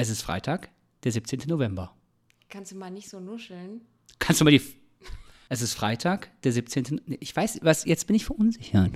Es 0.00 0.10
ist 0.10 0.22
Freitag, 0.22 0.70
der 1.02 1.10
17. 1.10 1.40
November. 1.48 1.92
Kannst 2.48 2.70
du 2.70 2.76
mal 2.76 2.88
nicht 2.88 3.08
so 3.08 3.18
nuscheln? 3.18 3.80
Kannst 4.20 4.40
du 4.40 4.44
mal 4.44 4.52
die. 4.52 4.62
Es 5.48 5.60
ist 5.60 5.74
Freitag, 5.74 6.30
der 6.42 6.52
17. 6.52 7.00
Nee, 7.04 7.16
Ich 7.18 7.34
weiß, 7.34 7.58
was, 7.62 7.84
jetzt 7.84 8.06
bin 8.06 8.14
ich 8.14 8.24
verunsichert. 8.24 8.92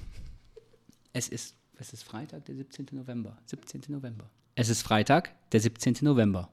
Es 1.12 1.28
ist, 1.28 1.56
es 1.74 1.92
ist 1.92 2.04
Freitag, 2.04 2.44
der 2.44 2.54
17. 2.54 2.86
November. 2.92 3.36
17. 3.46 3.82
November. 3.88 4.30
Es 4.54 4.68
ist 4.68 4.82
Freitag, 4.82 5.34
der 5.50 5.58
17. 5.58 5.96
November. 6.02 6.48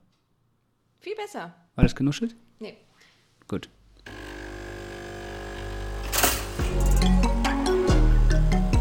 Viel 0.97 1.13
besser. 1.15 1.55
War 1.75 1.83
das 1.83 1.95
genuschelt? 1.95 2.35
Nee. 2.59 2.75
Gut. 3.47 3.69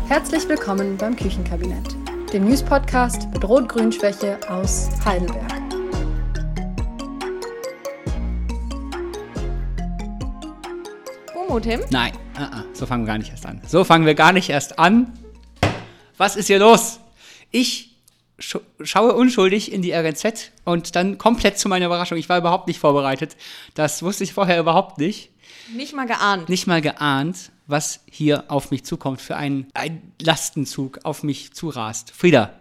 Herzlich 0.08 0.48
willkommen 0.48 0.96
beim 0.96 1.14
Küchenkabinett, 1.14 1.94
dem 2.32 2.46
News-Podcast 2.48 3.28
mit 3.34 3.46
Rot-Grün-Schwäche 3.46 4.38
aus 4.48 4.88
Heidelberg. 5.04 5.57
Tim? 11.60 11.80
Nein, 11.90 12.12
ah, 12.36 12.48
ah, 12.52 12.64
so 12.72 12.86
fangen 12.86 13.04
wir 13.04 13.12
gar 13.12 13.18
nicht 13.18 13.30
erst 13.30 13.46
an. 13.46 13.60
So 13.66 13.84
fangen 13.84 14.06
wir 14.06 14.14
gar 14.14 14.32
nicht 14.32 14.48
erst 14.50 14.78
an. 14.78 15.12
Was 16.16 16.36
ist 16.36 16.46
hier 16.48 16.58
los? 16.58 17.00
Ich 17.50 17.96
sch 18.38 18.56
schaue 18.82 19.14
unschuldig 19.14 19.72
in 19.72 19.82
die 19.82 19.92
RNZ 19.92 20.52
und 20.64 20.94
dann 20.96 21.18
komplett 21.18 21.58
zu 21.58 21.68
meiner 21.68 21.86
Überraschung. 21.86 22.18
Ich 22.18 22.28
war 22.28 22.38
überhaupt 22.38 22.66
nicht 22.68 22.78
vorbereitet. 22.80 23.36
Das 23.74 24.02
wusste 24.02 24.24
ich 24.24 24.32
vorher 24.32 24.58
überhaupt 24.60 24.98
nicht. 24.98 25.30
Nicht 25.74 25.94
mal 25.94 26.06
geahnt. 26.06 26.48
Nicht 26.48 26.66
mal 26.66 26.80
geahnt, 26.80 27.50
was 27.66 28.00
hier 28.10 28.44
auf 28.48 28.70
mich 28.70 28.84
zukommt 28.84 29.20
für 29.20 29.36
einen, 29.36 29.66
ein 29.74 30.12
Lastenzug 30.20 31.00
auf 31.04 31.22
mich 31.22 31.52
zurast. 31.52 32.10
Frieda, 32.10 32.52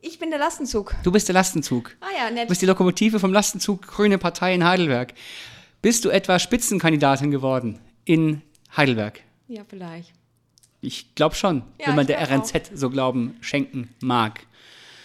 Ich 0.00 0.18
bin 0.18 0.30
der 0.30 0.38
Lastenzug. 0.38 0.94
du 1.02 1.12
bist 1.12 1.28
der 1.28 1.34
Lastenzug. 1.34 1.96
Ah 2.00 2.06
ja, 2.18 2.28
Du 2.28 2.34
nett. 2.34 2.48
bist 2.48 2.62
die 2.62 2.66
Lokomotive 2.66 3.18
vom 3.20 3.32
Lastenzug 3.32 3.86
Grüne 3.86 4.18
Partei 4.18 4.54
in 4.54 4.64
Heidelberg. 4.64 5.14
Bist 5.82 6.04
du 6.04 6.10
etwa 6.10 6.38
Spitzenkandidatin 6.38 7.30
geworden 7.30 7.78
in 8.04 8.42
Heidelberg? 8.76 9.20
Ja, 9.48 9.62
vielleicht. 9.68 10.12
Ich 10.80 11.14
glaube 11.14 11.34
schon, 11.34 11.62
Ja, 11.78 11.88
wenn 11.88 11.96
man 11.96 12.06
der 12.06 12.20
RNZ 12.28 12.72
so 12.74 12.90
Glauben 12.90 13.36
schenken 13.40 13.90
mag. 14.00 14.40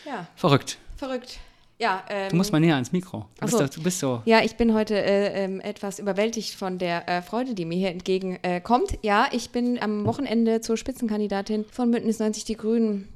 Ja, 0.05 0.27
Verrückt. 0.35 0.77
verrückt. 0.95 1.39
Ja, 1.79 2.03
ähm, 2.09 2.29
Du 2.29 2.35
musst 2.37 2.51
mal 2.51 2.59
näher 2.59 2.73
ans 2.73 2.91
Mikro. 2.91 3.19
Du, 3.19 3.25
Ach 3.41 3.45
bist, 3.45 3.51
so. 3.51 3.59
doch, 3.63 3.69
du 3.69 3.83
bist 3.83 3.99
so. 3.99 4.21
Ja, 4.25 4.41
ich 4.43 4.55
bin 4.55 4.73
heute 4.73 4.95
äh, 4.95 5.43
ähm, 5.43 5.59
etwas 5.61 5.99
überwältigt 5.99 6.55
von 6.55 6.79
der 6.79 7.07
äh, 7.07 7.21
Freude, 7.21 7.53
die 7.53 7.65
mir 7.65 7.77
hier 7.77 7.89
entgegenkommt. 7.91 8.93
Äh, 8.93 8.97
ja, 9.03 9.27
ich 9.31 9.51
bin 9.51 9.79
am 9.79 10.03
Wochenende 10.05 10.61
zur 10.61 10.75
Spitzenkandidatin 10.77 11.65
von 11.71 11.91
Bündnis 11.91 12.17
90 12.17 12.45
Die 12.45 12.57
Grünen 12.57 13.07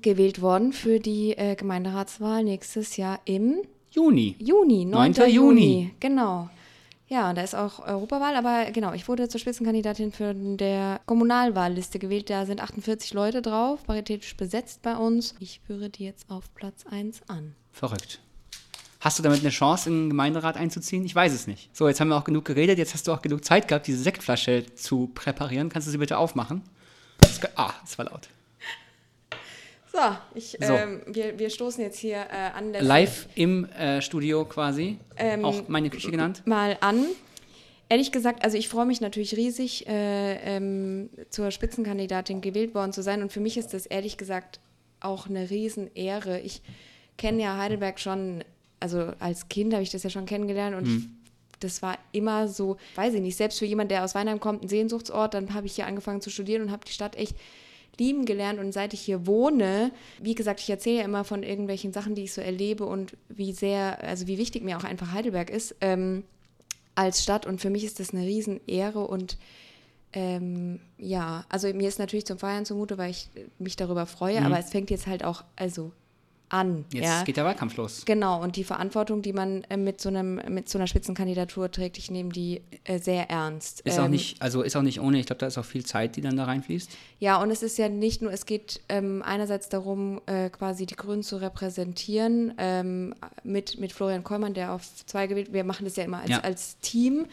gewählt 0.00 0.40
worden 0.42 0.72
für 0.72 0.98
die 0.98 1.36
äh, 1.36 1.54
Gemeinderatswahl 1.54 2.42
nächstes 2.42 2.96
Jahr 2.96 3.20
im 3.24 3.58
Juni. 3.92 4.34
Juni, 4.40 4.84
9. 4.86 5.12
9. 5.12 5.30
Juni. 5.30 5.30
Juni. 5.34 5.94
Genau. 6.00 6.48
Ja, 7.12 7.34
da 7.34 7.42
ist 7.42 7.54
auch 7.54 7.86
Europawahl, 7.86 8.36
aber 8.36 8.70
genau, 8.70 8.94
ich 8.94 9.06
wurde 9.06 9.28
zur 9.28 9.38
Spitzenkandidatin 9.38 10.12
für 10.12 10.32
der 10.32 10.98
Kommunalwahlliste 11.04 11.98
gewählt. 11.98 12.30
Da 12.30 12.46
sind 12.46 12.62
48 12.62 13.12
Leute 13.12 13.42
drauf, 13.42 13.84
paritätisch 13.84 14.34
besetzt 14.34 14.80
bei 14.80 14.96
uns. 14.96 15.34
Ich 15.38 15.60
führe 15.66 15.90
die 15.90 16.06
jetzt 16.06 16.30
auf 16.30 16.54
Platz 16.54 16.86
1 16.90 17.28
an. 17.28 17.54
Verrückt. 17.70 18.20
Hast 19.00 19.18
du 19.18 19.22
damit 19.22 19.40
eine 19.40 19.50
Chance, 19.50 19.90
in 19.90 20.04
den 20.04 20.08
Gemeinderat 20.08 20.56
einzuziehen? 20.56 21.04
Ich 21.04 21.14
weiß 21.14 21.34
es 21.34 21.46
nicht. 21.46 21.68
So, 21.76 21.86
jetzt 21.86 22.00
haben 22.00 22.08
wir 22.08 22.16
auch 22.16 22.24
genug 22.24 22.46
geredet. 22.46 22.78
Jetzt 22.78 22.94
hast 22.94 23.06
du 23.06 23.12
auch 23.12 23.20
genug 23.20 23.44
Zeit 23.44 23.68
gehabt, 23.68 23.86
diese 23.86 24.02
Sektflasche 24.02 24.64
zu 24.74 25.08
präparieren. 25.08 25.68
Kannst 25.68 25.88
du 25.88 25.92
sie 25.92 25.98
bitte 25.98 26.16
aufmachen? 26.16 26.62
Ah, 27.56 27.74
das 27.82 27.98
war 27.98 28.06
laut. 28.06 28.30
So, 29.92 29.98
ich, 30.34 30.56
So. 30.58 30.72
Ähm, 30.72 31.02
wir, 31.06 31.38
wir 31.38 31.50
stoßen 31.50 31.84
jetzt 31.84 31.98
hier 31.98 32.16
äh, 32.16 32.56
an 32.56 32.72
Live 32.72 33.28
im 33.34 33.66
äh, 33.66 34.00
Studio 34.00 34.46
quasi. 34.46 34.98
Ähm, 35.16 35.44
auch 35.44 35.68
meine 35.68 35.90
Küche 35.90 36.10
genannt. 36.10 36.42
mal 36.46 36.78
an. 36.80 37.04
Ehrlich 37.90 38.10
gesagt, 38.10 38.42
also 38.42 38.56
ich 38.56 38.70
freue 38.70 38.86
mich 38.86 39.02
natürlich 39.02 39.36
riesig, 39.36 39.86
äh, 39.86 40.56
ähm, 40.56 41.10
zur 41.28 41.50
Spitzenkandidatin 41.50 42.40
gewählt 42.40 42.74
worden 42.74 42.94
zu 42.94 43.02
sein. 43.02 43.20
Und 43.22 43.32
für 43.32 43.40
mich 43.40 43.58
ist 43.58 43.74
das 43.74 43.84
ehrlich 43.84 44.16
gesagt 44.16 44.60
auch 45.00 45.28
eine 45.28 45.50
Riesenehre. 45.50 46.40
Ich 46.40 46.62
kenne 47.18 47.42
ja 47.42 47.58
Heidelberg 47.58 48.00
schon, 48.00 48.44
also 48.80 49.12
als 49.18 49.50
Kind 49.50 49.74
habe 49.74 49.82
ich 49.82 49.90
das 49.90 50.04
ja 50.04 50.10
schon 50.10 50.24
kennengelernt 50.24 50.74
und 50.74 50.86
ich, 50.88 51.08
das 51.60 51.82
war 51.82 51.98
immer 52.12 52.48
so, 52.48 52.78
weiß 52.94 53.12
ich 53.12 53.20
nicht, 53.20 53.36
selbst 53.36 53.58
für 53.58 53.66
jemand, 53.66 53.90
der 53.90 54.04
aus 54.04 54.14
Weinheim 54.14 54.40
kommt, 54.40 54.62
ein 54.64 54.68
Sehnsuchtsort, 54.68 55.34
dann 55.34 55.52
habe 55.52 55.66
ich 55.66 55.74
hier 55.74 55.86
angefangen 55.86 56.22
zu 56.22 56.30
studieren 56.30 56.62
und 56.62 56.70
habe 56.70 56.86
die 56.86 56.92
Stadt 56.92 57.16
echt 57.16 57.36
lieben 57.98 58.24
gelernt 58.24 58.58
und 58.58 58.72
seit 58.72 58.94
ich 58.94 59.00
hier 59.00 59.26
wohne, 59.26 59.92
wie 60.20 60.34
gesagt, 60.34 60.60
ich 60.60 60.70
erzähle 60.70 60.98
ja 60.98 61.04
immer 61.04 61.24
von 61.24 61.42
irgendwelchen 61.42 61.92
Sachen, 61.92 62.14
die 62.14 62.24
ich 62.24 62.32
so 62.32 62.40
erlebe 62.40 62.84
und 62.84 63.16
wie 63.28 63.52
sehr, 63.52 64.02
also 64.02 64.26
wie 64.26 64.38
wichtig 64.38 64.62
mir 64.62 64.78
auch 64.78 64.84
einfach 64.84 65.12
Heidelberg 65.12 65.50
ist 65.50 65.74
ähm, 65.80 66.24
als 66.94 67.22
Stadt. 67.22 67.46
Und 67.46 67.60
für 67.60 67.70
mich 67.70 67.84
ist 67.84 68.00
das 68.00 68.12
eine 68.12 68.26
Riesenehre 68.26 69.06
und 69.06 69.36
ähm, 70.14 70.80
ja, 70.98 71.44
also 71.48 71.72
mir 71.72 71.88
ist 71.88 71.98
natürlich 71.98 72.26
zum 72.26 72.38
Feiern 72.38 72.66
zumute, 72.66 72.98
weil 72.98 73.10
ich 73.10 73.28
mich 73.58 73.76
darüber 73.76 74.06
freue, 74.06 74.42
aber 74.42 74.58
es 74.58 74.70
fängt 74.70 74.90
jetzt 74.90 75.06
halt 75.06 75.24
auch 75.24 75.42
also 75.56 75.92
an. 76.52 76.84
Jetzt 76.92 77.04
ja? 77.04 77.22
geht 77.24 77.36
der 77.36 77.44
Wahlkampf 77.44 77.76
los. 77.76 78.02
Genau, 78.04 78.42
und 78.42 78.56
die 78.56 78.64
Verantwortung, 78.64 79.22
die 79.22 79.32
man 79.32 79.64
äh, 79.64 79.76
mit 79.76 80.00
so 80.00 80.08
einem, 80.08 80.40
mit 80.48 80.68
so 80.68 80.78
einer 80.78 80.86
Spitzenkandidatur 80.86 81.70
trägt, 81.70 81.98
ich 81.98 82.10
nehme 82.10 82.30
die 82.30 82.62
äh, 82.84 82.98
sehr 82.98 83.30
ernst. 83.30 83.80
Ist 83.80 83.98
auch 83.98 84.04
Ähm, 84.04 84.10
nicht, 84.12 84.40
also 84.42 84.62
ist 84.62 84.76
auch 84.76 84.82
nicht 84.82 85.00
ohne. 85.00 85.18
Ich 85.18 85.26
glaube, 85.26 85.38
da 85.40 85.46
ist 85.46 85.58
auch 85.58 85.64
viel 85.64 85.84
Zeit, 85.84 86.16
die 86.16 86.20
dann 86.20 86.36
da 86.36 86.44
reinfließt. 86.44 86.90
Ja, 87.20 87.40
und 87.40 87.50
es 87.50 87.62
ist 87.62 87.78
ja 87.78 87.88
nicht 87.88 88.22
nur, 88.22 88.32
es 88.32 88.46
geht 88.46 88.80
ähm, 88.88 89.22
einerseits 89.24 89.68
darum, 89.68 90.20
äh, 90.26 90.50
quasi 90.50 90.86
die 90.86 90.96
Grünen 90.96 91.22
zu 91.22 91.36
repräsentieren, 91.36 92.54
ähm, 92.58 93.14
mit, 93.42 93.78
mit 93.80 93.92
Florian 93.92 94.24
Kollmann, 94.24 94.54
der 94.54 94.72
auf 94.72 94.82
zwei 95.06 95.26
gewählt, 95.26 95.52
wir 95.52 95.64
machen 95.64 95.84
das 95.84 95.96
ja 95.96 96.04
immer 96.04 96.20
als, 96.20 96.30
Ja. 96.30 96.40
als 96.40 96.78
Team, 96.80 97.26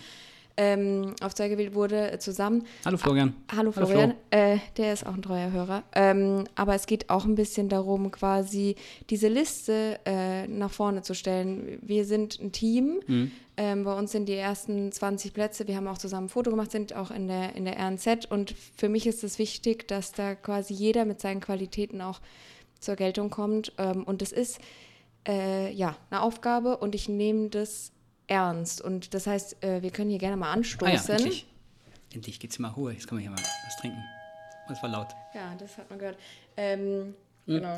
ähm, 0.59 1.15
auf 1.21 1.33
zwei 1.33 1.47
gewählt 1.47 1.73
wurde, 1.73 2.11
äh, 2.11 2.19
zusammen. 2.19 2.65
Hallo 2.83 2.97
Florian. 2.97 3.33
Hallo 3.49 3.71
Hallo 3.73 3.87
Florian, 3.87 4.11
Flo. 4.11 4.39
äh, 4.39 4.57
der 4.75 4.91
ist 4.91 5.05
auch 5.05 5.13
ein 5.13 5.21
treuer 5.21 5.51
Hörer. 5.51 5.83
Ähm, 5.95 6.43
aber 6.55 6.75
es 6.75 6.85
geht 6.85 7.09
auch 7.09 7.23
ein 7.23 7.35
bisschen 7.35 7.69
darum, 7.69 8.11
quasi 8.11 8.75
diese 9.09 9.29
Liste 9.29 9.99
äh, 10.05 10.47
nach 10.47 10.69
vorne 10.69 11.01
zu 11.01 11.15
stellen. 11.15 11.79
Wir 11.81 12.03
sind 12.03 12.41
ein 12.41 12.51
Team. 12.51 12.99
Mhm. 13.07 13.31
Ähm, 13.55 13.83
bei 13.85 13.97
uns 13.97 14.11
sind 14.11 14.27
die 14.27 14.35
ersten 14.35 14.91
20 14.91 15.33
Plätze. 15.33 15.65
Wir 15.65 15.77
haben 15.77 15.87
auch 15.87 15.97
zusammen 15.97 16.25
ein 16.25 16.29
Foto 16.29 16.51
gemacht, 16.51 16.71
sind 16.71 16.93
auch 16.93 17.09
in 17.09 17.29
der, 17.29 17.55
in 17.55 17.63
der 17.63 17.79
RNZ. 17.79 18.25
Und 18.29 18.53
für 18.75 18.89
mich 18.89 19.07
ist 19.07 19.23
es 19.23 19.39
wichtig, 19.39 19.87
dass 19.87 20.11
da 20.11 20.35
quasi 20.35 20.73
jeder 20.73 21.05
mit 21.05 21.21
seinen 21.21 21.39
Qualitäten 21.39 22.01
auch 22.01 22.19
zur 22.81 22.97
Geltung 22.97 23.29
kommt. 23.29 23.71
Ähm, 23.77 24.03
und 24.03 24.21
das 24.21 24.33
ist 24.33 24.59
äh, 25.25 25.71
ja 25.71 25.95
eine 26.09 26.21
Aufgabe 26.21 26.77
und 26.77 26.95
ich 26.95 27.07
nehme 27.07 27.47
das 27.47 27.93
ernst. 28.29 28.81
Und 28.81 29.13
das 29.13 29.27
heißt, 29.27 29.63
äh, 29.63 29.81
wir 29.81 29.91
können 29.91 30.09
hier 30.09 30.19
gerne 30.19 30.37
mal 30.37 30.49
Ah 30.49 30.53
anstoßen. 30.53 30.93
ja, 30.95 31.15
endlich. 31.15 31.45
Endlich 32.13 32.39
geht's 32.39 32.57
mal 32.59 32.69
Ruhe. 32.69 32.93
Jetzt 32.93 33.07
können 33.07 33.19
wir 33.19 33.23
hier 33.23 33.31
mal 33.31 33.43
was 33.65 33.77
trinken. 33.77 34.01
Das 34.67 34.81
war 34.81 34.89
laut. 34.89 35.07
Ja, 35.33 35.53
das 35.59 35.77
hat 35.77 35.89
man 35.89 35.99
gehört. 35.99 36.17
Ähm, 36.57 37.13
Hm. 37.45 37.55
Genau. 37.55 37.75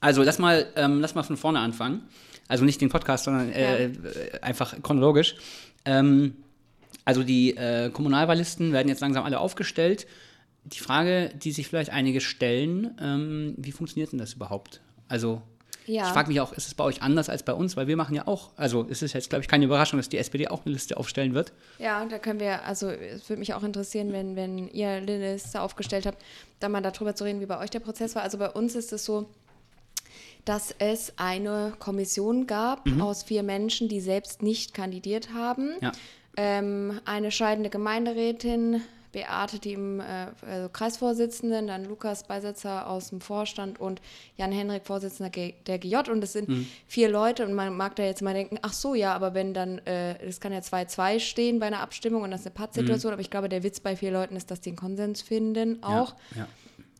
Also 0.00 0.22
lass 0.22 0.38
mal, 0.38 0.66
ähm, 0.76 1.00
lass 1.00 1.14
mal 1.14 1.22
von 1.22 1.36
vorne 1.36 1.60
anfangen. 1.60 2.02
Also 2.48 2.64
nicht 2.64 2.80
den 2.80 2.88
Podcast, 2.88 3.24
sondern 3.24 3.52
äh, 3.52 3.84
äh, 3.84 4.40
einfach 4.42 4.80
chronologisch. 4.82 5.36
Ähm, 5.84 6.36
also 7.04 7.22
die 7.22 7.56
äh, 7.56 7.90
Kommunalwahllisten 7.90 8.72
werden 8.72 8.88
jetzt 8.88 9.00
langsam 9.00 9.24
alle 9.24 9.38
aufgestellt. 9.38 10.06
Die 10.64 10.80
Frage, 10.80 11.30
die 11.36 11.52
sich 11.52 11.68
vielleicht 11.68 11.90
einige 11.90 12.20
stellen, 12.20 12.96
ähm, 13.00 13.54
wie 13.56 13.70
funktioniert 13.70 14.10
denn 14.10 14.18
das 14.18 14.34
überhaupt? 14.34 14.80
Also 15.08 15.42
Ja. 15.86 16.06
ich 16.06 16.12
frage 16.12 16.28
mich 16.28 16.40
auch, 16.40 16.52
ist 16.52 16.66
es 16.66 16.74
bei 16.74 16.84
euch 16.84 17.02
anders 17.02 17.28
als 17.28 17.42
bei 17.42 17.52
uns? 17.52 17.76
Weil 17.76 17.86
wir 17.86 17.96
machen 17.96 18.14
ja 18.14 18.26
auch, 18.26 18.50
also 18.56 18.86
es 18.90 19.02
ist 19.02 19.12
jetzt, 19.12 19.30
glaube 19.30 19.42
ich, 19.42 19.48
keine 19.48 19.64
Überraschung, 19.64 19.98
dass 19.98 20.08
die 20.08 20.18
SPD 20.18 20.48
auch 20.48 20.64
eine 20.64 20.74
Liste 20.74 20.96
aufstellen 20.96 21.34
wird. 21.34 21.52
Ja, 21.78 22.04
da 22.04 22.18
können 22.18 22.40
wir, 22.40 22.64
also 22.64 22.88
es 22.88 23.28
würde 23.28 23.40
mich 23.40 23.54
auch 23.54 23.62
interessieren, 23.62 24.12
wenn, 24.12 24.36
wenn 24.36 24.68
ihr 24.68 24.88
eine 24.88 25.32
Liste 25.32 25.60
aufgestellt 25.60 26.06
habt, 26.06 26.22
da 26.60 26.68
mal 26.68 26.82
darüber 26.82 27.14
zu 27.14 27.24
reden, 27.24 27.40
wie 27.40 27.46
bei 27.46 27.58
euch 27.58 27.70
der 27.70 27.80
Prozess 27.80 28.14
war. 28.14 28.22
Also 28.22 28.38
bei 28.38 28.50
uns 28.50 28.74
ist 28.74 28.92
es 28.92 29.04
so, 29.04 29.26
dass 30.44 30.74
es 30.78 31.12
eine 31.16 31.72
Kommission 31.78 32.46
gab 32.46 32.88
aus 33.00 33.24
vier 33.24 33.42
Menschen, 33.42 33.88
die 33.88 34.00
selbst 34.00 34.42
nicht 34.42 34.74
kandidiert 34.74 35.34
haben. 35.34 35.74
Ja. 35.82 35.92
Ähm, 36.36 37.00
eine 37.04 37.30
scheidende 37.30 37.70
Gemeinderätin, 37.70 38.82
Beate, 39.16 39.58
die 39.58 39.72
im 39.72 40.00
äh, 40.00 40.26
also 40.46 40.68
Kreisvorsitzenden, 40.68 41.68
dann 41.68 41.86
Lukas 41.86 42.24
Beisitzer 42.24 42.86
aus 42.86 43.08
dem 43.08 43.22
Vorstand 43.22 43.80
und 43.80 44.02
Jan 44.36 44.52
Henrik, 44.52 44.84
Vorsitzender 44.84 45.30
G 45.30 45.54
der 45.66 45.78
GJ. 45.78 46.10
Und 46.10 46.22
es 46.22 46.34
sind 46.34 46.68
vier 46.86 47.08
Leute 47.08 47.46
und 47.46 47.54
man 47.54 47.74
mag 47.74 47.96
da 47.96 48.02
jetzt 48.02 48.20
mal 48.20 48.34
denken, 48.34 48.58
ach 48.60 48.74
so, 48.74 48.94
ja, 48.94 49.14
aber 49.14 49.32
wenn 49.32 49.54
dann, 49.54 49.78
äh, 49.86 50.18
es 50.18 50.38
kann 50.38 50.52
ja 50.52 50.58
2-2 50.58 51.20
stehen 51.20 51.58
bei 51.60 51.66
einer 51.66 51.80
Abstimmung 51.80 52.24
und 52.24 52.30
das 52.30 52.40
ist 52.40 52.46
eine 52.46 52.56
Pattsituation, 52.56 53.14
aber 53.14 53.22
ich 53.22 53.30
glaube, 53.30 53.48
der 53.48 53.62
Witz 53.62 53.80
bei 53.80 53.96
vier 53.96 54.10
Leuten 54.10 54.36
ist, 54.36 54.50
dass 54.50 54.60
die 54.60 54.68
einen 54.70 54.76
Konsens 54.76 55.22
finden 55.22 55.82
auch. 55.82 56.14
Ja, 56.32 56.40
ja. 56.40 56.48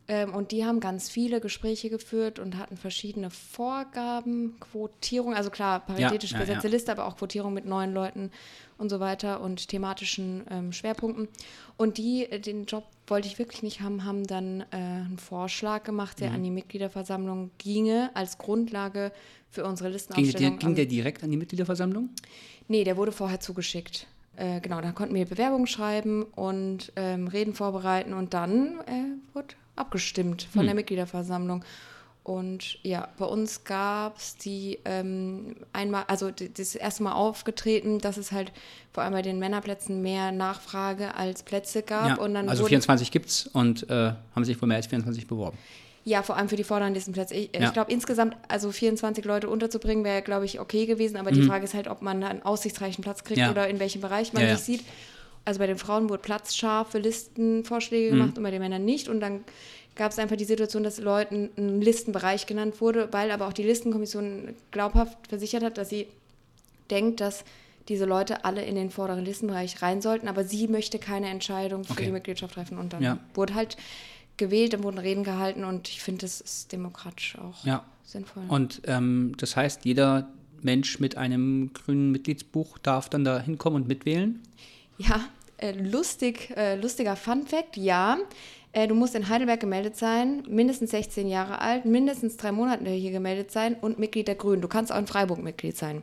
Ähm, 0.09 0.33
und 0.35 0.53
die 0.53 0.65
haben 0.65 0.79
ganz 0.81 1.09
viele 1.11 1.41
Gespräche 1.41 1.91
geführt 1.91 2.39
und 2.39 2.57
hatten 2.57 2.77
verschiedene 2.77 3.29
Vorgaben, 3.31 4.57
Quotierung, 4.61 5.35
also 5.35 5.51
klar, 5.51 5.81
paritätisch 5.81 6.31
Ja, 6.33 6.39
ja, 6.39 6.45
besetzte 6.45 6.69
ja. 6.69 6.73
Liste, 6.75 6.93
aber 6.93 7.07
auch 7.07 7.17
Quotierung 7.17 7.53
mit 7.55 7.67
neuen 7.67 7.93
Leuten 7.93 8.31
und 8.79 8.89
so 8.89 9.01
weiter 9.01 9.41
und 9.41 9.69
thematischen 9.69 10.45
ähm, 10.51 10.73
Schwerpunkten. 10.73 11.29
Und 11.77 11.99
die, 11.99 12.25
äh, 12.31 12.39
den 12.39 12.67
Job 12.67 12.85
wollte 13.09 13.27
ich 13.27 13.39
wirklich 13.39 13.63
nicht 13.63 13.81
haben, 13.81 14.05
haben 14.05 14.25
dann 14.27 14.61
äh, 14.71 14.77
einen 14.77 15.19
Vorschlag 15.19 15.83
gemacht, 15.83 16.19
Mhm. 16.19 16.25
der 16.25 16.33
an 16.35 16.43
die 16.45 16.51
Mitgliederversammlung 16.51 17.51
ginge, 17.59 18.11
als 18.15 18.39
Grundlage 18.39 19.11
für 19.51 19.65
unsere 19.65 19.89
Ging, 19.91 19.99
der, 20.09 20.15
Listenaufstellung. 20.15 20.59
ging 20.59 20.75
der 20.77 20.87
direkt 20.87 21.25
an 21.25 21.31
die 21.31 21.37
Mitgliederversammlung? 21.37 22.11
Nee, 22.69 22.85
der 22.85 22.97
wurde 22.97 23.11
vorher 23.13 23.41
zugeschickt. 23.41 24.07
Äh, 24.37 24.61
genau, 24.61 24.81
da 24.81 24.93
konnten 24.93 25.15
wir 25.15 25.25
Bewerbungen 25.25 25.67
schreiben 25.67 26.23
und 26.23 26.93
ähm, 26.97 27.27
Reden 27.27 27.55
vorbereiten 27.55 28.13
und 28.13 28.35
dann 28.35 28.81
äh, 28.87 29.35
wurde 29.35 29.55
abgestimmt 29.77 30.49
von 30.53 30.65
der 30.67 30.75
Mitgliederversammlung. 30.75 31.65
Und 32.23 32.79
ja, 32.83 33.07
bei 33.19 33.25
uns 33.25 33.63
gab 33.63 34.17
es 34.19 34.37
die 34.37 34.81
ähm, 34.85 35.55
einmal, 35.73 36.05
also 36.09 36.33
das 36.33 36.75
erste 36.75 37.05
Mal 37.05 37.13
aufgetreten, 37.13 38.01
dass 38.01 38.17
es 38.17 38.33
halt 38.33 38.51
vor 38.93 39.05
allem 39.05 39.13
bei 39.13 39.23
den 39.23 39.39
Männerplätzen 39.39 40.03
mehr 40.03 40.33
Nachfrage 40.33 41.15
als 41.15 41.45
Plätze 41.45 41.83
gab. 41.83 42.09
Ja, 42.09 42.15
und 42.17 42.35
dann 42.35 42.49
also 42.49 42.63
wurde, 42.65 42.71
24 42.71 43.13
gibt's 43.13 43.47
und 43.53 43.89
äh, 43.91 44.13
haben 44.35 44.45
sich 44.45 44.61
wohl 44.61 44.67
mehr 44.67 44.79
als 44.79 44.89
24 44.89 45.29
beworben. 45.29 45.57
Ja, 46.03 46.25
vor 46.25 46.37
allem 46.37 46.49
für 46.49 46.57
die 46.57 46.65
vorderen 46.65 46.95
Listenplätze. 46.95 47.35
Ich, 47.35 47.51
Ja. 47.55 47.67
ich 47.67 47.73
glaube, 47.73 47.93
insgesamt, 47.93 48.37
also 48.49 48.73
24 48.73 49.25
Leute 49.25 49.49
unterzubringen, 49.49 50.05
wäre, 50.05 50.23
glaube 50.23 50.47
ich, 50.47 50.59
okay 50.59 50.87
gewesen. 50.87 51.17
Aber 51.17 51.31
die 51.31 51.43
Frage 51.43 51.65
ist 51.65 51.75
halt, 51.75 51.87
ob 51.87 52.03
man 52.03 52.23
einen 52.25 52.43
aussichtsreichen 52.43 53.03
Platz 53.03 53.23
kriegt 53.23 53.39
Mhm. 53.39 53.45
Ja. 53.45 53.51
oder 53.53 53.69
in 53.69 53.79
welchem 53.79 54.01
Bereich 54.01 54.33
man 54.33 54.49
sich 54.49 54.59
sieht. 54.65 54.85
Also 55.47 55.59
bei 55.61 55.67
den 55.67 55.79
Frauen 55.79 56.11
wurde 56.11 56.21
platzscharfe 56.23 56.99
Listenvorschläge 56.99 58.13
Mhm. 58.13 58.19
gemacht 58.19 58.37
und 58.37 58.43
bei 58.43 58.51
den 58.51 58.61
Männern 58.61 58.85
nicht. 58.85 59.09
Und 59.09 59.21
dann 59.21 59.45
gab 59.95 60.13
es 60.13 60.19
einfach 60.19 60.37
die 60.37 60.45
Situation, 60.45 60.83
dass 60.83 60.99
Leuten 60.99 61.49
ein 61.57 61.81
Listenbereich 61.81 62.47
genannt 62.47 62.81
wurde, 62.83 63.09
weil 63.13 63.31
aber 63.31 63.47
auch 63.47 63.53
die 63.55 63.63
Listenkommission 63.63 64.55
glaubhaft 64.73 65.17
versichert 65.29 65.63
hat, 65.63 65.79
dass 65.79 65.89
sie 65.89 66.09
denkt, 66.91 67.21
dass 67.21 67.45
diese 67.89 68.05
Leute 68.05 68.45
alle 68.45 68.65
in 68.65 68.75
den 68.75 68.91
vorderen 68.91 69.25
Listenbereich 69.25 69.81
rein 69.81 70.03
sollten, 70.03 70.27
aber 70.29 70.43
sie 70.45 70.67
möchte 70.67 70.99
keine 70.99 71.29
Entscheidung 71.29 71.85
für 71.85 71.93
Okay. 71.93 72.05
die 72.07 72.11
Mitgliedschaft 72.13 72.55
treffen. 72.55 72.77
Und 72.79 72.93
dann 72.93 73.03
Ja. 73.03 73.19
wurde 73.35 73.55
halt 73.55 73.77
gewählt, 74.37 74.73
dann 74.73 74.83
wurden 74.83 74.99
Reden 74.99 75.23
gehalten 75.25 75.65
und 75.65 75.89
ich 75.89 76.03
finde, 76.03 76.23
das 76.23 76.41
ist 76.41 76.73
demokratisch 76.73 77.39
auch 77.39 77.65
Ja. 77.65 77.85
sinnvoll. 78.05 78.43
Und 78.49 78.83
ähm, 78.87 79.33
das 79.39 79.55
heißt, 79.57 79.85
jeder 79.85 80.29
Mensch 80.61 80.99
mit 80.99 81.17
einem 81.17 81.73
grünen 81.73 82.11
Mitgliedsbuch 82.11 82.79
darf 82.79 83.09
dann 83.09 83.25
da 83.25 83.39
hinkommen 83.39 83.83
und 83.83 83.89
mitwählen? 83.89 84.43
Ja, 84.99 85.21
äh, 85.59 85.73
lustig, 85.73 86.53
äh, 86.57 86.77
lustiger 86.77 87.17
Fun 87.17 87.47
Fact, 87.47 87.77
ja. 87.77 88.19
Äh, 88.73 88.89
du 88.89 88.95
musst 88.95 89.15
in 89.15 89.29
Heidelberg 89.29 89.61
gemeldet 89.61 89.97
sein, 89.97 90.43
mindestens 90.49 90.91
16 90.91 91.29
Jahre 91.29 91.61
alt, 91.61 91.85
mindestens 91.87 92.37
drei 92.37 92.53
Monate 92.53 92.91
hier 92.91 93.11
gemeldet 93.11 93.51
sein 93.51 93.75
und 93.81 93.99
Mitglied 93.99 94.29
der 94.29 94.35
Grünen. 94.35 94.61
Du 94.61 94.69
kannst 94.69 94.93
auch 94.93 94.99
in 94.99 95.07
Freiburg 95.07 95.43
Mitglied 95.43 95.77
sein. 95.77 96.03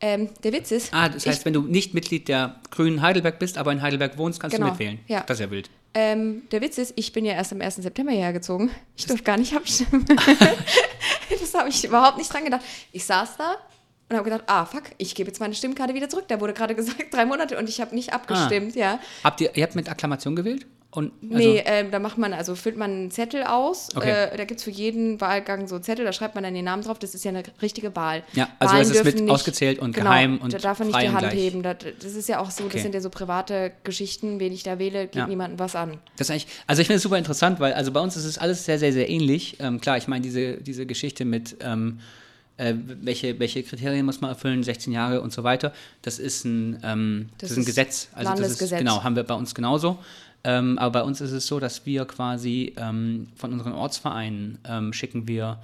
Ähm, 0.00 0.30
der 0.44 0.52
Witz 0.52 0.70
ist, 0.70 0.94
Ah, 0.94 1.08
das 1.08 1.26
heißt, 1.26 1.44
wenn 1.44 1.52
du 1.52 1.62
nicht 1.62 1.92
Mitglied 1.92 2.28
der 2.28 2.60
Grünen 2.70 3.02
Heidelberg 3.02 3.38
bist, 3.40 3.58
aber 3.58 3.72
in 3.72 3.82
Heidelberg 3.82 4.16
wohnst, 4.16 4.38
kannst 4.40 4.54
Genau, 4.56 4.68
du 4.68 4.72
mitwählen. 4.72 5.00
ja. 5.08 5.22
Das 5.26 5.38
ist 5.38 5.44
ja 5.44 5.50
wild. 5.50 5.68
ähm, 5.94 6.42
der 6.52 6.60
Witz 6.62 6.78
ist, 6.78 6.92
ich 6.96 7.12
bin 7.12 7.24
ja 7.24 7.32
erst 7.34 7.52
am 7.52 7.60
1. 7.60 7.76
September 7.76 8.12
hierher 8.12 8.32
gezogen. 8.32 8.70
Ich 8.96 9.06
durfte 9.06 9.24
gar 9.24 9.36
nicht 9.36 9.54
abstimmen. 9.56 10.06
das 11.40 11.54
habe 11.54 11.68
ich 11.68 11.84
überhaupt 11.84 12.16
nicht 12.18 12.32
dran 12.32 12.44
gedacht. 12.44 12.62
Ich 12.92 13.04
saß 13.04 13.36
da 13.38 13.56
und 14.08 14.16
habe 14.16 14.24
gedacht, 14.28 14.44
ah, 14.46 14.64
fuck, 14.64 14.84
ich 14.98 15.14
gebe 15.14 15.28
jetzt 15.28 15.40
meine 15.40 15.54
Stimmkarte 15.54 15.94
wieder 15.94 16.08
zurück. 16.08 16.24
Da 16.28 16.40
wurde 16.40 16.54
gerade 16.54 16.74
gesagt, 16.76 17.12
drei 17.12 17.26
Monate 17.26 17.58
und 17.58 17.68
ich 17.68 17.80
habe 17.80 17.94
nicht 17.94 18.12
abgestimmt, 18.12 18.74
ja. 18.74 18.98
Habt 19.24 19.40
ihr, 19.40 19.50
ihr 19.54 19.62
habt 19.62 19.74
mit 19.74 19.88
Akklamation 19.90 20.34
gewählt? 20.36 20.66
Und, 20.90 21.12
also, 21.30 21.36
Nee, 21.36 21.62
ähm, 21.66 21.90
da 21.90 21.98
macht 21.98 22.16
man, 22.16 22.32
also 22.32 22.54
füllt 22.54 22.78
man 22.78 22.90
einen 22.90 23.10
Zettel 23.10 23.42
aus. 23.44 23.90
Okay. 23.94 24.10
Äh, 24.32 24.36
da 24.38 24.46
gibt 24.46 24.58
es 24.60 24.64
für 24.64 24.70
jeden 24.70 25.20
Wahlgang 25.20 25.68
so 25.68 25.78
Zettel, 25.78 26.06
da 26.06 26.14
schreibt 26.14 26.34
man 26.34 26.42
dann 26.44 26.54
den 26.54 26.64
Namen 26.64 26.82
drauf. 26.82 26.98
Das 26.98 27.14
ist 27.14 27.22
ja 27.26 27.28
eine 27.28 27.42
richtige 27.60 27.94
Wahl. 27.94 28.22
Ja, 28.32 28.48
also 28.58 28.72
Wahlen 28.72 28.82
es 28.84 28.90
ist 28.92 29.04
mit 29.04 29.14
dürfen 29.18 29.30
ausgezählt 29.30 29.80
und 29.80 29.92
genau, 29.92 30.06
geheim 30.08 30.38
und 30.38 30.54
Da 30.54 30.58
darf 30.58 30.78
man 30.78 30.88
nicht 30.88 31.02
die 31.02 31.08
Hand 31.10 31.18
gleich. 31.28 31.34
heben. 31.34 31.62
Das, 31.62 31.76
das 32.00 32.14
ist 32.14 32.26
ja 32.30 32.40
auch 32.40 32.50
so, 32.50 32.64
Okay. 32.64 32.72
das 32.72 32.82
sind 32.84 32.94
ja 32.94 33.02
so 33.02 33.10
private 33.10 33.72
Geschichten. 33.84 34.40
Wen 34.40 34.50
ich 34.54 34.62
da 34.62 34.78
wähle, 34.78 35.02
geht 35.08 35.16
Ja. 35.16 35.26
niemandem 35.26 35.58
was 35.58 35.76
an. 35.76 35.98
Das 36.16 36.28
ist 36.28 36.30
eigentlich, 36.30 36.46
also 36.66 36.80
ich 36.80 36.86
finde 36.88 36.96
es 36.96 37.02
super 37.02 37.18
interessant, 37.18 37.60
weil 37.60 37.74
also 37.74 37.92
bei 37.92 38.00
uns 38.00 38.16
ist 38.16 38.24
es 38.24 38.38
alles 38.38 38.64
sehr, 38.64 38.78
sehr, 38.78 38.94
sehr 38.94 39.10
ähnlich. 39.10 39.58
Ähm, 39.60 39.82
klar, 39.82 39.98
ich 39.98 40.08
meine, 40.08 40.22
diese, 40.22 40.54
diese 40.56 40.86
Geschichte 40.86 41.26
mit, 41.26 41.58
ähm, 41.60 42.00
äh, 42.58 42.74
welche, 42.76 43.38
welche 43.38 43.62
Kriterien 43.62 44.04
muss 44.04 44.20
man 44.20 44.30
erfüllen, 44.30 44.62
16 44.62 44.92
Jahre 44.92 45.20
und 45.20 45.32
so 45.32 45.44
weiter, 45.44 45.72
das 46.02 46.18
ist 46.18 46.44
ein, 46.44 46.78
ähm, 46.82 47.28
das 47.38 47.48
Das 47.48 47.50
ist 47.52 47.56
ein 47.58 47.64
Gesetz. 47.64 48.08
Also 48.12 48.34
das 48.34 48.60
ist, 48.60 48.76
genau, 48.76 49.02
haben 49.02 49.16
wir 49.16 49.22
bei 49.22 49.34
uns 49.34 49.54
genauso. 49.54 49.98
Ähm, 50.44 50.78
aber 50.78 51.00
bei 51.00 51.02
uns 51.02 51.20
ist 51.20 51.32
es 51.32 51.46
so, 51.46 51.58
dass 51.58 51.84
wir 51.86 52.04
quasi 52.04 52.74
ähm, 52.76 53.28
von 53.34 53.52
unseren 53.52 53.72
Ortsvereinen 53.72 54.58
ähm, 54.64 54.92
schicken 54.92 55.26
wir 55.26 55.58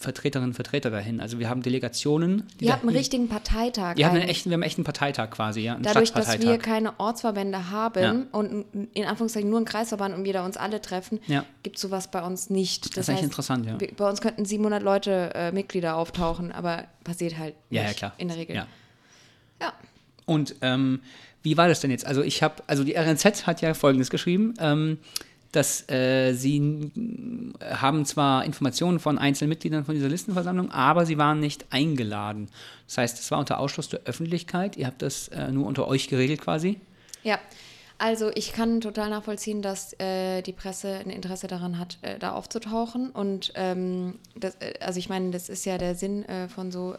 Vertreterinnen 0.00 0.50
und 0.50 0.54
Vertreter 0.54 0.90
dahin. 0.90 1.20
Also 1.20 1.40
wir 1.40 1.48
haben 1.50 1.60
Delegationen. 1.60 2.44
die 2.60 2.66
Ihr 2.66 2.72
habt 2.72 2.84
einen 2.84 2.94
richtigen 2.96 3.28
Parteitag. 3.28 3.96
Wir 3.96 4.06
haben, 4.06 4.16
einen 4.16 4.28
echten, 4.28 4.48
wir 4.48 4.54
haben 4.54 4.62
einen 4.62 4.68
echten 4.68 4.84
Parteitag 4.84 5.30
quasi, 5.30 5.60
ja. 5.62 5.74
Einen 5.74 5.82
Dadurch, 5.82 6.12
dass 6.12 6.38
wir 6.40 6.56
keine 6.58 6.98
Ortsverbände 7.00 7.70
haben 7.70 8.02
Ja. 8.02 8.14
und 8.30 8.64
in 8.94 9.04
Anführungszeichen 9.04 9.50
nur 9.50 9.58
einen 9.58 9.66
Kreisverband 9.66 10.14
und 10.14 10.22
wir 10.24 10.32
da 10.32 10.44
uns 10.44 10.56
alle 10.56 10.80
treffen, 10.80 11.18
Ja. 11.26 11.44
gibt 11.64 11.76
es 11.76 11.82
sowas 11.82 12.12
bei 12.12 12.22
uns 12.22 12.48
nicht. 12.48 12.96
Das 12.96 13.06
ist 13.06 13.10
eigentlich 13.10 13.24
interessant, 13.24 13.66
ja. 13.66 13.80
wir- 13.80 13.88
Bei 13.96 14.08
uns 14.08 14.20
könnten 14.20 14.44
700 14.44 14.84
Leute, 14.84 15.32
äh, 15.34 15.50
Mitglieder 15.50 15.96
auftauchen, 15.96 16.52
aber 16.52 16.84
passiert 17.02 17.36
halt 17.36 17.56
Ja, 17.70 17.82
nicht 17.82 17.90
ja, 17.94 17.98
klar. 17.98 18.12
in 18.18 18.28
der 18.28 18.36
Regel. 18.36 18.54
Ja. 18.54 18.66
Ja. 19.60 19.72
Und 20.26 20.54
ähm, 20.60 21.00
wie 21.42 21.56
war 21.56 21.66
das 21.66 21.80
denn 21.80 21.90
jetzt? 21.90 22.06
Also 22.06 22.22
ich 22.22 22.42
habe, 22.44 22.62
also 22.68 22.84
die 22.84 22.94
RNZ 22.96 23.46
hat 23.48 23.62
ja 23.62 23.74
Folgendes 23.74 24.10
geschrieben, 24.10 24.54
ähm, 24.60 24.98
dass 25.52 25.88
äh, 25.88 26.34
sie 26.34 26.90
haben 27.62 28.04
zwar 28.04 28.44
Informationen 28.44 28.98
von 28.98 29.18
einzelnen 29.18 29.50
Mitgliedern 29.50 29.84
von 29.84 29.94
dieser 29.94 30.08
Listenversammlung, 30.08 30.70
aber 30.70 31.06
sie 31.06 31.18
waren 31.18 31.40
nicht 31.40 31.66
eingeladen. 31.70 32.48
Das 32.86 32.98
heißt, 32.98 33.18
es 33.18 33.30
war 33.30 33.38
unter 33.38 33.58
Ausschluss 33.58 33.88
der 33.88 34.00
Öffentlichkeit. 34.04 34.76
Ihr 34.76 34.86
habt 34.86 35.02
das 35.02 35.28
äh, 35.28 35.50
nur 35.50 35.66
unter 35.66 35.88
euch 35.88 36.08
geregelt 36.08 36.40
quasi. 36.42 36.80
Ja, 37.22 37.38
also 37.98 38.30
ich 38.34 38.52
kann 38.52 38.80
total 38.80 39.10
nachvollziehen, 39.10 39.60
dass 39.60 39.98
äh, 39.98 40.40
die 40.42 40.52
Presse 40.52 40.98
ein 40.98 41.10
Interesse 41.10 41.48
daran 41.48 41.78
hat, 41.80 41.98
äh, 42.02 42.18
da 42.18 42.32
aufzutauchen. 42.32 43.10
Und 43.10 43.52
ähm, 43.56 44.20
das, 44.36 44.54
äh, 44.56 44.74
also 44.80 45.00
ich 45.00 45.08
meine, 45.08 45.30
das 45.30 45.48
ist 45.48 45.64
ja 45.64 45.78
der 45.78 45.96
Sinn 45.96 46.24
äh, 46.26 46.48
von 46.48 46.70
so 46.70 46.94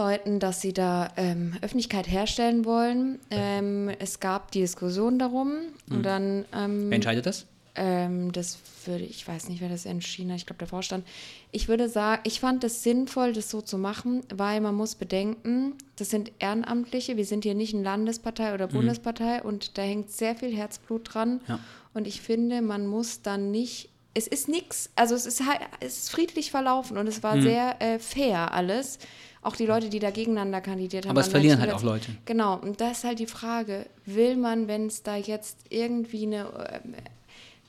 Öffentlichkeitsleuten, 0.00 0.40
dass 0.40 0.60
sie 0.60 0.72
da 0.72 1.08
ähm, 1.16 1.54
Öffentlichkeit 1.62 2.08
herstellen 2.08 2.64
wollen. 2.64 3.18
Ähm, 3.30 3.90
es 3.98 4.20
gab 4.20 4.50
die 4.52 4.60
Diskussion 4.60 5.18
darum 5.18 5.52
und 5.90 6.02
dann 6.04 6.44
ähm, 6.54 6.88
Wer 6.90 6.96
entscheidet 6.96 7.26
das? 7.26 7.46
ähm, 7.76 8.32
das 8.32 8.58
würde, 8.86 9.04
ich 9.04 9.26
weiß 9.26 9.48
nicht, 9.48 9.60
wer 9.60 9.68
das 9.68 9.84
entschieden 9.86 10.30
hat, 10.30 10.38
ich 10.38 10.46
glaube 10.46 10.58
der 10.58 10.68
Vorstand. 10.68 11.06
Ich 11.52 11.68
würde 11.68 11.88
sagen, 11.88 12.20
ich 12.24 12.40
fand 12.40 12.64
es 12.64 12.82
sinnvoll, 12.82 13.32
das 13.32 13.50
so 13.50 13.60
zu 13.60 13.78
machen, 13.78 14.22
weil 14.34 14.60
man 14.60 14.74
muss 14.74 14.94
bedenken, 14.94 15.74
das 15.96 16.10
sind 16.10 16.32
Ehrenamtliche, 16.38 17.16
wir 17.16 17.24
sind 17.26 17.44
hier 17.44 17.54
nicht 17.54 17.74
eine 17.74 17.84
Landespartei 17.84 18.54
oder 18.54 18.66
Bundespartei 18.68 19.42
und 19.42 19.76
da 19.78 19.82
hängt 19.82 20.10
sehr 20.10 20.34
viel 20.34 20.54
Herzblut 20.56 21.14
dran. 21.14 21.40
Ja. 21.48 21.58
Und 21.92 22.06
ich 22.06 22.20
finde, 22.20 22.62
man 22.62 22.86
muss 22.86 23.22
dann 23.22 23.50
nicht, 23.50 23.88
es 24.14 24.26
ist 24.26 24.48
nichts, 24.48 24.90
also 24.96 25.14
es 25.14 25.26
ist, 25.26 25.46
halt- 25.46 25.60
es 25.80 25.98
ist 25.98 26.10
friedlich 26.10 26.50
verlaufen 26.50 26.96
und 26.98 27.06
es 27.06 27.22
war 27.22 27.40
sehr 27.40 27.80
äh, 27.82 27.98
fair 27.98 28.52
alles. 28.54 28.98
Auch 29.42 29.56
die 29.56 29.64
Leute, 29.66 29.88
die 29.88 29.98
da 30.00 30.10
gegeneinander 30.10 30.60
kandidiert 30.60 31.04
haben. 31.06 31.10
Aber 31.12 31.22
es 31.22 31.28
verlieren 31.28 31.60
halt 31.60 31.72
auch. 31.72 31.82
Leute. 31.82 32.12
Genau, 32.26 32.58
und 32.58 32.80
da 32.80 32.90
ist 32.90 33.04
halt 33.04 33.18
die 33.20 33.26
Frage, 33.26 33.86
will 34.04 34.36
man, 34.36 34.68
wenn 34.68 34.86
es 34.86 35.02
da 35.02 35.16
jetzt 35.16 35.56
irgendwie 35.70 36.26
eine 36.26 36.80
ähm, 36.84 36.94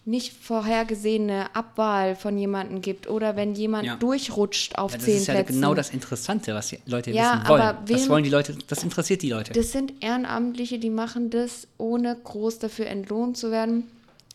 nicht 0.04 0.34
vorhergesehene 0.34 1.56
Abwahl 1.56 2.16
von 2.16 2.38
jemandem 2.38 2.82
gibt 2.82 3.08
oder 3.10 3.36
wenn 3.36 3.54
jemand 3.54 3.86
Ja. 3.86 3.96
durchrutscht 3.98 4.78
auf 4.78 4.92
Ja, 4.92 4.98
das 4.98 5.06
zehn 5.06 5.18
ist 5.18 5.28
ja 5.28 5.34
Plätzen. 5.36 5.54
genau 5.56 5.74
das 5.76 5.92
Interessante, 5.92 6.54
was 6.56 6.70
die 6.70 6.80
Leute 6.88 7.12
Ja, 7.12 7.36
wissen 7.36 7.48
wollen. 7.50 7.62
aber 7.62 7.82
Das 7.88 8.10
wollen 8.10 8.24
die 8.24 8.30
Leute, 8.32 8.58
das 8.68 8.84
interessiert 8.84 9.22
die 9.22 9.30
Leute. 9.30 9.54
Das 9.54 9.72
sind 9.72 9.94
Ehrenamtliche, 10.04 10.80
die 10.80 10.90
machen 10.90 11.30
das, 11.30 11.68
ohne 11.78 12.16
groß 12.22 12.60
dafür 12.60 12.88
entlohnt 12.88 13.38
zu 13.38 13.52
werden. 13.52 13.84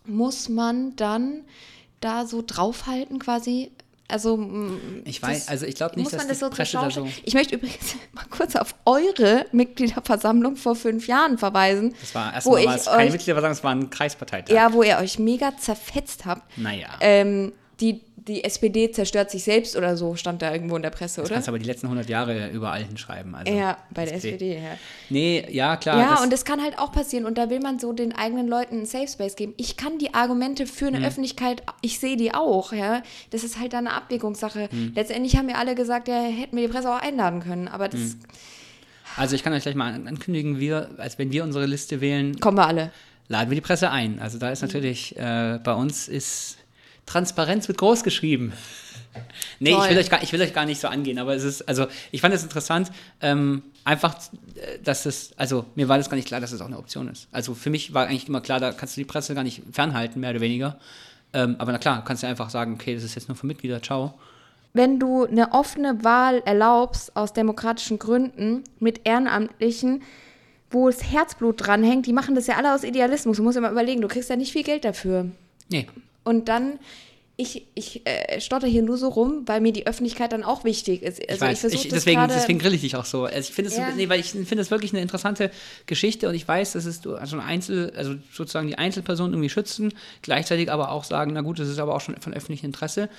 Muss 0.07 0.49
man 0.49 0.95
dann 0.97 1.41
da 2.01 2.27
so 2.27 2.43
draufhalten 2.47 3.19
quasi? 3.19 3.73
Also 4.09 4.37
mm, 4.37 5.03
Ich 5.05 5.21
weiß, 5.21 5.49
also 5.49 5.67
ich 5.67 5.75
glaube 5.75 5.97
nicht, 5.97 6.05
muss 6.05 6.13
dass 6.13 6.21
man 6.21 6.29
die 6.29 6.41
das 6.41 6.41
so 6.41 6.49
zur 6.51 6.91
so... 6.91 7.09
Ich 7.25 7.35
möchte 7.35 7.57
übrigens 7.57 7.97
mal 8.13 8.25
kurz 8.31 8.57
auf 8.57 8.75
eure 8.85 9.47
Mitgliederversammlung 9.53 10.57
vor 10.57 10.77
fünf 10.77 11.09
Jahren 11.09 11.39
verweisen. 11.39 11.95
Das 12.01 12.15
war 12.15 12.35
erstmal 12.35 12.65
war 12.65 12.77
es 12.77 12.85
keine 12.87 13.11
Mitgliederversammlung, 13.11 13.59
es 13.59 13.65
war 13.65 13.73
ein 13.73 13.91
Kreisparteitag. 13.91 14.55
Ja, 14.55 14.73
wo 14.73 14.83
ihr 14.83 14.99
euch 14.99 15.19
mega 15.19 15.57
zerfetzt 15.57 16.25
habt. 16.25 16.57
Naja. 16.57 16.89
Ähm, 17.01 17.53
die, 17.81 18.01
die 18.29 18.43
SPD 18.45 18.91
zerstört 18.91 19.31
sich 19.31 19.45
selbst 19.45 19.77
oder 19.77 19.97
so, 19.97 20.17
stand 20.17 20.43
da 20.43 20.53
irgendwo 20.53 20.75
in 20.77 20.83
der 20.83 20.91
Presse, 20.91 21.21
Du 21.21 21.27
oder? 21.27 21.35
kannst 21.35 21.49
aber 21.49 21.59
die 21.59 21.65
letzten 21.67 21.87
100 21.87 22.09
Jahre 22.09 22.49
überall 22.51 22.83
hinschreiben. 22.83 23.35
Also 23.35 23.53
Ja, 23.53 23.79
bei 23.91 24.05
der 24.05 24.15
SPD, 24.17 24.57
ja. 24.57 24.77
Nee, 25.11 25.47
ja, 25.51 25.77
klar. 25.77 25.99
Ja, 26.01 26.11
das, 26.11 26.23
und 26.23 26.33
das 26.33 26.45
kann 26.45 26.61
halt 26.63 26.79
auch 26.79 26.91
passieren. 26.93 27.25
Und 27.25 27.39
da 27.39 27.51
will 27.51 27.61
man 27.61 27.79
so 27.79 27.93
den 27.93 28.13
eigenen 28.15 28.49
Leuten 28.49 28.77
einen 28.79 28.87
Safe 28.87 29.07
Space 29.09 29.37
geben. 29.37 29.55
Ich 29.57 29.77
kann 29.77 29.99
die 29.99 30.13
Argumente 30.15 30.67
für 30.67 30.91
Mhm. 30.91 30.97
eine 30.97 31.07
Öffentlichkeit, 31.09 31.63
ich 31.83 31.99
sehe 32.01 32.17
die 32.17 32.35
auch, 32.35 32.73
ja. 32.73 33.03
Das 33.31 33.45
ist 33.45 33.59
halt 33.61 33.73
dann 33.73 33.87
eine 33.87 33.97
Abwägungssache. 33.97 34.69
Mhm. 34.73 34.93
Letztendlich 34.95 35.37
haben 35.37 35.49
wir 35.49 35.59
alle 35.59 35.75
gesagt, 35.75 36.09
ja, 36.09 36.21
hätten 36.23 36.57
wir 36.57 36.67
die 36.67 36.73
Presse 36.73 36.91
auch 36.93 37.01
einladen 37.01 37.41
können. 37.41 37.69
Aber 37.69 37.89
das 37.89 38.17
also 39.17 39.35
ich 39.35 39.43
kann 39.43 39.53
euch 39.53 39.63
gleich 39.63 39.75
mal 39.75 39.93
an- 39.95 40.07
ankündigen, 40.09 40.59
wir, 40.59 40.91
als 40.99 41.19
wenn 41.19 41.33
wir 41.33 41.43
unsere 41.45 41.65
Liste 41.67 42.01
wählen, 42.01 42.39
kommen 42.41 42.59
wir 42.59 42.67
alle. 42.67 42.93
laden 43.29 43.51
wir 43.51 43.55
die 43.55 43.61
Presse 43.63 43.91
ein. 43.91 44.19
Also 44.21 44.39
da 44.39 44.51
ist 44.51 44.63
natürlich, 44.63 45.17
äh, 45.17 45.59
bei 45.63 45.73
uns 45.75 46.07
ist 46.09 46.59
Transparenz 47.07 47.69
wird 47.69 47.79
groß 47.79 48.03
geschrieben. 48.03 48.53
Nee, 49.61 49.71
ich 49.71 49.89
will, 49.91 49.97
euch 49.97 50.11
gar, 50.11 50.23
ich 50.23 50.31
will 50.33 50.43
euch 50.43 50.53
gar 50.53 50.67
nicht 50.67 50.79
so 50.79 50.89
angehen, 50.89 51.19
aber 51.19 51.35
es 51.35 51.43
ist, 51.43 51.67
also 51.67 51.87
ich 52.13 52.21
fand 52.21 52.35
es 52.35 52.43
interessant, 52.43 52.91
ähm, 53.23 53.63
einfach, 53.85 54.15
äh, 54.57 54.79
dass 54.85 55.07
es, 55.07 55.31
also 55.39 55.65
mir 55.75 55.89
war 55.89 55.97
das 55.97 56.11
gar 56.11 56.17
nicht 56.17 56.29
klar, 56.29 56.41
dass 56.41 56.53
es 56.53 56.59
das 56.59 56.63
auch 56.63 56.71
eine 56.71 56.79
Option 56.79 57.09
ist. 57.09 57.29
Also 57.33 57.55
für 57.55 57.71
mich 57.71 57.95
war 57.95 58.09
eigentlich 58.09 58.29
immer 58.29 58.43
klar, 58.43 58.61
da 58.61 58.73
kannst 58.73 58.97
du 58.97 59.01
die 59.01 59.07
Presse 59.07 59.35
gar 59.35 59.45
nicht 59.45 59.63
fernhalten, 59.73 60.21
mehr 60.21 60.31
oder 60.31 60.41
weniger. 60.41 60.79
Ähm, 61.33 61.57
aber 61.59 61.73
na 61.73 61.79
klar, 61.79 62.05
kannst 62.05 62.23
du 62.23 62.27
einfach 62.27 62.51
sagen, 62.51 62.75
okay, 62.75 62.95
das 62.95 63.05
ist 63.05 63.15
jetzt 63.15 63.29
nur 63.29 63.37
für 63.37 63.47
Mitglieder, 63.47 63.83
ciao. 63.83 64.15
Wenn 64.75 64.99
du 64.99 65.25
eine 65.25 65.53
offene 65.53 66.05
Wahl 66.05 66.43
erlaubst 66.45 67.17
aus 67.17 67.33
demokratischen 67.33 67.99
Gründen 67.99 68.65
mit 68.79 69.01
Ehrenamtlichen, 69.05 70.03
wo 70.71 70.91
das 70.91 71.03
Herzblut 71.11 71.67
dranhängt, 71.67 72.07
die 72.07 72.13
machen 72.13 72.35
das 72.35 72.47
ja 72.47 72.57
alle 72.57 72.75
aus 72.75 72.85
Idealismus. 72.85 73.39
Du 73.39 73.43
musst 73.43 73.57
immer 73.57 73.71
überlegen, 73.71 74.03
du 74.03 74.09
kriegst 74.09 74.29
ja 74.29 74.37
nicht 74.37 74.53
viel 74.53 74.65
Geld 74.65 74.85
dafür. 74.85 75.31
Nee. 75.71 75.87
Und 76.27 76.49
dann 76.51 76.79
ich, 77.39 77.67
ich 77.75 78.07
äh, 78.07 78.41
stotter 78.41 78.67
hier 78.67 78.83
nur 78.83 78.97
so 78.97 79.09
rum, 79.09 79.43
weil 79.45 79.61
mir 79.61 79.73
die 79.73 79.87
Öffentlichkeit 79.87 80.33
dann 80.33 80.43
auch 80.43 80.65
wichtig 80.65 81.03
ist. 81.03 81.21
Also 81.21 81.35
ich 81.35 81.41
weiß, 81.51 81.65
ich, 81.65 81.85
ich 81.85 81.89
deswegen, 81.91 82.27
deswegen 82.29 82.59
grill 82.59 82.73
ich 82.73 82.81
dich 82.81 82.97
auch 82.97 83.05
so. 83.05 83.25
Also 83.25 83.41
ich 83.41 83.53
finde 83.53 83.71
es, 83.71 83.77
ja. 83.77 83.91
nee, 83.95 84.09
weil 84.09 84.21
ich 84.21 84.31
finde 84.31 84.61
es 84.61 84.71
wirklich 84.71 84.93
eine 84.95 85.03
interessante 85.03 85.51
Geschichte 85.85 86.29
und 86.31 86.35
ich 86.35 86.49
weiß, 86.49 86.73
dass 86.73 86.87
es 86.87 87.07
also 87.07 87.37
ein 87.37 87.43
Einzel, 87.43 87.93
also 87.95 88.15
sozusagen 88.33 88.69
die 88.69 88.79
Einzelperson 88.79 89.33
irgendwie 89.33 89.51
schützen, 89.51 89.93
gleichzeitig 90.23 90.73
aber 90.73 90.91
auch 90.91 91.05
sagen, 91.05 91.33
na 91.35 91.43
gut, 91.43 91.59
das 91.59 91.69
ist 91.69 91.79
aber 91.79 91.95
auch 91.95 92.01
schon 92.01 92.17
von 92.17 92.33
öffentlichem 92.33 92.67
Interesse. 92.67 93.11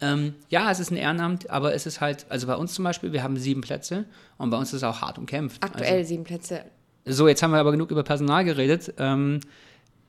Ähm, 0.00 0.34
ja, 0.50 0.70
es 0.70 0.78
ist 0.78 0.92
ein 0.92 0.96
Ehrenamt, 0.96 1.50
aber 1.50 1.74
es 1.74 1.86
ist 1.86 2.00
halt, 2.00 2.26
also 2.28 2.46
bei 2.46 2.54
uns 2.54 2.74
zum 2.74 2.84
Beispiel, 2.84 3.12
wir 3.12 3.24
haben 3.24 3.36
sieben 3.36 3.60
Plätze 3.60 4.04
und 4.38 4.50
bei 4.50 4.56
uns 4.56 4.68
ist 4.68 4.78
es 4.78 4.82
auch 4.84 5.00
hart 5.00 5.18
umkämpft. 5.18 5.62
Aktuell 5.64 5.98
also, 5.98 6.08
sieben 6.08 6.22
Plätze. 6.22 6.64
So, 7.06 7.26
jetzt 7.26 7.42
haben 7.42 7.50
wir 7.50 7.58
aber 7.58 7.72
genug 7.72 7.90
über 7.90 8.04
Personal 8.04 8.44
geredet. 8.44 8.94
Ähm, 8.98 9.40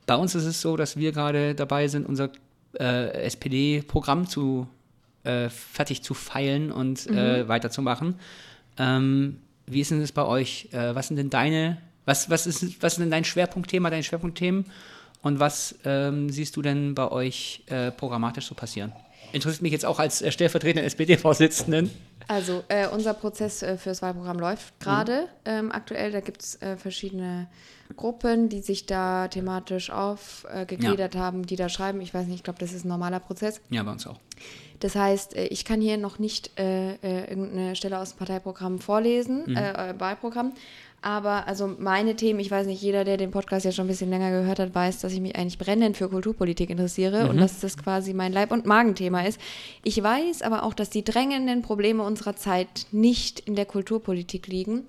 bei 0.06 0.14
uns 0.14 0.36
ist 0.36 0.44
es 0.44 0.60
so, 0.60 0.76
dass 0.76 0.96
wir 0.96 1.10
gerade 1.10 1.56
dabei 1.56 1.88
sind, 1.88 2.06
unser 2.06 2.30
äh, 2.78 3.24
SPD-Programm 3.24 4.28
zu 4.28 4.66
äh, 5.24 5.48
fertig 5.48 6.02
zu 6.02 6.14
feilen 6.14 6.70
und 6.70 7.06
äh, 7.06 7.10
mhm. 7.10 7.18
äh, 7.18 7.48
weiterzumachen. 7.48 8.14
Ähm, 8.78 9.38
wie 9.66 9.80
ist 9.80 9.90
denn 9.90 10.00
das 10.00 10.12
bei 10.12 10.24
euch? 10.24 10.68
Äh, 10.72 10.94
was 10.94 11.08
sind 11.08 11.16
denn 11.16 11.30
deine, 11.30 11.78
was, 12.04 12.30
was, 12.30 12.46
ist, 12.46 12.82
was 12.82 12.94
ist 12.94 13.00
denn 13.00 13.10
dein 13.10 13.24
Schwerpunktthema, 13.24 13.90
deine 13.90 14.02
Schwerpunktthemen? 14.02 14.66
Und 15.22 15.40
was 15.40 15.74
ähm, 15.84 16.30
siehst 16.30 16.56
du 16.56 16.62
denn 16.62 16.94
bei 16.94 17.10
euch 17.10 17.64
äh, 17.66 17.90
programmatisch 17.90 18.46
so 18.46 18.54
passieren? 18.54 18.92
Interessiert 19.32 19.62
mich 19.62 19.72
jetzt 19.72 19.84
auch 19.84 19.98
als 19.98 20.24
stellvertretender 20.32 20.84
SPD-Vorsitzenden. 20.84 21.90
Also 22.28 22.64
äh, 22.68 22.88
unser 22.88 23.14
Prozess 23.14 23.62
äh, 23.62 23.76
fürs 23.76 24.02
Wahlprogramm 24.02 24.38
läuft 24.38 24.78
gerade 24.80 25.22
mhm. 25.22 25.28
ähm, 25.44 25.72
aktuell. 25.72 26.10
Da 26.10 26.20
gibt 26.20 26.42
es 26.42 26.60
äh, 26.62 26.76
verschiedene 26.76 27.48
Gruppen, 27.94 28.48
die 28.48 28.60
sich 28.60 28.86
da 28.86 29.28
thematisch 29.28 29.90
aufgegliedert 29.90 31.14
ja. 31.14 31.20
haben, 31.20 31.46
die 31.46 31.56
da 31.56 31.68
schreiben. 31.68 32.00
Ich 32.00 32.12
weiß 32.12 32.26
nicht, 32.26 32.36
ich 32.36 32.42
glaube, 32.42 32.58
das 32.58 32.72
ist 32.72 32.84
ein 32.84 32.88
normaler 32.88 33.20
Prozess. 33.20 33.60
Ja, 33.70 33.82
bei 33.82 33.92
uns 33.92 34.06
auch. 34.06 34.18
Das 34.80 34.94
heißt, 34.94 35.36
äh, 35.36 35.46
ich 35.46 35.64
kann 35.64 35.80
hier 35.80 35.96
noch 35.96 36.18
nicht 36.18 36.58
äh, 36.58 36.94
äh, 36.94 37.30
irgendeine 37.30 37.76
Stelle 37.76 37.98
aus 37.98 38.10
dem 38.10 38.18
Parteiprogramm 38.18 38.78
vorlesen, 38.78 39.44
mhm. 39.46 39.56
Wahlprogramm. 39.98 40.52
Aber 41.06 41.46
also 41.46 41.72
meine 41.78 42.16
Themen, 42.16 42.40
ich 42.40 42.50
weiß 42.50 42.66
nicht, 42.66 42.82
jeder, 42.82 43.04
der 43.04 43.16
den 43.16 43.30
Podcast 43.30 43.64
ja 43.64 43.70
schon 43.70 43.84
ein 43.84 43.88
bisschen 43.88 44.10
länger 44.10 44.32
gehört 44.32 44.58
hat, 44.58 44.74
weiß, 44.74 45.02
dass 45.02 45.12
ich 45.12 45.20
mich 45.20 45.36
eigentlich 45.36 45.56
brennend 45.56 45.96
für 45.96 46.08
Kulturpolitik 46.08 46.68
interessiere 46.68 47.22
mhm. 47.22 47.30
und 47.30 47.36
dass 47.36 47.60
das 47.60 47.78
quasi 47.78 48.12
mein 48.12 48.32
Leib- 48.32 48.50
und 48.50 48.66
Magenthema 48.66 49.20
ist. 49.20 49.40
Ich 49.84 50.02
weiß 50.02 50.42
aber 50.42 50.64
auch, 50.64 50.74
dass 50.74 50.90
die 50.90 51.04
drängenden 51.04 51.62
Probleme 51.62 52.02
unserer 52.02 52.34
Zeit 52.34 52.88
nicht 52.90 53.38
in 53.38 53.54
der 53.54 53.66
Kulturpolitik 53.66 54.48
liegen. 54.48 54.82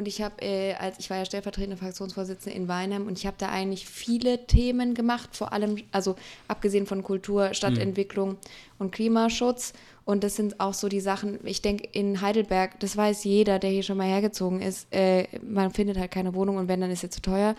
Und 0.00 0.08
ich 0.08 0.22
habe, 0.22 0.40
äh, 0.40 0.72
als 0.76 0.98
ich 0.98 1.10
war 1.10 1.18
ja 1.18 1.26
stellvertretende 1.26 1.76
Fraktionsvorsitzende 1.76 2.56
in 2.56 2.68
Weinheim 2.68 3.06
und 3.06 3.18
ich 3.18 3.26
habe 3.26 3.36
da 3.36 3.50
eigentlich 3.50 3.86
viele 3.86 4.46
Themen 4.46 4.94
gemacht, 4.94 5.36
vor 5.36 5.52
allem, 5.52 5.76
also 5.92 6.16
abgesehen 6.48 6.86
von 6.86 7.02
Kultur, 7.02 7.52
Stadtentwicklung 7.52 8.30
mhm. 8.30 8.36
und 8.78 8.92
Klimaschutz. 8.92 9.74
Und 10.06 10.24
das 10.24 10.36
sind 10.36 10.58
auch 10.58 10.72
so 10.72 10.88
die 10.88 11.00
Sachen, 11.00 11.38
ich 11.44 11.60
denke, 11.60 11.86
in 11.92 12.22
Heidelberg, 12.22 12.80
das 12.80 12.96
weiß 12.96 13.24
jeder, 13.24 13.58
der 13.58 13.68
hier 13.68 13.82
schon 13.82 13.98
mal 13.98 14.06
hergezogen 14.06 14.62
ist, 14.62 14.86
äh, 14.90 15.26
man 15.46 15.70
findet 15.70 15.98
halt 15.98 16.12
keine 16.12 16.32
Wohnung 16.34 16.56
und 16.56 16.66
wenn, 16.68 16.80
dann 16.80 16.90
ist 16.90 17.04
es 17.04 17.10
zu 17.10 17.20
teuer. 17.20 17.54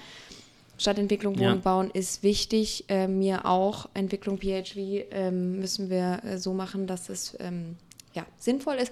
Stadtentwicklung, 0.79 1.37
Wohnung 1.37 1.57
ja. 1.57 1.61
bauen 1.61 1.91
ist 1.91 2.23
wichtig. 2.23 2.85
Äh, 2.87 3.07
mir 3.07 3.45
auch. 3.45 3.87
Entwicklung 3.93 4.39
PHV 4.39 4.77
ähm, 5.11 5.59
müssen 5.59 5.91
wir 5.91 6.23
äh, 6.25 6.39
so 6.39 6.53
machen, 6.53 6.87
dass 6.87 7.07
es 7.09 7.37
ähm, 7.39 7.75
ja, 8.15 8.25
sinnvoll 8.39 8.77
ist. 8.77 8.91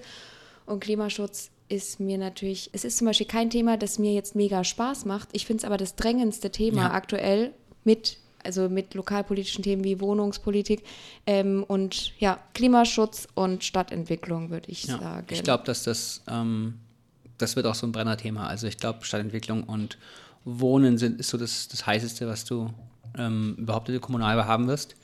Und 0.66 0.78
Klimaschutz 0.78 1.50
ist 1.70 2.00
mir 2.00 2.18
natürlich, 2.18 2.70
es 2.72 2.84
ist 2.84 2.98
zum 2.98 3.06
Beispiel 3.06 3.26
kein 3.26 3.48
Thema, 3.48 3.76
das 3.76 3.98
mir 3.98 4.12
jetzt 4.12 4.34
mega 4.34 4.64
Spaß 4.64 5.04
macht. 5.04 5.28
Ich 5.32 5.46
finde 5.46 5.60
es 5.60 5.64
aber 5.64 5.76
das 5.76 5.96
drängendste 5.96 6.50
Thema 6.50 6.82
ja. 6.82 6.90
aktuell 6.92 7.52
mit 7.84 8.18
also 8.42 8.70
mit 8.70 8.94
lokalpolitischen 8.94 9.62
Themen 9.62 9.84
wie 9.84 10.00
Wohnungspolitik 10.00 10.82
ähm, 11.26 11.62
und 11.68 12.18
ja, 12.18 12.38
Klimaschutz 12.54 13.28
und 13.34 13.64
Stadtentwicklung, 13.64 14.48
würde 14.48 14.70
ich 14.70 14.84
ja, 14.84 14.98
sagen. 14.98 15.26
Ich 15.28 15.42
glaube, 15.42 15.64
dass 15.64 15.82
das, 15.82 16.22
ähm, 16.26 16.78
das 17.36 17.56
wird 17.56 17.66
auch 17.66 17.74
so 17.74 17.86
ein 17.86 17.92
Brennerthema. 17.92 18.46
Also 18.46 18.66
ich 18.66 18.78
glaube, 18.78 19.04
Stadtentwicklung 19.04 19.64
und 19.64 19.98
Wohnen 20.46 20.96
sind, 20.96 21.20
ist 21.20 21.28
so 21.28 21.36
das, 21.36 21.68
das 21.68 21.86
Heißeste, 21.86 22.26
was 22.26 22.46
du 22.46 22.70
ähm, 23.18 23.56
überhaupt 23.58 23.88
in 23.88 23.92
der 23.92 24.00
Kommunalwahl 24.00 24.46
haben 24.46 24.68
wirst. 24.68 24.96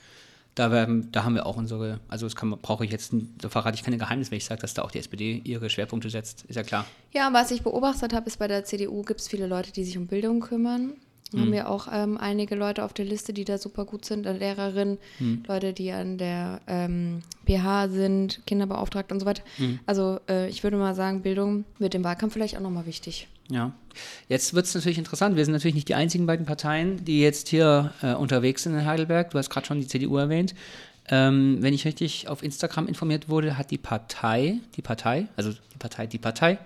Da, 0.57 0.71
werden, 0.71 1.11
da 1.11 1.23
haben 1.23 1.35
wir 1.35 1.45
auch 1.45 1.55
unsere, 1.55 1.99
also 2.07 2.25
das 2.25 2.35
kann, 2.35 2.49
brauche 2.49 2.83
ich 2.83 2.91
jetzt, 2.91 3.13
da 3.37 3.47
verrate 3.47 3.75
ich 3.75 3.83
keine 3.83 3.99
Geheimnisse, 3.99 4.31
wenn 4.31 4.39
ich 4.39 4.45
sage, 4.45 4.59
dass 4.59 4.73
da 4.73 4.81
auch 4.81 4.89
die 4.89 4.97
SPD 4.97 5.39
ihre 5.43 5.69
Schwerpunkte 5.69 6.09
setzt, 6.09 6.45
ist 6.45 6.55
ja 6.55 6.63
klar. 6.63 6.87
Ja, 7.13 7.31
was 7.31 7.51
ich 7.51 7.61
beobachtet 7.61 8.11
habe, 8.11 8.25
ist 8.25 8.39
bei 8.39 8.47
der 8.47 8.65
CDU 8.65 9.03
gibt 9.03 9.19
es 9.19 9.27
viele 9.27 9.45
Leute, 9.45 9.71
die 9.71 9.83
sich 9.83 9.99
um 9.99 10.07
Bildung 10.07 10.39
kümmern. 10.39 10.93
Mhm. 11.31 11.39
Haben 11.41 11.51
wir 11.51 11.69
auch 11.69 11.87
ähm, 11.91 12.17
einige 12.17 12.55
Leute 12.55 12.83
auf 12.83 12.93
der 12.93 13.05
Liste, 13.05 13.33
die 13.33 13.45
da 13.45 13.57
super 13.57 13.85
gut 13.85 14.05
sind, 14.05 14.23
Lehrerinnen, 14.23 14.97
mhm. 15.19 15.43
Leute, 15.47 15.73
die 15.73 15.91
an 15.91 16.17
der 16.17 16.61
ähm, 16.67 17.21
PH 17.45 17.89
sind, 17.89 18.41
Kinderbeauftragte 18.45 19.13
und 19.13 19.19
so 19.19 19.25
weiter. 19.25 19.43
Mhm. 19.57 19.79
Also 19.85 20.19
äh, 20.29 20.49
ich 20.49 20.63
würde 20.63 20.77
mal 20.77 20.95
sagen, 20.95 21.21
Bildung 21.21 21.65
wird 21.79 21.95
im 21.95 22.03
Wahlkampf 22.03 22.33
vielleicht 22.33 22.55
auch 22.57 22.61
nochmal 22.61 22.85
wichtig. 22.85 23.27
Ja, 23.49 23.71
jetzt 24.27 24.53
wird 24.53 24.65
es 24.65 24.75
natürlich 24.75 24.97
interessant. 24.97 25.37
Wir 25.37 25.45
sind 25.45 25.53
natürlich 25.53 25.75
nicht 25.75 25.87
die 25.87 25.95
einzigen 25.95 26.25
beiden 26.25 26.45
Parteien, 26.45 27.03
die 27.05 27.21
jetzt 27.21 27.47
hier 27.47 27.93
äh, 28.01 28.13
unterwegs 28.13 28.63
sind 28.63 28.73
in 28.73 28.85
Heidelberg. 28.85 29.31
Du 29.31 29.37
hast 29.37 29.49
gerade 29.49 29.65
schon 29.65 29.79
die 29.79 29.87
CDU 29.87 30.17
erwähnt. 30.17 30.53
Ähm, 31.09 31.57
wenn 31.61 31.73
ich 31.73 31.85
richtig 31.85 32.27
auf 32.27 32.43
Instagram 32.43 32.87
informiert 32.87 33.29
wurde, 33.29 33.57
hat 33.57 33.71
die 33.71 33.77
Partei, 33.77 34.59
die 34.75 34.81
Partei, 34.81 35.27
also 35.37 35.51
die 35.51 35.77
Partei, 35.79 36.05
die 36.05 36.17
Partei, 36.17 36.57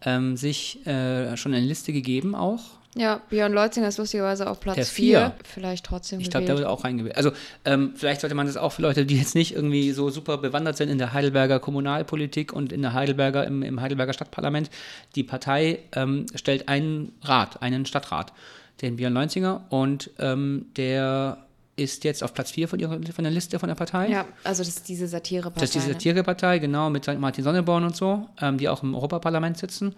ähm, 0.00 0.38
sich 0.38 0.86
äh, 0.86 1.36
schon 1.36 1.52
eine 1.52 1.66
Liste 1.66 1.92
gegeben 1.92 2.34
auch 2.34 2.62
ja, 2.96 3.20
Björn 3.28 3.52
Leutzinger 3.52 3.88
ist 3.88 3.98
lustigerweise 3.98 4.48
auf 4.48 4.60
Platz 4.60 4.88
4. 4.88 5.34
Vielleicht 5.42 5.84
trotzdem 5.84 6.20
Ich 6.20 6.30
glaube, 6.30 6.46
der 6.46 6.56
wird 6.56 6.66
auch 6.66 6.84
reingewählt. 6.84 7.16
Also 7.16 7.32
ähm, 7.64 7.92
vielleicht 7.96 8.20
sollte 8.20 8.36
man 8.36 8.46
das 8.46 8.56
auch 8.56 8.70
für 8.70 8.82
Leute, 8.82 9.04
die 9.04 9.18
jetzt 9.18 9.34
nicht 9.34 9.54
irgendwie 9.54 9.90
so 9.90 10.10
super 10.10 10.38
bewandert 10.38 10.76
sind 10.76 10.88
in 10.88 10.98
der 10.98 11.12
Heidelberger 11.12 11.58
Kommunalpolitik 11.58 12.52
und 12.52 12.72
in 12.72 12.82
der 12.82 12.92
Heidelberger, 12.92 13.46
im, 13.46 13.62
im 13.62 13.80
Heidelberger 13.80 14.12
Stadtparlament, 14.12 14.70
die 15.16 15.24
Partei 15.24 15.80
ähm, 15.92 16.26
stellt 16.36 16.68
einen 16.68 17.12
Rat, 17.22 17.62
einen 17.62 17.84
Stadtrat, 17.84 18.32
den 18.80 18.96
Björn 18.96 19.12
Leutzinger 19.12 19.64
und 19.70 20.10
ähm, 20.20 20.66
der 20.76 21.38
ist 21.76 22.04
jetzt 22.04 22.22
auf 22.22 22.32
Platz 22.32 22.52
4 22.52 22.68
von, 22.68 22.80
von 22.80 23.24
der 23.24 23.32
Liste 23.32 23.58
von 23.58 23.68
der 23.68 23.74
Partei. 23.74 24.08
Ja, 24.08 24.26
also 24.44 24.62
das 24.62 24.68
ist 24.68 24.88
diese 24.88 25.08
Satirepartei. 25.08 25.60
Das 25.60 25.70
ist 25.70 25.74
diese 25.74 25.88
ne? 25.88 25.92
Satirepartei, 25.94 26.60
genau, 26.60 26.90
mit 26.90 27.06
Martin 27.18 27.42
Sonneborn 27.42 27.82
und 27.82 27.96
so, 27.96 28.28
ähm, 28.40 28.58
die 28.58 28.68
auch 28.68 28.84
im 28.84 28.94
Europaparlament 28.94 29.58
sitzen. 29.58 29.96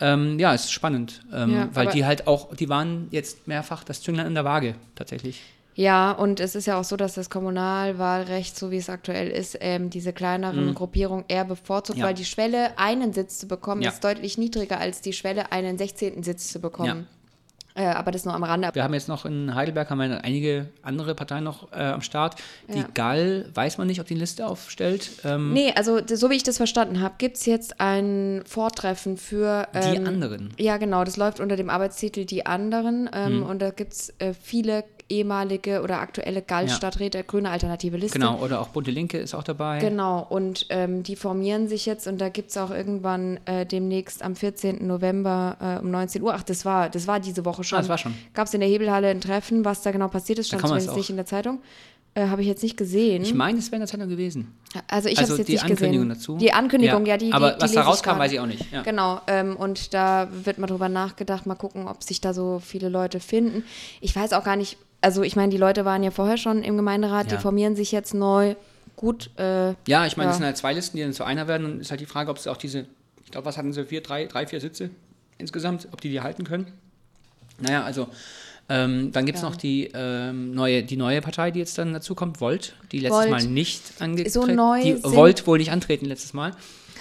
Ähm, 0.00 0.38
ja, 0.38 0.52
ist 0.52 0.72
spannend, 0.72 1.22
ähm, 1.32 1.54
ja, 1.54 1.68
weil 1.72 1.88
die 1.88 2.04
halt 2.04 2.26
auch, 2.26 2.54
die 2.54 2.68
waren 2.68 3.08
jetzt 3.10 3.48
mehrfach 3.48 3.82
das 3.84 4.02
Zünglein 4.02 4.26
in 4.26 4.34
der 4.34 4.44
Waage 4.44 4.74
tatsächlich. 4.94 5.40
Ja, 5.76 6.12
und 6.12 6.40
es 6.40 6.54
ist 6.54 6.66
ja 6.66 6.80
auch 6.80 6.84
so, 6.84 6.96
dass 6.96 7.14
das 7.14 7.28
Kommunalwahlrecht, 7.28 8.58
so 8.58 8.70
wie 8.70 8.78
es 8.78 8.88
aktuell 8.88 9.28
ist, 9.28 9.58
ähm, 9.60 9.90
diese 9.90 10.14
kleineren 10.14 10.68
mhm. 10.68 10.74
Gruppierungen 10.74 11.26
eher 11.28 11.44
bevorzugt, 11.44 11.98
ja. 11.98 12.06
weil 12.06 12.14
die 12.14 12.24
Schwelle, 12.24 12.78
einen 12.78 13.12
Sitz 13.12 13.38
zu 13.38 13.46
bekommen, 13.46 13.82
ja. 13.82 13.90
ist 13.90 14.02
deutlich 14.02 14.38
niedriger 14.38 14.80
als 14.80 15.02
die 15.02 15.12
Schwelle, 15.12 15.52
einen 15.52 15.76
16. 15.76 16.22
Sitz 16.22 16.50
zu 16.50 16.60
bekommen. 16.60 17.06
Äh, 17.76 17.84
aber 17.88 18.10
das 18.10 18.24
nur 18.24 18.34
am 18.34 18.42
Rande. 18.42 18.70
Wir 18.72 18.82
haben 18.82 18.94
jetzt 18.94 19.08
noch 19.08 19.26
in 19.26 19.54
Heidelberg 19.54 19.90
haben 19.90 19.98
wir 19.98 20.24
einige 20.24 20.68
andere 20.82 21.14
Parteien 21.14 21.44
noch 21.44 21.70
äh, 21.72 21.76
am 21.76 22.00
Start. 22.00 22.36
Die 22.72 22.78
ja. 22.78 22.88
Gall, 22.94 23.50
weiß 23.52 23.76
man 23.76 23.86
nicht, 23.86 24.00
ob 24.00 24.06
die 24.06 24.14
Liste 24.14 24.46
aufstellt. 24.46 25.10
Ähm, 25.24 25.52
nee, 25.52 25.72
also 25.76 26.00
so 26.06 26.30
wie 26.30 26.36
ich 26.36 26.42
das 26.42 26.56
verstanden 26.56 27.00
habe, 27.00 27.16
gibt 27.18 27.36
es 27.36 27.44
jetzt 27.44 27.78
ein 27.80 28.42
Vortreffen 28.46 29.18
für. 29.18 29.68
Ähm, 29.74 29.92
die 29.92 30.06
anderen. 30.06 30.54
Ja, 30.58 30.78
genau. 30.78 31.04
Das 31.04 31.18
läuft 31.18 31.38
unter 31.38 31.56
dem 31.56 31.68
Arbeitstitel 31.68 32.24
Die 32.24 32.46
anderen. 32.46 33.10
Ähm, 33.12 33.26
hm. 33.26 33.42
Und 33.42 33.60
da 33.60 33.70
gibt 33.70 33.92
es 33.92 34.14
äh, 34.20 34.32
viele 34.32 34.84
ehemalige 35.08 35.82
oder 35.82 36.00
aktuelle 36.00 36.42
Gallstadträte, 36.42 37.18
ja. 37.18 37.24
grüne 37.26 37.50
alternative 37.50 37.96
Liste. 37.96 38.18
Genau, 38.18 38.38
oder 38.38 38.60
auch 38.60 38.68
Bunte 38.68 38.90
Linke 38.90 39.18
ist 39.18 39.34
auch 39.34 39.44
dabei. 39.44 39.78
Genau, 39.78 40.26
und 40.28 40.66
ähm, 40.70 41.02
die 41.02 41.16
formieren 41.16 41.68
sich 41.68 41.86
jetzt 41.86 42.06
und 42.06 42.20
da 42.20 42.28
gibt 42.28 42.50
es 42.50 42.56
auch 42.56 42.70
irgendwann 42.70 43.38
äh, 43.44 43.64
demnächst 43.64 44.22
am 44.22 44.34
14. 44.34 44.86
November 44.86 45.56
äh, 45.60 45.84
um 45.84 45.90
19 45.90 46.22
Uhr, 46.22 46.34
ach, 46.34 46.42
das 46.42 46.64
war, 46.64 46.88
das 46.88 47.06
war 47.06 47.20
diese 47.20 47.44
Woche 47.44 47.64
schon. 47.64 47.78
Ah, 47.78 47.82
das 47.82 47.88
war 47.88 47.98
schon. 47.98 48.14
Gab 48.34 48.46
es 48.46 48.54
in 48.54 48.60
der 48.60 48.68
Hebelhalle 48.68 49.08
ein 49.08 49.20
Treffen, 49.20 49.64
was 49.64 49.82
da 49.82 49.92
genau 49.92 50.08
passiert 50.08 50.38
ist, 50.38 50.48
stand 50.48 50.62
zumindest 50.62 50.96
nicht 50.96 51.10
in 51.10 51.16
der 51.16 51.26
Zeitung. 51.26 51.60
Äh, 52.16 52.28
habe 52.28 52.40
ich 52.40 52.48
jetzt 52.48 52.62
nicht 52.62 52.78
gesehen. 52.78 53.22
Ich 53.24 53.34
meine, 53.34 53.58
es 53.58 53.66
wäre 53.66 53.76
in 53.76 53.80
der 53.80 53.88
Zeitung 53.88 54.08
gewesen. 54.08 54.56
Also 54.88 55.10
ich 55.10 55.18
also 55.18 55.32
habe 55.34 55.42
es 55.42 55.48
jetzt 55.48 55.48
nicht 55.50 55.62
gesehen. 55.62 55.76
Die 55.76 55.84
Ankündigung 55.84 56.08
dazu. 56.08 56.36
Die 56.38 56.52
Ankündigung, 56.52 57.04
ja, 57.04 57.12
ja 57.12 57.16
die, 57.18 57.32
Aber 57.34 57.52
die, 57.52 57.60
was 57.60 57.72
da 57.72 57.82
rauskam, 57.82 58.18
weiß 58.18 58.32
ich 58.32 58.40
auch 58.40 58.46
nicht. 58.46 58.72
Ja. 58.72 58.80
Genau, 58.82 59.20
ähm, 59.26 59.54
und 59.54 59.92
da 59.92 60.26
wird 60.32 60.56
mal 60.56 60.66
drüber 60.66 60.88
nachgedacht, 60.88 61.44
mal 61.44 61.56
gucken, 61.56 61.86
ob 61.86 62.02
sich 62.02 62.22
da 62.22 62.32
so 62.32 62.58
viele 62.64 62.88
Leute 62.88 63.20
finden. 63.20 63.64
Ich 64.00 64.16
weiß 64.16 64.32
auch 64.32 64.44
gar 64.44 64.56
nicht, 64.56 64.78
also 65.00 65.22
ich 65.22 65.36
meine, 65.36 65.50
die 65.50 65.58
Leute 65.58 65.84
waren 65.84 66.02
ja 66.02 66.10
vorher 66.10 66.36
schon 66.36 66.62
im 66.62 66.76
Gemeinderat, 66.76 67.30
Ja. 67.30 67.36
die 67.36 67.42
formieren 67.42 67.76
sich 67.76 67.92
jetzt 67.92 68.14
neu. 68.14 68.54
Gut, 68.96 69.30
äh, 69.38 69.74
Ja, 69.86 70.06
ich 70.06 70.16
meine, 70.16 70.26
Ja. 70.26 70.30
das 70.30 70.36
sind 70.38 70.46
halt 70.46 70.56
zwei 70.56 70.72
Listen, 70.72 70.96
die 70.96 71.02
dann 71.02 71.12
zu 71.12 71.24
einer 71.24 71.46
werden. 71.48 71.66
Und 71.66 71.80
ist 71.80 71.90
halt 71.90 72.00
die 72.00 72.06
Frage, 72.06 72.30
ob 72.30 72.38
sie 72.38 72.50
auch 72.50 72.56
diese, 72.56 72.86
ich 73.24 73.30
glaube, 73.30 73.44
was 73.44 73.58
hatten 73.58 73.72
sie, 73.72 73.84
vier, 73.84 74.00
drei, 74.02 74.24
drei, 74.26 74.46
vier 74.46 74.60
Sitze 74.60 74.90
insgesamt, 75.38 75.88
ob 75.92 76.00
die 76.00 76.08
die 76.10 76.20
halten 76.22 76.44
können. 76.44 76.66
Naja, 77.60 77.84
also 77.84 78.08
ähm, 78.68 79.12
dann 79.12 79.26
gibt 79.26 79.36
es 79.36 79.42
Ja. 79.42 79.48
noch 79.50 79.56
die, 79.56 79.90
ähm, 79.94 80.52
neue, 80.54 80.82
die 80.82 80.96
neue 80.96 81.20
Partei, 81.20 81.50
die 81.50 81.58
jetzt 81.60 81.76
dann 81.78 81.92
dazu 81.92 82.14
kommt, 82.14 82.40
Volt, 82.40 82.74
die 82.90 82.98
letztes 83.00 83.20
Volt. 83.20 83.30
Mal 83.30 83.44
nicht 83.44 83.82
angetreten 84.00 84.30
So 84.32 84.46
neu 84.46 84.82
Die 84.82 85.04
Volt 85.04 85.46
wohl 85.46 85.58
nicht 85.58 85.70
antreten 85.70 86.06
letztes 86.06 86.32
Mal. 86.34 86.52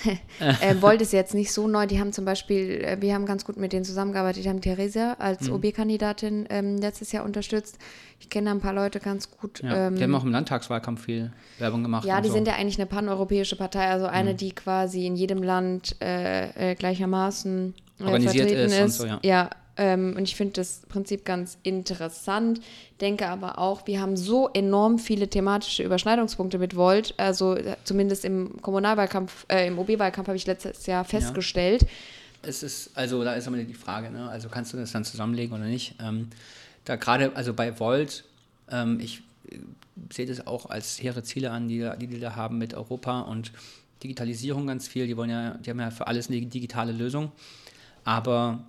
äh, 0.39 0.75
Volt 0.81 1.01
ist 1.01 1.13
jetzt 1.13 1.33
nicht 1.33 1.51
so 1.51 1.67
neu. 1.67 1.85
Die 1.87 1.99
haben 1.99 2.11
zum 2.13 2.25
Beispiel, 2.25 2.81
äh, 2.83 2.97
wir 3.01 3.13
haben 3.13 3.25
ganz 3.25 3.45
gut 3.45 3.57
mit 3.57 3.73
denen 3.73 3.83
zusammengearbeitet. 3.85 4.43
Die 4.45 4.49
haben 4.49 4.61
Theresia 4.61 5.09
Mhm. 5.09 5.15
als 5.21 5.49
OB-Kandidatin 5.49 6.45
ähm, 6.49 6.77
letztes 6.77 7.11
Jahr 7.11 7.25
unterstützt. 7.25 7.77
Ich 8.19 8.29
kenne 8.29 8.45
da 8.45 8.51
ein 8.51 8.59
paar 8.61 8.73
Leute 8.73 8.99
ganz 8.99 9.29
gut. 9.31 9.61
Ja, 9.61 9.87
ähm, 9.87 9.95
die 9.95 10.03
haben 10.03 10.15
auch 10.15 10.23
im 10.23 10.31
Landtagswahlkampf 10.31 11.03
viel 11.05 11.31
Werbung 11.59 11.83
gemacht. 11.83 12.05
Ja, 12.05 12.21
die 12.21 12.29
so. 12.29 12.33
sind 12.35 12.47
ja 12.47 12.55
eigentlich 12.55 12.77
eine 12.79 12.85
paneuropäische 12.87 13.55
Partei, 13.55 13.87
also 13.87 14.05
eine, 14.05 14.33
Mhm. 14.33 14.37
die 14.37 14.51
quasi 14.51 15.05
in 15.05 15.15
jedem 15.15 15.43
Land 15.43 15.95
äh, 16.01 16.71
äh, 16.71 16.75
gleichermaßen 16.75 17.73
äh, 17.99 18.03
Organisiert 18.03 18.49
vertreten 18.49 18.71
ist 18.71 18.79
und 18.81 18.89
so, 18.91 19.05
ja. 19.05 19.19
ähm, 19.23 19.49
und 19.77 20.23
ich 20.23 20.35
finde 20.35 20.53
das 20.53 20.83
Prinzip 20.87 21.25
ganz 21.25 21.57
interessant, 21.63 22.61
denke 23.01 23.27
aber 23.27 23.59
auch, 23.59 23.87
wir 23.87 23.99
haben 23.99 24.15
so 24.15 24.49
enorm 24.53 24.99
viele 24.99 25.27
thematische 25.27 25.83
Überschneidungspunkte 25.83 26.57
mit 26.57 26.75
Volt, 26.75 27.13
also 27.17 27.55
äh, 27.55 27.75
zumindest 27.83 28.23
im 28.25 28.61
Kommunalwahlkampf, 28.61 29.45
äh, 29.49 29.67
im 29.67 29.77
OB-Wahlkampf 29.77 30.27
habe 30.27 30.37
ich 30.37 30.45
letztes 30.45 30.85
Jahr 30.85 31.03
festgestellt. 31.03 31.85
Es 32.41 32.63
ist, 32.63 32.91
also 32.95 33.23
da 33.23 33.33
ist 33.33 33.47
immer 33.47 33.57
die 33.57 33.73
Frage, 33.73 34.11
ne? 34.11 34.29
also 34.29 34.49
kannst 34.49 34.71
du 34.71 34.77
das 34.77 34.91
dann 34.91 35.03
zusammenlegen 35.03 35.55
oder 35.55 35.65
nicht? 35.65 35.95
Ähm, 36.01 36.29
da 36.85 36.95
gerade, 36.95 37.35
also 37.35 37.53
bei 37.53 37.77
Volt, 37.79 38.23
ähm, 38.71 38.99
ich 39.01 39.23
äh, 39.49 39.57
sehe 40.13 40.25
das 40.25 40.45
auch 40.47 40.69
als 40.69 41.01
hehre 41.01 41.23
Ziele 41.23 41.51
an, 41.51 41.67
die, 41.67 41.89
die 41.99 42.07
die 42.07 42.19
da 42.19 42.35
haben 42.35 42.57
mit 42.57 42.73
Europa 42.73 43.21
und 43.21 43.51
Digitalisierung 44.03 44.67
ganz 44.67 44.87
viel. 44.87 45.07
Die 45.07 45.17
wollen 45.17 45.29
ja, 45.29 45.55
die 45.55 45.69
haben 45.69 45.79
ja 45.79 45.89
für 45.89 46.07
alles 46.07 46.29
eine 46.29 46.39
digitale 46.41 46.91
Lösung. 46.91 47.31
Aber 48.03 48.63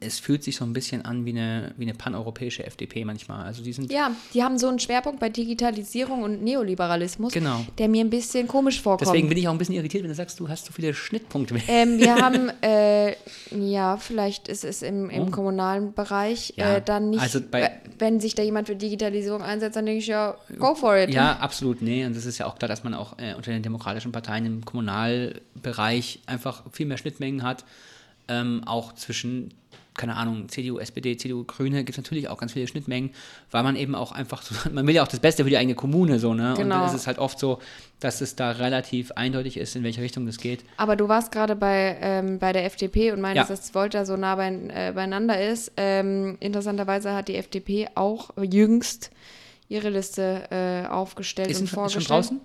es 0.00 0.18
fühlt 0.18 0.42
sich 0.42 0.56
so 0.56 0.64
ein 0.64 0.72
bisschen 0.72 1.04
an 1.04 1.26
wie 1.26 1.30
eine, 1.30 1.74
wie 1.76 1.84
eine 1.84 1.92
paneuropäische 1.92 2.64
FDP 2.64 3.04
manchmal. 3.04 3.44
Also 3.44 3.62
die 3.62 3.72
sind 3.74 3.92
Ja, 3.92 4.12
die 4.32 4.42
haben 4.42 4.56
so 4.56 4.66
einen 4.68 4.78
Schwerpunkt 4.78 5.20
bei 5.20 5.28
Digitalisierung 5.28 6.22
und 6.22 6.42
Neoliberalismus, 6.42 7.34
Genau. 7.34 7.66
der 7.76 7.88
mir 7.88 8.02
ein 8.02 8.08
bisschen 8.08 8.48
komisch 8.48 8.80
vorkommt. 8.80 9.06
Deswegen 9.06 9.28
bin 9.28 9.36
ich 9.36 9.46
auch 9.46 9.52
ein 9.52 9.58
bisschen 9.58 9.74
irritiert, 9.74 10.02
wenn 10.02 10.08
du 10.08 10.14
sagst, 10.14 10.40
du 10.40 10.48
hast 10.48 10.64
so 10.64 10.72
viele 10.72 10.94
Schnittpunkte. 10.94 11.56
Ähm, 11.68 11.98
wir 11.98 12.14
haben, 12.22 12.50
äh, 12.62 13.14
ja, 13.54 13.98
vielleicht 13.98 14.48
ist 14.48 14.64
es 14.64 14.80
im, 14.80 15.10
im 15.10 15.24
Oh. 15.24 15.30
kommunalen 15.30 15.92
Bereich 15.92 16.54
Ja, 16.56 16.76
äh, 16.76 16.82
dann 16.82 17.10
nicht, 17.10 17.20
also 17.20 17.40
bei- 17.50 17.62
äh, 17.64 17.70
wenn 17.98 18.20
sich 18.20 18.34
da 18.34 18.42
jemand 18.42 18.68
für 18.68 18.76
Digitalisierung 18.76 19.42
einsetzt, 19.42 19.76
dann 19.76 19.84
denke 19.84 19.98
ich 19.98 20.06
ja, 20.06 20.36
go 20.58 20.74
for 20.74 20.96
it. 20.96 21.10
Ja, 21.10 21.36
absolut, 21.40 21.82
nee. 21.82 22.06
Und 22.06 22.16
das 22.16 22.24
ist 22.24 22.38
ja 22.38 22.46
auch 22.46 22.56
klar, 22.58 22.68
dass 22.70 22.84
man 22.84 22.94
auch 22.94 23.18
äh, 23.18 23.34
unter 23.34 23.52
den 23.52 23.62
demokratischen 23.62 24.12
Parteien 24.12 24.46
im 24.46 24.64
Kommunalbereich 24.64 26.20
einfach 26.26 26.62
viel 26.72 26.86
mehr 26.86 26.96
Schnittmengen 26.98 27.42
hat. 27.42 27.64
Ähm, 28.28 28.62
auch 28.64 28.94
zwischen, 28.94 29.52
keine 29.94 30.16
Ahnung, 30.16 30.48
CDU, 30.48 30.78
SPD, 30.78 31.16
CDU, 31.16 31.44
Grüne 31.44 31.84
gibt 31.84 31.90
es 31.98 32.02
natürlich 32.02 32.28
auch 32.28 32.38
ganz 32.38 32.52
viele 32.54 32.66
Schnittmengen, 32.66 33.10
weil 33.50 33.62
man 33.62 33.76
eben 33.76 33.94
auch 33.94 34.12
einfach 34.12 34.40
so, 34.42 34.54
man 34.72 34.86
will 34.86 34.94
ja 34.94 35.02
auch 35.02 35.08
das 35.08 35.20
Beste 35.20 35.44
für 35.44 35.50
die 35.50 35.58
eigene 35.58 35.74
Kommune 35.74 36.18
so, 36.18 36.32
ne? 36.34 36.52
Und 36.52 36.58
Genau. 36.58 36.86
ist 36.86 36.94
es 36.94 37.06
halt 37.06 37.18
oft 37.18 37.38
so, 37.38 37.60
dass 38.00 38.20
es 38.22 38.34
da 38.34 38.52
relativ 38.52 39.12
eindeutig 39.12 39.56
ist, 39.58 39.76
in 39.76 39.82
welche 39.84 40.00
Richtung 40.00 40.24
das 40.26 40.38
geht. 40.38 40.64
Aber 40.78 40.96
du 40.96 41.08
warst 41.08 41.32
gerade 41.32 41.54
bei, 41.54 41.96
ähm, 42.00 42.38
bei 42.38 42.52
der 42.52 42.64
FDP 42.64 43.12
und 43.12 43.20
meinst, 43.20 43.36
Ja. 43.36 43.44
dass 43.44 43.74
Volta 43.74 44.04
so 44.06 44.16
nah 44.16 44.36
bein, 44.36 44.70
äh, 44.70 44.92
beieinander 44.94 45.40
ist. 45.46 45.72
Ähm, 45.76 46.36
interessanterweise 46.40 47.12
hat 47.14 47.28
die 47.28 47.36
FDP 47.36 47.88
auch 47.94 48.30
jüngst 48.42 49.10
ihre 49.68 49.90
Liste 49.90 50.44
äh, 50.50 50.86
aufgestellt 50.88 51.50
Ist, 51.50 51.58
und 51.58 51.64
ist 51.64 51.70
schon 51.70 51.76
vorgestellt. 51.76 52.08
draußen? 52.10 52.40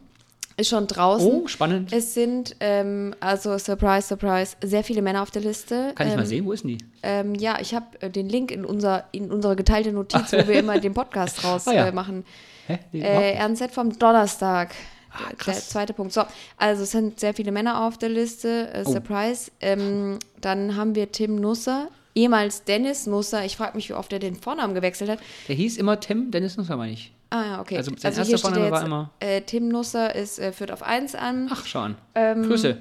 Ist 0.59 0.69
schon 0.69 0.87
draußen. 0.87 1.25
Oh, 1.31 1.47
spannend. 1.47 1.93
Es 1.93 2.13
sind, 2.13 2.55
ähm, 2.59 3.15
also 3.19 3.57
Surprise, 3.57 4.07
Surprise, 4.07 4.55
sehr 4.61 4.83
viele 4.83 5.01
Männer 5.01 5.21
auf 5.23 5.31
der 5.31 5.41
Liste. 5.41 5.93
Kann 5.95 6.07
ich 6.07 6.13
ähm, 6.13 6.19
mal 6.19 6.25
sehen, 6.25 6.45
wo 6.45 6.51
ist 6.51 6.63
denn 6.63 6.77
die? 6.77 6.85
Ähm, 7.01 7.33
ja, 7.35 7.57
ich 7.61 7.73
habe 7.73 7.85
äh, 8.01 8.09
den 8.09 8.27
Link 8.27 8.51
in, 8.51 8.65
unser, 8.65 9.05
in 9.11 9.31
unsere 9.31 9.55
geteilte 9.55 9.91
Notiz, 9.93 10.33
wo 10.33 10.37
wir 10.47 10.59
immer 10.59 10.79
den 10.79 10.93
Podcast 10.93 11.43
raus 11.43 11.67
Ah, 11.67 11.73
ja. 11.73 11.87
äh, 11.87 11.91
machen. 11.91 12.25
Hä? 12.67 12.79
Die, 12.91 12.99
Äh, 13.01 13.41
RNZ 13.41 13.71
vom 13.71 13.97
Donnerstag. 13.97 14.71
Ah. 15.11 15.31
Der 15.47 15.53
zweite 15.55 15.93
Punkt. 15.93 16.13
So, 16.13 16.23
also 16.57 16.83
es 16.83 16.91
sind 16.91 17.19
sehr 17.19 17.33
viele 17.33 17.51
Männer 17.51 17.85
auf 17.87 17.97
der 17.97 18.09
Liste. 18.09 18.69
Äh, 18.73 18.83
Oh. 18.85 18.91
Surprise. 18.91 19.51
Ähm, 19.61 20.19
dann 20.41 20.75
haben 20.75 20.93
wir 20.93 21.11
Tim 21.11 21.35
Nusser, 21.37 21.87
ehemals 22.15 22.63
Dennis 22.65 23.07
Nusser. 23.07 23.43
Ich 23.45 23.55
frage 23.57 23.75
mich, 23.75 23.89
wie 23.89 23.93
oft 23.93 24.11
er 24.13 24.19
den 24.19 24.35
Vornamen 24.35 24.74
gewechselt 24.75 25.09
hat. 25.09 25.19
der 25.48 25.55
hieß 25.55 25.77
immer 25.77 26.00
Tim 26.00 26.31
Dennis 26.31 26.57
Nusser, 26.57 26.75
meine 26.77 26.91
ich. 26.93 27.11
Ah 27.31 27.44
ja, 27.46 27.61
okay. 27.61 27.77
Also 27.77 27.92
sein 27.98 28.11
hier 28.13 28.22
erster 28.22 28.37
Vorname 28.39 28.72
war 28.72 28.85
immer- 28.85 29.09
Äh, 29.20 29.42
Tim 29.42 29.68
Nusser 29.68 30.15
ist, 30.15 30.39
äh, 30.39 30.51
führt 30.51 30.72
auf 30.72 30.81
1 30.83 31.13
an. 31.15 31.48
Ach, 31.51 31.65
schau 31.65 31.79
an. 31.81 31.96
Ähm, 32.15 32.44
Grüße. 32.44 32.77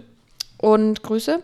und 0.59 1.03
Grüße. 1.03 1.43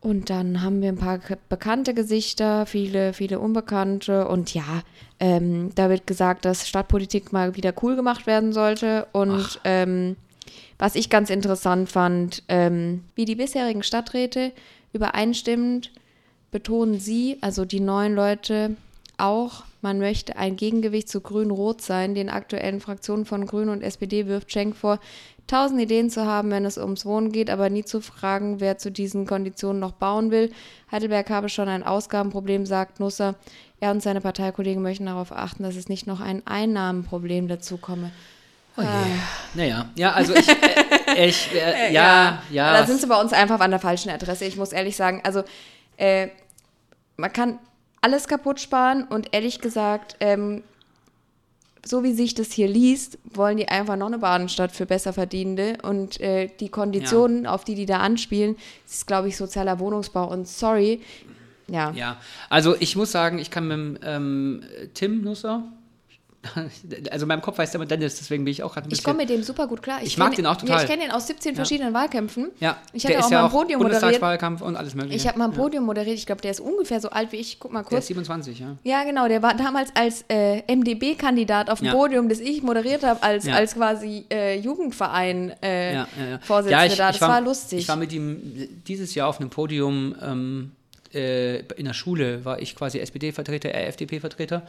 Und 0.00 0.30
dann 0.30 0.62
haben 0.62 0.82
wir 0.82 0.88
ein 0.90 0.98
paar 0.98 1.18
bekannte 1.48 1.92
Gesichter, 1.94 2.66
viele, 2.66 3.12
viele 3.12 3.40
unbekannte. 3.40 4.28
Und 4.28 4.54
ja, 4.54 4.82
ähm, 5.18 5.70
da 5.74 5.88
wird 5.90 6.06
gesagt, 6.06 6.44
dass 6.44 6.68
Stadtpolitik 6.68 7.32
mal 7.32 7.56
wieder 7.56 7.72
cool 7.82 7.96
gemacht 7.96 8.26
werden 8.26 8.52
sollte. 8.52 9.06
Und 9.12 9.58
ähm, 9.64 10.16
was 10.78 10.94
ich 10.94 11.10
ganz 11.10 11.30
interessant 11.30 11.88
fand, 11.90 12.42
ähm, 12.48 13.04
wie 13.14 13.24
die 13.24 13.34
bisherigen 13.36 13.82
Stadträte 13.82 14.52
übereinstimmend 14.92 15.90
betonen 16.50 17.00
sie, 17.00 17.38
also 17.40 17.64
die 17.64 17.80
neuen 17.80 18.14
Leute, 18.14 18.76
auch, 19.18 19.64
man 19.86 20.00
möchte 20.00 20.36
ein 20.36 20.56
Gegengewicht 20.56 21.08
zu 21.08 21.20
Grün-Rot 21.20 21.80
sein. 21.80 22.16
Den 22.16 22.28
aktuellen 22.28 22.80
Fraktionen 22.80 23.24
von 23.24 23.46
Grün 23.46 23.68
und 23.68 23.82
SPD 23.82 24.26
wirft 24.26 24.50
Schenk 24.50 24.74
vor, 24.74 24.98
tausend 25.46 25.80
Ideen 25.80 26.10
zu 26.10 26.26
haben, 26.26 26.50
wenn 26.50 26.64
es 26.64 26.76
ums 26.76 27.06
Wohnen 27.06 27.30
geht, 27.30 27.50
aber 27.50 27.70
nie 27.70 27.84
zu 27.84 28.00
fragen, 28.00 28.58
wer 28.58 28.78
zu 28.78 28.90
diesen 28.90 29.28
Konditionen 29.28 29.78
noch 29.78 29.92
bauen 29.92 30.32
will. 30.32 30.50
Heidelberg 30.90 31.30
habe 31.30 31.48
schon 31.48 31.68
ein 31.68 31.84
Ausgabenproblem, 31.84 32.66
sagt 32.66 32.98
Nusser. 32.98 33.36
Er 33.78 33.92
und 33.92 34.02
seine 34.02 34.20
Parteikollegen 34.20 34.82
möchten 34.82 35.06
darauf 35.06 35.30
achten, 35.30 35.62
dass 35.62 35.76
es 35.76 35.88
nicht 35.88 36.08
noch 36.08 36.18
ein 36.18 36.44
Einnahmenproblem 36.48 37.46
dazu 37.46 37.76
komme. 37.76 38.10
Naja, 39.54 39.90
ja, 39.94 40.14
also 40.14 40.34
ich, 40.34 40.48
äh, 40.48 41.28
ich 41.28 41.54
äh, 41.54 41.92
ja, 41.94 42.42
ja. 42.50 42.72
Da 42.72 42.86
sind 42.86 43.00
sie 43.00 43.06
bei 43.06 43.20
uns 43.20 43.32
einfach 43.32 43.60
an 43.60 43.70
der 43.70 43.78
falschen 43.78 44.10
Adresse. 44.10 44.46
Ich 44.46 44.56
muss 44.56 44.72
ehrlich 44.72 44.96
sagen, 44.96 45.20
also 45.22 45.44
äh, 45.96 46.30
man 47.16 47.32
kann 47.32 47.60
alles 48.06 48.28
kaputt 48.28 48.60
sparen 48.60 49.02
und 49.02 49.34
ehrlich 49.34 49.60
gesagt, 49.60 50.14
ähm, 50.20 50.62
so 51.84 52.04
wie 52.04 52.12
sich 52.12 52.34
das 52.34 52.52
hier 52.52 52.68
liest, 52.68 53.18
wollen 53.24 53.56
die 53.56 53.66
einfach 53.66 53.96
noch 53.96 54.06
eine 54.06 54.20
Badenstadt 54.20 54.70
für 54.70 54.86
Besserverdienende 54.86 55.78
und 55.82 56.20
äh, 56.20 56.48
die 56.60 56.68
Konditionen, 56.68 57.48
auf 57.48 57.64
die 57.64 57.74
die 57.74 57.84
da 57.84 57.98
anspielen, 57.98 58.54
ist, 58.88 59.08
glaube 59.08 59.26
ich, 59.26 59.36
sozialer 59.36 59.80
Wohnungsbau 59.80 60.30
und 60.30 60.46
sorry, 60.46 61.00
ja. 61.66 61.90
Ja, 61.96 62.20
also 62.48 62.76
ich 62.78 62.94
muss 62.94 63.10
sagen, 63.10 63.40
ich 63.40 63.50
kann 63.50 63.66
mit 63.66 63.76
dem 63.76 63.98
ähm, 64.04 64.62
Tim 64.94 65.22
Nusser, 65.22 65.64
also 67.10 67.24
in 67.24 67.28
meinem 67.28 67.42
Kopf 67.42 67.58
heißt 67.58 67.74
er 67.74 67.76
immer 67.80 67.86
Dennis, 67.86 68.16
deswegen 68.16 68.44
bin 68.44 68.52
ich 68.52 68.62
auch 68.62 68.72
gerade 68.74 68.86
ein 68.86 68.90
Ich 68.90 68.98
bisschen. 68.98 69.04
komme 69.04 69.18
mit 69.18 69.30
dem 69.30 69.42
super 69.42 69.66
gut 69.66 69.82
klar. 69.82 70.00
Ich 70.02 70.16
mag 70.18 70.32
kenn- 70.32 70.36
den 70.36 70.46
auch 70.46 70.56
total. 70.56 70.76
Ja, 70.76 70.82
ich 70.82 70.88
kenne 70.88 71.02
den 71.02 71.10
aus 71.10 71.26
17 71.26 71.54
verschiedenen 71.54 71.94
Wahlkämpfen. 71.94 72.50
ja, 72.60 72.76
ich 72.92 73.02
der 73.02 73.10
hatte 73.12 73.18
ist 73.20 73.26
auch 73.26 73.30
ja 73.30 73.38
mal 73.40 73.44
ein 73.46 73.50
Podium 73.52 73.82
moderiert. 73.82 74.60
Und 74.62 74.76
alles 74.76 74.94
mögliche. 74.94 75.16
Ich 75.16 75.26
habe 75.26 75.38
mal 75.38 75.46
ein 75.46 75.52
ja. 75.52 75.56
Podium 75.58 75.84
moderiert. 75.84 76.16
Ich 76.18 76.26
glaube, 76.26 76.40
der 76.42 76.50
ist 76.50 76.60
ungefähr 76.60 77.00
so 77.00 77.10
alt 77.10 77.32
wie 77.32 77.36
ich. 77.36 77.58
Guck 77.60 77.72
mal 77.72 77.80
Der 77.80 77.88
kurz. 77.88 78.00
ist 78.04 78.08
27, 78.08 78.58
ja. 78.60 78.76
Ja, 78.84 79.04
genau. 79.04 79.28
Der 79.28 79.42
war 79.42 79.54
damals 79.54 79.90
als 79.94 80.24
äh, 80.28 80.62
MdB-Kandidat 80.74 81.70
auf 81.70 81.78
dem 81.80 81.86
Ja. 81.86 81.92
Podium, 81.94 82.28
das 82.28 82.40
ich 82.40 82.62
moderiert 82.62 83.02
habe, 83.04 83.22
als, 83.22 83.46
Ja. 83.46 83.54
als 83.54 83.74
quasi 83.74 84.24
äh, 84.30 84.58
Jugendverein 84.58 85.52
äh, 85.62 85.94
ja, 85.94 86.08
ja, 86.18 86.26
ja. 86.30 86.38
Vorsitzende 86.40 86.84
ja, 86.86 86.92
ich, 86.92 86.96
da. 86.96 87.10
ich 87.10 87.18
Das 87.18 87.28
war, 87.28 87.40
lustig. 87.40 87.78
Ich 87.80 87.88
war 87.88 87.96
mit 87.96 88.12
ihm 88.12 88.68
dieses 88.86 89.14
Jahr 89.14 89.28
auf 89.28 89.40
einem 89.40 89.50
Podium 89.50 90.14
ähm, 90.22 90.72
äh, 91.14 91.60
in 91.74 91.84
der 91.86 91.94
Schule, 91.94 92.44
war 92.44 92.60
ich 92.60 92.74
quasi 92.76 92.98
SPD-Vertreter, 92.98 93.70
er 93.70 93.88
FDP-Vertreter. 93.88 94.62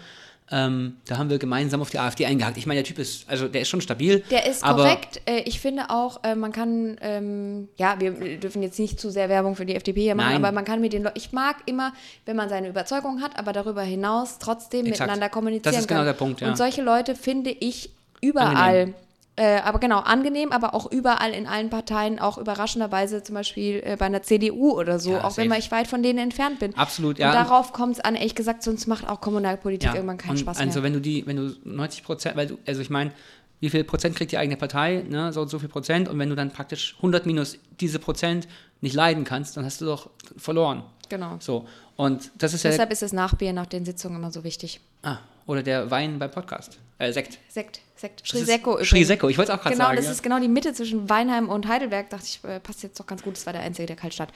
Ähm, 0.49 0.97
da 1.05 1.17
haben 1.17 1.29
wir 1.29 1.39
gemeinsam 1.39 1.81
auf 1.81 1.89
die 1.89 1.99
AfD 1.99 2.25
eingehakt. 2.25 2.57
Ich 2.57 2.65
meine, 2.65 2.79
der 2.79 2.85
Typ 2.85 2.99
ist, 2.99 3.29
also 3.29 3.47
der 3.47 3.61
ist 3.61 3.67
schon 3.67 3.81
stabil. 3.81 4.23
der 4.31 4.45
ist 4.45 4.63
korrekt. 4.63 5.21
Äh, 5.25 5.41
ich 5.41 5.59
finde 5.59 5.89
auch, 5.89 6.23
äh, 6.23 6.35
man 6.35 6.53
kann, 6.53 6.97
ähm, 7.01 7.67
ja, 7.75 7.99
wir 7.99 8.11
dürfen 8.37 8.63
jetzt 8.63 8.79
nicht 8.79 8.99
zu 8.99 9.09
sehr 9.11 9.27
Werbung 9.27 9.55
für 9.55 9.65
die 9.65 9.75
FDP 9.75 10.01
hier 10.01 10.15
machen, 10.15 10.33
Nein. 10.33 10.45
aber 10.45 10.53
man 10.53 10.63
kann 10.63 10.79
mit 10.79 10.93
den 10.93 11.03
Leuten, 11.03 11.17
ich 11.17 11.33
mag 11.33 11.57
immer, 11.65 11.93
wenn 12.25 12.37
man 12.37 12.47
seine 12.47 12.69
Überzeugung 12.69 13.21
hat, 13.21 13.37
aber 13.37 13.51
darüber 13.51 13.81
hinaus 13.81 14.39
trotzdem 14.39 14.85
Exakt. 14.85 15.01
miteinander 15.01 15.29
kommunizieren 15.29 15.73
Das 15.73 15.81
ist 15.81 15.87
genau 15.87 15.99
kann. 15.99 16.07
der 16.07 16.13
Punkt, 16.13 16.41
ja. 16.41 16.47
Und 16.47 16.57
solche 16.57 16.81
Leute 16.81 17.15
finde 17.15 17.49
ich 17.49 17.89
überall. 18.21 18.81
Angenehm. 18.81 18.95
Äh, 19.39 19.59
aber 19.59 19.77
genau, 19.79 19.99
angenehm, 19.99 20.51
aber 20.51 20.73
auch 20.73 20.91
überall 20.91 21.31
in 21.31 21.45
allen 21.45 21.69
Parteien, 21.69 22.17
auch 22.17 22.39
überraschenderweise 22.39 23.21
zum 23.21 23.35
Beispiel 23.35 23.81
äh, 23.85 23.95
bei 23.95 24.07
einer 24.07 24.23
CDU 24.23 24.71
oder 24.71 24.99
so, 24.99 25.11
Ja, 25.11 25.23
auch 25.25 25.37
wenn 25.37 25.49
safe. 25.49 25.59
ich 25.61 25.71
weit 25.71 25.87
von 25.87 26.01
denen 26.01 26.17
entfernt 26.17 26.57
bin. 26.59 26.75
Absolut, 26.75 27.17
Und 27.17 27.21
ja. 27.21 27.31
darauf 27.31 27.71
kommt 27.71 27.93
es 27.97 27.99
an, 27.99 28.15
ehrlich 28.15 28.33
gesagt, 28.33 28.63
sonst 28.63 28.87
macht 28.87 29.07
auch 29.07 29.21
Kommunalpolitik 29.21 29.89
Ja, 29.89 29.93
irgendwann 29.95 30.17
keinen 30.17 30.31
und 30.31 30.39
Spaß 30.39 30.57
also 30.57 30.79
mehr. 30.79 30.83
wenn 30.85 30.93
du 30.93 31.01
die, 31.01 31.27
wenn 31.27 31.35
du 31.35 31.55
90 31.65 32.03
Prozent, 32.03 32.35
weil 32.35 32.47
du, 32.47 32.57
also 32.65 32.81
ich 32.81 32.89
meine, 32.89 33.11
wie 33.59 33.69
viel 33.69 33.83
Prozent 33.83 34.15
kriegt 34.15 34.31
die 34.31 34.39
eigene 34.39 34.57
Partei, 34.57 35.03
ne, 35.07 35.31
so 35.31 35.41
und 35.41 35.49
so 35.49 35.59
viel 35.59 35.69
Prozent, 35.69 36.09
und 36.09 36.17
wenn 36.17 36.29
du 36.29 36.35
dann 36.35 36.51
praktisch 36.51 36.95
100 36.97 37.27
minus 37.27 37.57
diese 37.79 37.99
Prozent 37.99 38.47
nicht 38.81 38.95
leiden 38.95 39.23
kannst, 39.23 39.55
dann 39.55 39.65
hast 39.65 39.81
du 39.81 39.85
doch 39.85 40.09
verloren. 40.37 40.81
Genau. 41.09 41.35
So, 41.39 41.67
und 41.95 42.31
das 42.39 42.53
ist 42.55 42.63
ja, 42.63 42.71
Deshalb 42.71 42.91
ist 42.91 43.01
das 43.03 43.13
Nachbier 43.13 43.53
nach 43.53 43.65
den 43.67 43.85
Sitzungen 43.85 44.17
immer 44.17 44.31
so 44.31 44.43
wichtig. 44.43 44.79
ah, 45.03 45.17
oder 45.45 45.61
der 45.63 45.89
Wein 45.91 46.19
beim 46.19 46.29
Podcast. 46.31 46.77
Äh, 46.99 47.13
Sekt. 47.13 47.37
Sekt, 47.49 47.79
Sekt. 47.97 48.21
Übrigens. 48.29 48.87
Schrisecco, 48.87 49.29
ich 49.29 49.37
wollte 49.37 49.51
es 49.51 49.57
auch 49.57 49.61
gerade 49.61 49.75
Genau, 49.75 49.85
sagen. 49.85 49.97
das 49.97 50.05
ja. 50.05 50.11
ist 50.11 50.23
genau 50.23 50.39
die 50.39 50.47
Mitte 50.47 50.73
zwischen 50.73 51.09
Weinheim 51.09 51.49
und 51.49 51.67
Heidelberg. 51.67 52.09
Dachte 52.09 52.25
ich, 52.25 52.39
äh, 52.49 52.59
passt 52.59 52.83
jetzt 52.83 52.99
doch 52.99 53.07
ganz 53.07 53.23
gut. 53.23 53.35
Das 53.35 53.45
war 53.45 53.53
der 53.53 53.63
einzige, 53.63 53.87
der 53.87 53.95
kalt 53.95 54.13
stand. 54.13 54.31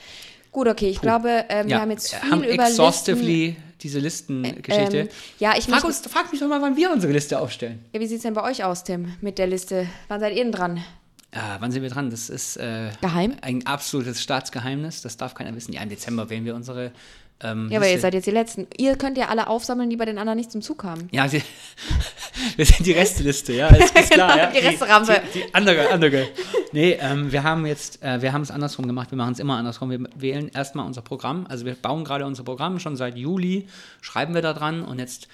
Gut, 0.50 0.68
okay, 0.68 0.90
ich 0.90 1.00
glaube, 1.00 1.46
ähm, 1.48 1.68
wir 1.68 1.80
haben 1.80 1.90
jetzt 1.90 2.14
viel 2.14 2.30
haben 2.30 2.40
über 2.42 2.48
Listen. 2.50 2.60
exhaustively 2.66 3.56
diese 3.80 3.98
Listengeschichte. 4.00 4.98
Ähm, 4.98 5.08
ja, 5.38 5.54
ich 5.56 5.64
frag, 5.64 5.82
uns, 5.84 6.00
frag 6.00 6.30
mich 6.30 6.40
doch 6.40 6.48
mal, 6.48 6.60
wann 6.60 6.76
wir 6.76 6.90
unsere 6.92 7.12
Liste 7.12 7.40
aufstellen. 7.40 7.84
ja, 7.92 8.00
wie 8.00 8.06
sieht 8.06 8.18
es 8.18 8.22
denn 8.22 8.34
bei 8.34 8.42
euch 8.42 8.62
aus, 8.62 8.84
Tim, 8.84 9.14
mit 9.20 9.38
der 9.38 9.46
Liste? 9.46 9.86
Wann 10.08 10.20
seid 10.20 10.34
ihr 10.36 10.42
denn 10.42 10.52
dran? 10.52 10.84
Ja, 11.34 11.56
wann 11.60 11.72
sind 11.72 11.82
wir 11.82 11.88
dran? 11.88 12.10
Das 12.10 12.28
ist 12.28 12.58
äh, 12.58 12.90
Geheim? 13.00 13.34
ein 13.40 13.66
absolutes 13.66 14.22
Staatsgeheimnis. 14.22 15.00
Das 15.00 15.16
darf 15.16 15.34
keiner 15.34 15.54
wissen. 15.56 15.72
Ja, 15.72 15.82
im 15.82 15.88
Dezember 15.88 16.28
wählen 16.28 16.44
wir 16.44 16.54
unsere. 16.54 16.92
Ähm, 17.42 17.68
Ja, 17.70 17.78
aber 17.78 17.90
ihr 17.90 17.98
seid 17.98 18.14
jetzt 18.14 18.26
die 18.26 18.32
Letzten. 18.32 18.66
Ihr 18.76 18.96
könnt 18.96 19.18
ja 19.18 19.28
alle 19.28 19.46
aufsammeln, 19.48 19.90
die 19.90 19.96
bei 19.96 20.04
den 20.04 20.18
anderen 20.18 20.38
nicht 20.38 20.52
zum 20.52 20.62
Zug 20.62 20.78
kamen. 20.78 21.08
Ja, 21.12 21.30
wir, 21.30 21.42
wir 22.56 22.66
sind 22.66 22.86
die 22.86 22.92
Resteliste, 22.92 23.52
ja, 23.52 23.68
ist, 23.68 23.96
ist 23.98 24.10
klar. 24.10 24.32
Genau, 24.32 24.44
ja. 24.44 24.50
die 24.50 24.66
Resterampe. 24.66 25.22
Die, 25.34 25.38
die 25.40 25.54
andere, 25.54 25.90
andere. 25.90 26.28
Nee, 26.72 26.98
ähm, 27.00 27.32
wir 27.32 27.42
haben 27.42 27.66
jetzt, 27.66 28.02
äh, 28.02 28.22
wir 28.22 28.32
haben 28.32 28.42
es 28.42 28.50
andersrum 28.50 28.86
gemacht, 28.86 29.10
wir 29.10 29.18
machen 29.18 29.32
es 29.32 29.38
immer 29.38 29.56
andersrum. 29.56 29.90
Wir 29.90 30.00
wählen 30.14 30.48
erstmal 30.48 30.86
unser 30.86 31.02
Programm, 31.02 31.46
also 31.48 31.66
wir 31.66 31.74
bauen 31.74 32.04
gerade 32.04 32.26
unser 32.26 32.44
Programm, 32.44 32.78
schon 32.78 32.96
seit 32.96 33.16
Juli 33.16 33.68
schreiben 34.00 34.34
wir 34.34 34.42
da 34.42 34.52
dran 34.52 34.82
und 34.82 34.98
jetzt 34.98 35.28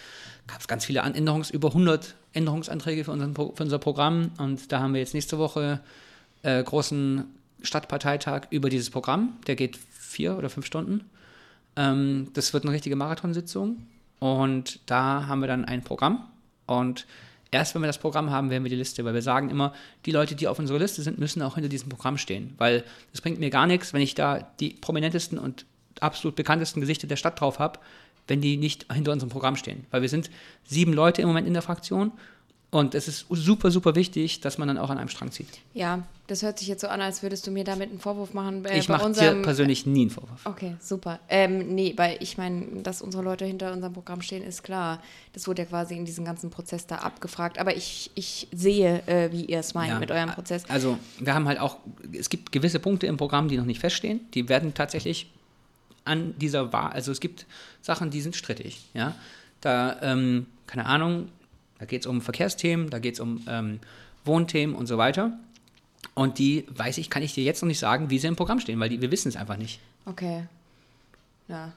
gab 0.47 0.61
es 0.61 0.69
ganz 0.69 0.85
viele 0.85 1.03
Änderungs-, 1.03 1.53
über 1.53 1.69
100 1.69 2.15
Änderungsanträge 2.33 3.05
für, 3.05 3.13
unseren, 3.13 3.35
für 3.35 3.63
unser 3.63 3.79
Programm 3.79 4.31
und 4.39 4.73
da 4.73 4.81
haben 4.81 4.95
wir 4.95 5.01
jetzt 5.01 5.15
nächste 5.15 5.39
Woche 5.39 5.81
äh, 6.43 6.63
großen 6.63 7.25
Stadtparteitag 7.63 8.43
über 8.51 8.71
dieses 8.71 8.91
Programm, 8.91 9.37
der 9.47 9.57
geht 9.57 9.79
vier 9.99 10.39
oder 10.39 10.49
fünf 10.49 10.67
Stunden. 10.67 11.09
Ähm, 11.79 12.29
das 12.35 12.53
wird 12.53 12.65
eine 12.65 12.73
richtige 12.73 12.97
Marathonsitzung 12.97 13.87
und 14.19 14.81
da 14.87 15.27
haben 15.29 15.41
wir 15.41 15.47
dann 15.47 15.65
ein 15.65 15.83
Programm 15.83 16.27
und 16.67 17.07
erst 17.53 17.75
wenn 17.75 17.83
wir 17.83 17.87
das 17.87 17.99
Programm 17.99 18.31
haben, 18.31 18.51
werden 18.51 18.65
wir 18.65 18.71
die 18.71 18.77
Liste, 18.77 19.05
weil 19.05 19.15
wir 19.15 19.23
sagen 19.23 19.49
immer, 19.49 19.73
die 20.05 20.11
Leute, 20.11 20.35
die 20.35 20.49
auf 20.49 20.59
unserer 20.59 20.81
Liste 20.81 21.03
sind, 21.03 21.19
müssen 21.19 21.41
auch 21.41 21.55
hinter 21.55 21.69
diesem 21.69 21.89
Programm 21.89 22.19
stehen, 22.19 22.55
weil 22.59 22.85
es 23.15 23.21
bringt 23.21 23.39
mir 23.39 23.51
gar 23.51 23.67
nichts, 23.67 23.93
wenn 23.93 24.03
ich 24.03 24.17
da 24.17 24.41
die 24.59 24.71
prominentesten 24.71 25.39
und 25.39 25.65
absolut 26.01 26.35
bekanntesten 26.35 26.81
Gesichter 26.81 27.07
der 27.07 27.17
Stadt 27.17 27.41
drauf 27.41 27.61
habe, 27.61 27.79
wenn 28.27 28.41
die 28.41 28.57
nicht 28.57 28.93
hinter 28.93 29.13
unserem 29.13 29.31
Programm 29.31 29.57
stehen, 29.57 29.87
weil 29.93 30.03
wir 30.03 30.09
sind 30.09 30.31
sieben 30.65 30.93
Leute 30.93 31.23
im 31.23 31.29
Moment 31.29 31.47
in 31.47 31.55
der 31.55 31.63
Fraktion 31.63 32.13
und 32.71 32.95
es 32.95 33.09
ist 33.09 33.25
super, 33.31 33.71
super 33.71 33.95
wichtig, 33.95 34.41
dass 34.41 34.59
man 34.59 34.69
dann 34.69 34.77
auch 34.77 34.91
an 34.91 34.99
einem 34.99 35.09
Strang 35.09 35.33
zieht. 35.33 35.49
Ja, 35.73 36.03
das 36.27 36.43
hört 36.43 36.59
sich 36.59 36.69
jetzt 36.69 36.83
so 36.83 36.89
an, 36.89 37.01
als 37.01 37.23
würdest 37.23 37.47
du 37.47 37.51
mir 37.51 37.65
damit 37.65 37.89
einen 37.89 37.99
Vorwurf 37.99 38.35
machen. 38.35 38.63
Äh, 38.67 38.79
ich 38.79 38.91
mache 38.91 39.11
dir 39.11 39.41
persönlich 39.41 39.87
nie 39.87 40.03
einen 40.03 40.11
Vorwurf. 40.11 40.45
Okay, 40.45 40.77
super. 40.79 41.19
Ähm, 41.31 41.75
nee, 41.75 41.95
weil 41.97 42.19
ich 42.21 42.37
meine, 42.37 42.83
dass 42.83 43.01
unsere 43.01 43.23
Leute 43.23 43.47
hinter 43.47 43.73
unserem 43.73 43.95
Programm 43.95 44.21
stehen, 44.21 44.43
ist 44.43 44.63
klar. 44.63 45.03
Das 45.33 45.49
wurde 45.49 45.63
ja 45.63 45.69
quasi 45.69 45.97
in 45.97 46.05
diesem 46.05 46.27
ganzen 46.27 46.51
Prozess 46.51 46.87
da 46.87 46.97
abgefragt. 46.97 47.59
Aber 47.59 47.75
ich, 47.75 48.11
ich 48.15 48.49
sehe, 48.53 49.03
äh, 49.07 49.33
wie 49.33 49.47
ihr 49.47 49.61
es 49.61 49.73
meint 49.73 49.93
Ja, 49.93 49.99
mit 49.99 50.11
eurem 50.11 50.31
Prozess. 50.33 50.65
Also 50.69 50.99
wir 51.19 51.33
haben 51.33 51.49
halt 51.49 51.61
auch, 51.61 51.79
es 52.13 52.29
gibt 52.29 52.53
gewisse 52.53 52.81
Punkte 52.81 53.07
im 53.07 53.17
Programm, 53.17 53.49
die 53.49 53.57
noch 53.57 53.65
nicht 53.65 53.81
feststehen. 53.81 54.21
Die 54.35 54.51
werden 54.51 54.75
tatsächlich 54.75 55.31
an 56.05 56.35
dieser 56.39 56.71
Wahl, 56.73 56.93
also 56.93 57.13
es 57.13 57.21
gibt 57.21 57.47
Sachen, 57.81 58.11
die 58.11 58.21
sind 58.21 58.37
strittig. 58.37 58.91
Ja? 58.93 59.15
Da, 59.63 59.97
ähm, 60.03 60.47
keine 60.67 60.85
Ahnung, 60.85 61.29
da 61.79 61.87
geht 61.87 62.03
es 62.03 62.07
um 62.07 62.21
Verkehrsthemen, 62.21 62.91
da 62.91 62.99
geht 62.99 63.15
es 63.15 63.21
um 63.21 63.45
ähm, 63.49 63.81
Wohnthemen 64.25 64.75
und 64.75 64.87
so 64.87 64.99
weiter. 64.99 65.39
Und 66.15 66.39
die, 66.39 66.67
weiß 66.69 66.99
ich, 66.99 67.11
kann 67.11 67.23
ich 67.23 67.35
dir 67.35 67.45
jetzt 67.45 67.63
noch 67.63 67.69
nicht 67.69 67.79
sagen, 67.79 68.11
wie 68.11 68.19
sie 68.19 68.27
im 68.27 68.37
Programm 68.37 68.61
stehen, 68.61 68.79
weil 68.81 68.89
die, 68.89 69.01
wir 69.01 69.11
wissen 69.11 69.29
es 69.29 69.37
einfach 69.37 69.57
nicht. 69.57 69.81
Okay. 70.05 70.45
Ja. 71.49 71.73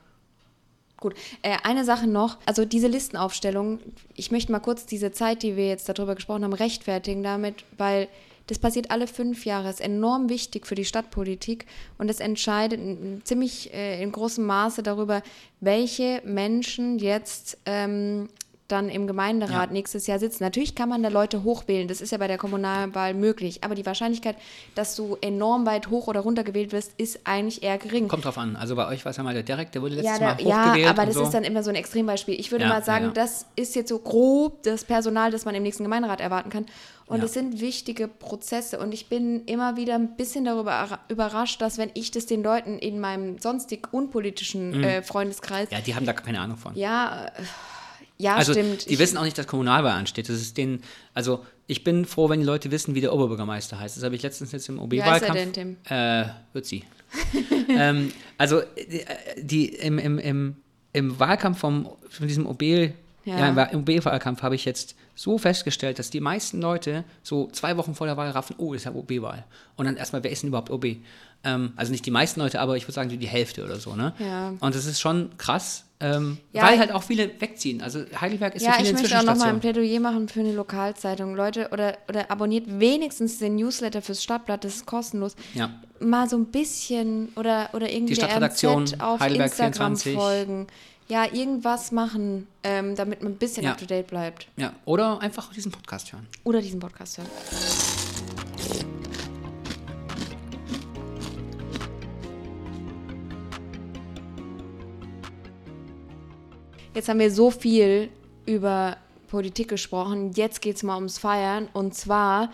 Gut. 0.97 1.15
Äh, 1.41 1.57
eine 1.63 1.83
Sache 1.83 2.07
noch, 2.07 2.37
also 2.45 2.65
diese 2.65 2.87
Listenaufstellung, 2.87 3.79
ich 4.15 4.31
möchte 4.31 4.51
mal 4.51 4.59
kurz 4.59 4.85
diese 4.85 5.11
Zeit, 5.11 5.43
die 5.43 5.55
wir 5.55 5.67
jetzt 5.67 5.89
darüber 5.89 6.15
gesprochen 6.15 6.43
haben, 6.43 6.53
rechtfertigen 6.53 7.23
damit, 7.23 7.65
weil 7.77 8.07
das 8.47 8.59
passiert 8.59 8.91
alle 8.91 9.07
fünf 9.07 9.45
Jahre, 9.45 9.69
ist 9.69 9.81
enorm 9.81 10.29
wichtig 10.29 10.67
für 10.67 10.75
die 10.75 10.85
Stadtpolitik 10.85 11.65
und 11.97 12.09
es 12.09 12.19
entscheidet 12.19 12.79
ziemlich 13.25 13.73
äh, 13.73 14.01
in 14.03 14.11
großem 14.11 14.45
Maße 14.45 14.83
darüber, 14.83 15.23
welche 15.59 16.21
Menschen 16.25 16.99
jetzt 16.99 17.57
ähm, 17.65 18.27
dann 18.71 18.89
im 18.89 19.07
Gemeinderat 19.07 19.67
Ja. 19.69 19.73
nächstes 19.73 20.07
Jahr 20.07 20.19
sitzen. 20.19 20.43
Natürlich 20.43 20.75
kann 20.75 20.89
man 20.89 21.03
da 21.03 21.09
Leute 21.09 21.43
hochwählen, 21.43 21.87
das 21.87 22.01
ist 22.01 22.11
ja 22.11 22.17
bei 22.17 22.27
der 22.27 22.37
Kommunalwahl 22.37 23.13
möglich, 23.13 23.63
aber 23.63 23.75
die 23.75 23.85
Wahrscheinlichkeit, 23.85 24.35
dass 24.75 24.95
du 24.95 25.17
enorm 25.21 25.65
weit 25.65 25.89
hoch 25.89 26.07
oder 26.07 26.21
runter 26.21 26.43
gewählt 26.43 26.71
wirst, 26.71 26.93
ist 26.97 27.21
eigentlich 27.25 27.63
eher 27.63 27.77
gering. 27.77 28.07
Kommt 28.07 28.25
drauf 28.25 28.37
an. 28.37 28.55
Also 28.55 28.75
bei 28.75 28.87
euch 28.87 29.03
war 29.05 29.09
es 29.11 29.17
ja 29.17 29.23
mal 29.23 29.33
der 29.33 29.43
Derek, 29.43 29.71
der 29.71 29.81
wurde 29.81 29.95
letztes 29.95 30.19
Ja, 30.19 30.25
Mal 30.27 30.35
da, 30.37 30.43
ja 30.43 30.65
hochgewählt 30.65 30.89
aber 30.89 31.01
und 31.01 31.07
das 31.09 31.15
so. 31.15 31.23
ist 31.23 31.33
dann 31.33 31.43
immer 31.43 31.63
so 31.63 31.69
ein 31.69 31.75
Extrembeispiel. 31.75 32.39
Ich 32.39 32.51
würde 32.51 32.63
Ja, 32.65 32.69
mal 32.69 32.83
sagen, 32.83 33.05
ja, 33.05 33.09
ja. 33.09 33.13
das 33.13 33.45
ist 33.55 33.75
jetzt 33.75 33.89
so 33.89 33.99
grob 33.99 34.63
das 34.63 34.83
Personal, 34.83 35.31
das 35.31 35.45
man 35.45 35.53
im 35.55 35.63
nächsten 35.63 35.83
Gemeinderat 35.83 36.21
erwarten 36.21 36.49
kann. 36.49 36.65
Und 37.07 37.17
Ja. 37.19 37.25
es 37.25 37.33
sind 37.33 37.59
wichtige 37.59 38.07
Prozesse. 38.07 38.79
Und 38.79 38.93
ich 38.93 39.09
bin 39.09 39.43
immer 39.45 39.75
wieder 39.75 39.95
ein 39.95 40.15
bisschen 40.15 40.45
darüber 40.45 40.99
überrascht, 41.09 41.61
dass 41.61 41.77
wenn 41.77 41.91
ich 41.93 42.11
das 42.11 42.25
den 42.25 42.41
Leuten 42.41 42.77
in 42.79 43.01
meinem 43.01 43.37
sonstig 43.37 43.89
unpolitischen 43.91 44.81
äh, 44.81 45.01
Freundeskreis, 45.01 45.69
Mhm. 45.69 45.75
ja, 45.75 45.81
die 45.81 45.95
haben 45.95 46.05
da 46.05 46.13
keine 46.13 46.39
Ahnung 46.39 46.55
von. 46.57 46.73
ja, 46.75 47.29
ja, 48.21 48.35
Also 48.35 48.53
stimmt. 48.53 48.87
die 48.89 48.93
Ich- 48.93 48.99
wissen 48.99 49.17
auch 49.17 49.23
nicht, 49.23 49.37
dass 49.37 49.47
Kommunalwahl 49.47 49.93
ansteht. 49.93 50.29
Das 50.29 50.35
ist 50.37 50.57
denen, 50.57 50.81
also 51.13 51.45
ich 51.67 51.83
bin 51.83 52.05
froh, 52.05 52.29
wenn 52.29 52.39
die 52.39 52.45
Leute 52.45 52.69
wissen, 52.71 52.95
wie 52.95 53.01
der 53.01 53.13
Oberbürgermeister 53.13 53.79
heißt. 53.79 53.97
Das 53.97 54.03
habe 54.03 54.15
ich 54.15 54.21
letztens 54.21 54.51
jetzt 54.51 54.67
im 54.69 54.75
Wie 54.91 55.01
heißt 55.01 55.23
er 55.23 55.29
OB-Wahlkampf. 55.31 55.53
denn, 55.53 55.53
Tim? 55.53 55.77
Äh, 55.97 56.25
wird 56.53 56.65
sie. 56.65 56.83
ähm, 57.69 58.11
also 58.37 58.59
äh, 58.59 59.05
die 59.41 59.67
im, 59.67 59.97
im, 59.99 60.17
im, 60.19 60.55
im 60.93 61.19
Wahlkampf 61.19 61.59
vom, 61.59 61.89
von 62.09 62.27
diesem 62.27 62.45
OB, 62.45 62.61
ja. 62.63 62.89
Ja. 63.25 63.49
im 63.49 63.55
Wa- 63.55 63.63
im 63.65 63.79
OB-Wahlkampf 63.81 64.41
habe 64.41 64.55
ich 64.55 64.65
jetzt 64.65 64.95
so 65.15 65.37
festgestellt, 65.37 65.99
dass 65.99 66.09
die 66.09 66.21
meisten 66.21 66.59
Leute 66.61 67.03
so 67.21 67.47
zwei 67.51 67.77
Wochen 67.77 67.93
vor 67.95 68.07
der 68.07 68.17
Wahl 68.17 68.31
raffen, 68.31 68.55
oh, 68.57 68.73
ist 68.73 68.85
ja 68.85 68.93
OB-Wahl. 68.93 69.43
Und 69.75 69.85
dann 69.85 69.95
erstmal, 69.97 70.23
wer 70.23 70.31
ist 70.31 70.41
denn 70.41 70.47
überhaupt 70.47 70.71
OB? 70.71 70.97
Ähm, 71.43 71.73
also 71.75 71.91
nicht 71.91 72.05
die 72.05 72.11
meisten 72.11 72.39
Leute, 72.39 72.59
aber 72.59 72.77
ich 72.77 72.83
würde 72.85 72.93
sagen, 72.93 73.09
die 73.09 73.27
Hälfte 73.27 73.63
oder 73.63 73.77
so. 73.79 73.95
Ne? 73.95 74.13
Ja. 74.19 74.53
Und 74.59 74.73
das 74.75 74.85
ist 74.85 74.99
schon 74.99 75.29
krass, 75.37 75.85
ähm, 76.01 76.37
Ja, 76.51 76.63
weil 76.63 76.79
halt 76.79 76.91
auch 76.91 77.03
viele 77.03 77.29
wegziehen. 77.39 77.81
Also 77.81 78.03
Heidelberg 78.19 78.55
ist 78.55 78.63
ja, 78.65 78.75
ich 78.81 78.91
möchte 78.93 79.17
auch 79.19 79.23
nochmal 79.23 79.49
ein. 79.49 79.59
Plädoyer 79.59 79.99
machen 79.99 80.27
für 80.27 80.39
eine 80.41 80.53
Lokalzeitung. 80.53 81.35
Leute, 81.35 81.69
oder, 81.71 81.97
oder 82.09 82.29
abonniert 82.31 82.65
wenigstens 82.67 83.39
den 83.39 83.55
Newsletter 83.55 84.01
fürs 84.01 84.23
Stadtblatt, 84.23 84.63
das 84.63 84.75
ist 84.77 84.85
kostenlos. 84.85 85.35
Ja. 85.53 85.69
Mal 85.99 86.27
so 86.29 86.35
ein 86.37 86.45
bisschen 86.45 87.29
oder, 87.35 87.69
oder 87.73 87.89
irgendwie 87.91 88.13
Die 88.13 88.19
Stadtredaktion, 88.19 88.83
NZ 88.83 89.01
auf 89.01 89.19
Heidelberg 89.19 89.49
Instagram 89.51 89.95
24. 89.95 90.15
folgen. 90.15 90.67
Ja, 91.07 91.25
irgendwas 91.31 91.91
machen, 91.91 92.47
ähm, 92.63 92.95
damit 92.95 93.21
man 93.21 93.33
ein 93.33 93.37
bisschen 93.37 93.63
Ja. 93.65 93.71
up 93.71 93.77
to 93.77 93.85
date 93.85 94.07
bleibt. 94.07 94.47
Ja, 94.55 94.73
oder 94.85 95.19
einfach 95.19 95.51
diesen 95.53 95.71
Podcast 95.71 96.13
hören. 96.13 96.25
Oder 96.45 96.61
diesen 96.61 96.79
Podcast 96.79 97.17
hören. 97.17 98.10
Jetzt 106.93 107.07
haben 107.09 107.19
wir 107.19 107.31
so 107.31 107.51
viel 107.51 108.09
über 108.45 108.97
Politik 109.29 109.69
gesprochen. 109.69 110.31
Jetzt 110.33 110.61
geht 110.61 110.75
es 110.75 110.83
mal 110.83 110.95
ums 110.95 111.17
Feiern. 111.17 111.69
Und 111.73 111.95
zwar, 111.95 112.51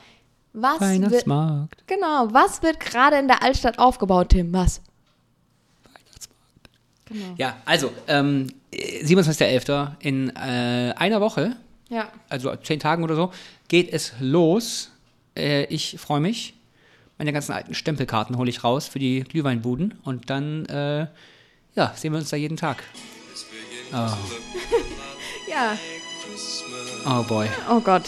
was 0.53 0.79
wird, 0.79 0.81
Weihnachtsmarkt. 0.91 1.87
genau, 1.87 2.27
was 2.31 2.61
wird 2.61 2.79
gerade 2.79 3.17
in 3.17 3.27
der 3.27 3.41
Altstadt 3.41 3.79
aufgebaut, 3.79 4.29
Tim? 4.29 4.53
Was? 4.53 4.81
Genau. 7.05 7.33
Ja, 7.37 7.57
also, 7.65 7.91
ähm, 8.07 8.47
27.11. 8.73 9.91
in 9.99 10.29
äh, 10.35 10.93
einer 10.97 11.21
Woche, 11.21 11.55
Ja. 11.89 12.09
also 12.29 12.53
zehn 12.57 12.79
Tagen 12.79 13.03
oder 13.03 13.15
so, 13.15 13.31
geht 13.69 13.91
es 13.93 14.13
los. 14.19 14.91
Äh, 15.35 15.63
ich 15.65 15.97
freue 15.99 16.19
mich. 16.19 16.53
Meine 17.17 17.31
ganzen 17.33 17.53
alten 17.53 17.73
Stempelkarten 17.73 18.37
hole 18.37 18.49
ich 18.49 18.63
raus 18.63 18.87
für 18.87 18.99
die 18.99 19.21
Glühweinbuden 19.21 19.95
und 20.03 20.29
dann, 20.29 20.65
äh, 20.67 21.07
ja, 21.75 21.93
sehen 21.95 22.11
wir 22.11 22.19
uns 22.19 22.29
da 22.29 22.37
jeden 22.37 22.57
Tag. 22.57 22.83
Ja. 23.91 25.77
Oh 27.05 27.23
boy. 27.23 27.47
Oh 27.69 27.79
Gott. 27.79 28.03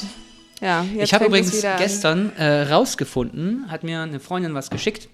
Ja, 0.61 0.85
ich 0.97 1.13
habe 1.13 1.25
übrigens 1.25 1.61
gestern 1.77 2.35
äh, 2.35 2.63
rausgefunden, 2.63 3.71
hat 3.71 3.83
mir 3.83 4.01
eine 4.01 4.19
Freundin 4.19 4.53
was 4.53 4.69
geschickt. 4.69 5.07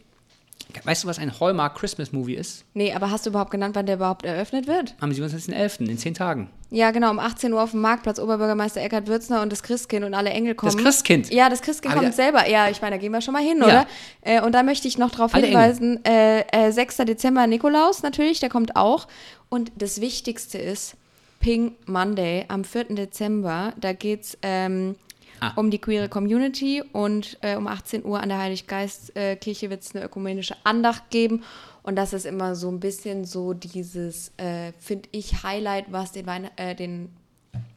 Weißt 0.84 1.04
du, 1.04 1.08
was 1.08 1.20
ein 1.20 1.32
Hallmark 1.40 1.76
Christmas 1.76 2.12
Movie 2.12 2.34
ist? 2.36 2.66
Nee, 2.74 2.92
aber 2.94 3.10
hast 3.10 3.26
du 3.26 3.30
überhaupt 3.30 3.52
genannt, 3.52 3.76
wann 3.76 3.86
der 3.86 3.96
überhaupt 3.96 4.26
eröffnet 4.26 4.68
wird? 4.68 4.94
Am 5.00 5.10
27.11. 5.12 5.88
in 5.88 5.98
zehn 5.98 6.14
Tagen. 6.14 6.50
Ja, 6.70 6.92
genau, 6.92 7.12
um 7.12 7.20
18 7.20 7.54
Uhr 7.54 7.62
auf 7.64 7.72
dem 7.72 7.82
Marktplatz, 7.82 8.20
Oberbürgermeister 8.20 8.82
Eckhard 8.82 9.08
Würzner 9.08 9.42
und 9.42 9.52
das 9.52 9.64
Christkind 9.64 10.04
und 10.06 10.14
alle 10.14 10.32
Engel 10.32 10.56
kommen. 10.56 10.74
Das 10.74 10.84
Christkind? 10.84 11.32
Ja, 11.32 11.50
das 11.50 11.62
Christkind 11.62 11.94
Aber 11.94 12.04
kommt 12.04 12.16
selber. 12.16 12.50
Ja, 12.50 12.70
ich 12.70 12.82
meine, 12.82 12.96
da 12.98 13.02
gehen 13.02 13.12
wir 13.14 13.22
schon 13.22 13.34
mal 13.34 13.44
hin, 13.44 13.60
Ja. 13.60 13.66
oder? 13.66 13.88
Äh, 14.22 14.42
und 14.42 14.54
da 14.54 14.64
möchte 14.64 14.88
ich 14.88 14.98
noch 14.98 15.12
darauf 15.12 15.34
hinweisen, 15.34 16.04
äh, 16.04 16.42
äh, 16.52 16.72
6. 16.72 16.98
Dezember 16.98 17.48
Nikolaus 17.48 18.02
natürlich, 18.04 18.40
der 18.40 18.50
kommt 18.50 18.76
auch. 18.76 19.08
Und 19.56 19.72
das 19.78 20.02
Wichtigste 20.02 20.58
ist 20.58 20.98
Pink 21.40 21.88
Monday 21.88 22.44
am 22.50 22.66
4. 22.66 22.94
Dezember. 22.96 23.72
Da 23.80 23.94
geht 23.94 24.24
es 24.24 24.38
ähm, 24.42 24.96
Ah. 25.42 25.52
um 25.56 25.70
die 25.72 25.80
queere 25.80 26.08
Community 26.10 26.82
und 26.94 27.38
äh, 27.42 27.56
um 27.58 27.68
18 27.68 28.04
Uhr 28.06 28.22
an 28.22 28.28
der 28.30 28.38
Heiliggeistkirche 28.40 29.70
wird 29.70 29.82
es 29.84 29.94
eine 29.96 30.04
ökumenische 30.06 30.56
Andacht 30.66 31.10
geben. 31.10 31.44
Und 31.84 31.96
das 31.98 32.12
ist 32.14 32.26
immer 32.26 32.56
so 32.56 32.70
ein 32.70 32.80
bisschen 32.82 33.24
so 33.26 33.54
dieses, 33.54 34.32
äh, 34.38 34.72
finde 34.80 35.08
ich, 35.14 35.44
Highlight, 35.44 35.86
was 35.92 36.12
den, 36.14 36.26
Weihn 36.26 36.50
äh, 36.58 36.76
den 36.76 37.10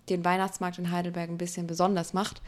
den 0.08 0.24
Weihnachtsmarkt 0.24 0.78
in 0.78 0.90
Heidelberg 0.90 1.28
ein 1.30 1.38
bisschen 1.38 1.66
besonders 1.68 2.12
macht. 2.12 2.42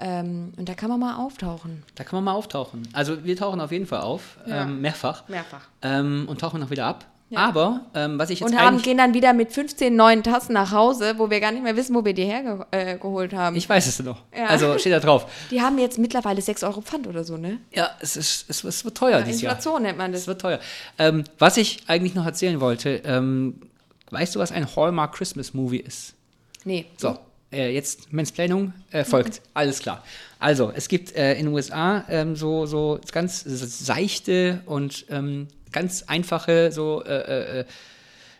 Ähm, 0.00 0.52
und 0.58 0.68
da 0.68 0.74
kann 0.74 0.88
man 0.90 1.00
mal 1.00 1.16
auftauchen. 1.16 1.82
Da 1.94 2.04
kann 2.04 2.16
man 2.18 2.24
mal 2.24 2.32
auftauchen. 2.32 2.86
Also 2.92 3.24
wir 3.24 3.36
tauchen 3.36 3.60
auf 3.62 3.72
jeden 3.72 3.86
Fall 3.86 4.00
auf, 4.00 4.38
Ja. 4.46 4.62
ähm, 4.64 4.80
mehrfach. 4.82 5.26
Mehrfach. 5.28 5.68
Ähm, 5.82 6.24
und 6.28 6.40
tauchen 6.42 6.60
noch 6.60 6.68
wieder 6.70 6.84
ab. 6.86 7.06
Ja. 7.28 7.40
Aber 7.40 7.86
ähm, 7.94 8.18
was 8.20 8.30
ich 8.30 8.38
jetzt 8.38 8.50
Und 8.52 8.58
haben, 8.58 8.80
gehen 8.80 8.98
dann 8.98 9.12
wieder 9.12 9.32
mit 9.32 9.50
15 9.50 9.94
neuen 9.94 10.22
Tassen 10.22 10.52
nach 10.52 10.70
Hause, 10.70 11.14
wo 11.16 11.28
wir 11.28 11.40
gar 11.40 11.50
nicht 11.50 11.64
mehr 11.64 11.74
wissen, 11.74 11.94
wo 11.96 12.04
wir 12.04 12.14
die 12.14 12.24
hergeholt 12.24 13.32
äh, 13.32 13.36
haben. 13.36 13.56
Ich 13.56 13.68
weiß 13.68 13.86
es 13.88 14.00
noch. 14.00 14.22
Ja. 14.36 14.46
Also 14.46 14.78
steht 14.78 14.92
da 14.92 15.00
drauf. 15.00 15.26
die 15.50 15.60
haben 15.60 15.76
jetzt 15.78 15.98
mittlerweile 15.98 16.40
6 16.40 16.62
Euro 16.62 16.82
Pfand 16.82 17.08
oder 17.08 17.24
so, 17.24 17.36
ne? 17.36 17.58
Ja, 17.72 17.90
es, 18.00 18.16
ist, 18.16 18.48
es, 18.48 18.62
es 18.62 18.84
wird 18.84 18.96
teuer 18.96 19.22
dieses 19.22 19.42
Jahr. 19.42 19.52
Inflation 19.54 19.82
nennt 19.82 19.98
man 19.98 20.12
Es 20.14 20.20
das. 20.20 20.26
wird 20.28 20.40
teuer. 20.40 20.60
Ähm, 20.98 21.24
was 21.40 21.56
ich 21.56 21.82
eigentlich 21.88 22.14
noch 22.14 22.26
erzählen 22.26 22.60
wollte, 22.60 23.02
ähm, 23.04 23.60
weißt 24.10 24.36
du, 24.36 24.38
was 24.38 24.52
ein 24.52 24.66
Hallmark 24.76 25.12
Christmas 25.14 25.52
Movie 25.52 25.78
ist? 25.80 26.14
Nee. 26.64 26.86
So, 26.96 27.18
äh, 27.52 27.74
jetzt 27.74 28.12
Mansplainung 28.12 28.72
äh, 28.92 29.02
folgt. 29.04 29.42
Alles 29.54 29.80
klar. 29.80 30.04
Also, 30.38 30.72
es 30.74 30.86
gibt 30.86 31.16
äh, 31.16 31.34
in 31.34 31.46
den 31.46 31.54
USA 31.54 32.04
ähm, 32.08 32.36
so, 32.36 32.66
so 32.66 33.00
ganz 33.10 33.42
seichte 33.44 34.62
und 34.66 35.06
ähm, 35.10 35.48
ganz 35.76 36.04
einfache, 36.06 36.72
so, 36.72 37.04
äh, 37.04 37.60
äh, 37.60 37.64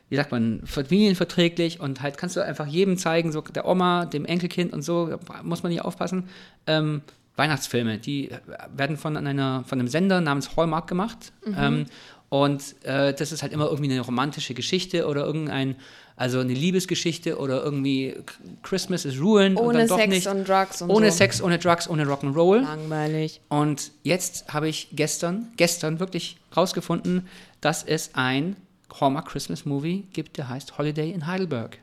wie 0.09 0.17
sagt 0.17 0.33
man, 0.33 0.63
familienverträglich 0.65 1.81
und 1.81 2.01
halt 2.01 2.17
kannst 2.17 2.35
du 2.37 2.41
einfach 2.41 2.67
jedem 2.67 2.97
zeigen, 2.97 3.31
so 3.31 3.43
der 3.43 3.67
Oma, 3.69 4.07
dem 4.07 4.25
Enkelkind 4.25 4.73
und 4.73 4.81
so, 4.81 5.19
muss 5.43 5.63
man 5.63 5.71
nicht 5.71 5.83
aufpassen. 5.83 6.31
Ähm, 6.67 7.03
Weihnachtsfilme, 7.37 7.99
die 7.99 8.31
werden 8.75 8.97
von, 8.97 9.19
einer, 9.19 9.65
von 9.65 9.79
einem 9.79 9.89
Sender 9.89 10.23
namens 10.23 10.57
Hallmark 10.57 10.87
gemacht. 10.87 11.33
Ähm, 11.55 11.85
und 12.29 12.75
äh, 12.85 13.15
das 13.15 13.33
ist 13.33 13.43
halt 13.43 13.53
immer 13.53 13.67
irgendwie 13.67 13.91
eine 13.91 14.01
romantische 14.01 14.55
Geschichte 14.55 15.07
oder 15.07 15.25
irgendein, 15.25 15.77
also 16.17 16.41
eine 16.41 16.55
Liebesgeschichte 16.55 17.39
oder 17.39 17.63
irgendwie 17.63 18.17
Christmas 18.63 19.05
is 19.05 19.21
ruined 19.21 19.59
und 19.59 19.67
Ohne 19.67 19.87
doch 19.87 19.99
Sex 19.99 20.09
nicht. 20.09 20.27
und 20.27 20.49
Drugs 20.49 20.83
und 20.83 20.91
ohne 20.91 21.11
so. 21.11 21.19
Sex, 21.19 21.43
ohne 21.43 21.59
Drugs, 21.59 21.89
ohne 21.89 22.05
Rock'n'Roll. 22.05 22.63
Langweilig. 22.63 23.41
Und 23.49 23.93
jetzt 24.03 24.53
habe 24.53 24.69
ich 24.69 24.89
gestern, 24.93 25.49
gestern 25.57 26.01
wirklich 26.01 26.37
rausgefunden, 26.57 27.29
dass 27.61 27.85
es 27.85 28.11
ein 28.15 28.57
Hallmark 29.01 29.29
Christmas 29.29 29.65
Movie 29.65 30.05
gibt, 30.13 30.37
der 30.39 30.49
heißt 30.49 30.79
Holiday 30.79 31.11
in 31.11 31.27
Heidelberg. 31.27 31.79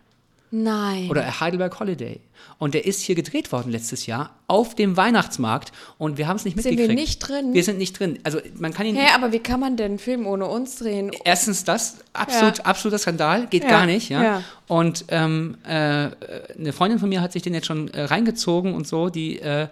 Nein. 0.55 1.09
Oder 1.09 1.39
Heidelberg 1.39 1.79
Holiday. 1.79 2.19
Und 2.59 2.75
der 2.75 2.85
ist 2.85 3.01
hier 3.01 3.15
gedreht 3.15 3.51
worden 3.51 3.71
letztes 3.71 4.05
Jahr 4.05 4.35
auf 4.45 4.75
dem 4.75 4.95
Weihnachtsmarkt 4.95 5.71
und 5.97 6.19
wir 6.19 6.27
haben 6.27 6.35
es 6.35 6.45
nicht 6.45 6.55
Sind 6.61 6.77
wir 6.77 6.87
mitgekriegt. 6.87 6.99
nicht 6.99 7.27
drin? 7.27 7.53
Wir 7.55 7.63
sind 7.63 7.79
nicht 7.79 7.97
drin. 7.97 8.19
Also 8.23 8.39
man 8.59 8.71
kann 8.71 8.85
ihn. 8.85 8.95
Hä, 8.95 9.07
aber 9.15 9.31
wie 9.31 9.39
kann 9.39 9.59
man 9.59 9.77
denn 9.77 9.93
einen 9.93 9.99
Film 9.99 10.27
ohne 10.27 10.45
uns 10.45 10.75
drehen? 10.75 11.09
Erstens 11.25 11.63
das, 11.63 11.97
absolut, 12.13 12.59
Ja. 12.59 12.65
absoluter 12.65 12.99
Skandal, 12.99 13.47
geht 13.47 13.63
Ja, 13.63 13.69
gar 13.69 13.85
nicht, 13.87 14.09
ja. 14.09 14.23
ja. 14.23 14.43
Und 14.67 15.05
ähm, 15.07 15.57
äh, 15.65 15.71
eine 15.71 16.71
Freundin 16.71 16.99
von 16.99 17.09
mir 17.09 17.21
hat 17.21 17.31
sich 17.33 17.41
den 17.41 17.55
jetzt 17.55 17.65
schon 17.65 17.87
äh, 17.87 18.03
reingezogen 18.03 18.75
und 18.75 18.85
so, 18.87 19.09
die, 19.09 19.39
äh, 19.39 19.69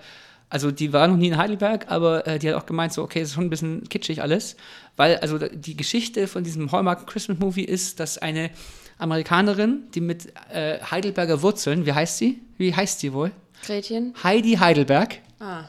also 0.49 0.71
die 0.71 0.91
war 0.93 1.07
noch 1.07 1.17
nie 1.17 1.27
in 1.27 1.37
Heidelberg, 1.37 1.91
aber 1.91 2.25
äh, 2.25 2.39
die 2.39 2.49
hat 2.49 2.55
auch 2.55 2.65
gemeint, 2.65 2.91
so, 2.91 3.03
okay, 3.03 3.19
das 3.19 3.29
ist 3.29 3.35
schon 3.35 3.45
ein 3.45 3.49
bisschen 3.51 3.87
kitschig 3.87 4.23
alles, 4.23 4.55
weil 4.97 5.17
also 5.17 5.37
die 5.37 5.77
Geschichte 5.77 6.27
von 6.27 6.43
diesem 6.43 6.71
Hallmark 6.71 7.05
Christmas 7.05 7.37
Movie 7.37 7.65
ist, 7.65 7.99
dass 7.99 8.17
eine 8.17 8.49
Amerikanerin, 9.01 9.83
die 9.93 10.01
mit 10.01 10.33
äh, 10.53 10.79
Heidelberger 10.79 11.41
Wurzeln, 11.41 11.85
wie 11.85 11.93
heißt 11.93 12.17
sie? 12.17 12.39
Wie 12.57 12.75
heißt 12.75 12.99
sie 12.99 13.13
wohl? 13.13 13.31
Gretchen? 13.65 14.13
Heidi 14.23 14.53
Heidelberg. 14.53 15.19
Ah. 15.39 15.65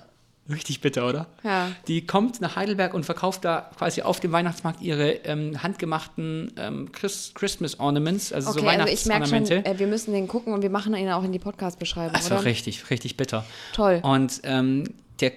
Richtig 0.51 0.81
bitter, 0.81 1.09
oder? 1.09 1.27
Ja. 1.45 1.71
Die 1.87 2.05
kommt 2.05 2.40
nach 2.40 2.57
Heidelberg 2.57 2.95
und 2.95 3.05
verkauft 3.05 3.45
da 3.45 3.71
quasi 3.79 4.03
auf 4.03 4.18
dem 4.18 4.33
Weihnachtsmarkt 4.33 4.83
ihre 4.83 5.12
ähm, 5.25 5.62
handgemachten 5.62 6.53
ähm, 6.59 6.90
Chris 6.92 7.33
Christmas 7.35 7.79
Ornaments, 7.79 8.33
also 8.33 8.53
so 8.53 8.59
Okay, 8.59 8.68
also 8.68 8.92
ich 8.92 9.07
merke 9.07 9.27
schon, 9.27 9.35
Weihnachtsornamente. 9.37 9.71
äh, 9.71 9.79
wir 9.79 9.87
müssen 9.87 10.12
den 10.12 10.27
gucken 10.27 10.53
und 10.53 10.62
wir 10.62 10.71
machen 10.71 10.95
ihn 10.97 11.09
auch 11.11 11.23
in 11.23 11.31
die 11.33 11.38
Podcast-Beschreibung, 11.38 12.16
also 12.16 12.35
oder? 12.35 12.45
richtig, 12.45 12.90
richtig 12.90 13.16
bitter. 13.16 13.45
Toll. 13.73 14.01
Und 14.03 14.40
ähm, 14.42 14.85
der 15.21 15.33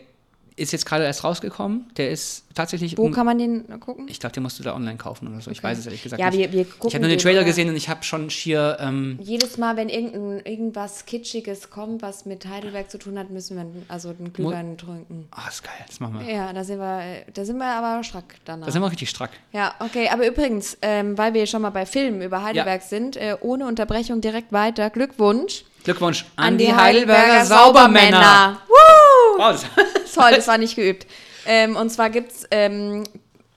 ist 0.58 0.72
jetzt 0.72 0.86
gerade 0.86 1.04
erst 1.04 1.24
rausgekommen. 1.24 1.92
Der 1.98 2.10
ist 2.12 2.46
tatsächlich. 2.54 2.98
Wo 2.98 3.04
um- 3.04 3.12
kann 3.12 3.26
man 3.26 3.38
den 3.38 3.80
gucken? 3.82 4.08
ich 4.08 4.20
glaube, 4.20 4.34
den 4.34 4.44
musst 4.44 4.58
du 4.58 4.64
da 4.64 4.74
online 4.74 4.96
kaufen 4.98 5.28
oder 5.28 5.42
so. 5.42 5.52
Ich 5.52 5.62
weiß 5.62 5.78
es 5.78 5.86
ehrlich 5.86 6.02
gesagt 6.02 6.20
Ja, 6.20 6.30
nicht. 6.30 6.40
wir- 6.40 6.52
wir 6.54 6.62
ich 6.62 6.70
gucken 6.72 6.94
habe 6.94 7.00
nur 7.02 7.10
den 7.10 7.18
den, 7.18 7.24
Trailer 7.24 7.44
gesehen 7.44 7.68
und 7.70 7.76
ich 7.76 7.90
habe 7.90 8.04
schon 8.04 8.30
schier. 8.30 8.78
Ähm, 8.80 9.20
Jedes 9.22 9.58
Mal, 9.58 9.76
wenn 9.76 9.90
irgendein, 9.90 10.46
irgendwas 10.46 11.06
Kitschiges 11.06 11.70
kommt, 11.70 12.02
was 12.02 12.26
mit 12.26 12.48
Heidelberg 12.48 12.90
zu 12.90 12.98
tun 12.98 13.20
hat, 13.20 13.30
müssen 13.32 13.58
wir 13.58 13.66
also 13.90 14.14
den 14.14 14.32
Glühwein 14.32 14.78
trinken. 14.78 15.28
Ah, 15.32 15.50
ist 15.50 15.64
geil, 15.64 15.74
das 15.88 16.00
machen 16.00 16.20
wir. 16.26 16.34
Ja, 16.34 16.54
da 16.54 16.64
sind 16.64 16.80
wir, 16.80 17.02
da 17.34 17.44
sind 17.46 17.58
wir 17.58 17.66
aber 17.66 18.04
strack 18.04 18.36
danach. 18.46 18.68
Da 18.68 18.72
sind 18.72 18.82
wir 18.82 18.90
richtig 18.90 19.10
strack. 19.10 19.32
Ja, 19.52 19.74
okay, 19.80 20.08
aber 20.10 20.26
übrigens, 20.26 20.78
ähm, 20.82 21.18
weil 21.18 21.34
wir 21.34 21.46
schon 21.48 21.62
mal 21.64 21.72
bei 21.72 21.86
Filmen 21.86 22.22
über 22.22 22.44
Heidelberg 22.44 22.82
sind, 22.82 23.18
äh, 23.18 23.36
ohne 23.42 23.68
Unterbrechung 23.68 24.22
direkt 24.22 24.54
weiter. 24.54 24.90
Glückwunsch 24.90 25.66
Glückwunsch 25.84 26.26
an, 26.36 26.58
die, 26.58 26.74
Heidelberger, 26.74 27.46
Saubermänner. 27.46 28.60
Woo! 28.68 29.05
Wow, 29.38 29.52
das, 29.52 30.14
Toll, 30.14 30.32
das 30.36 30.48
war 30.48 30.58
nicht 30.58 30.76
geübt. 30.76 31.06
Ähm, 31.46 31.76
und 31.76 31.90
zwar 31.92 32.10
gibt 32.10 32.32
es, 32.32 32.48
ähm, 32.52 33.04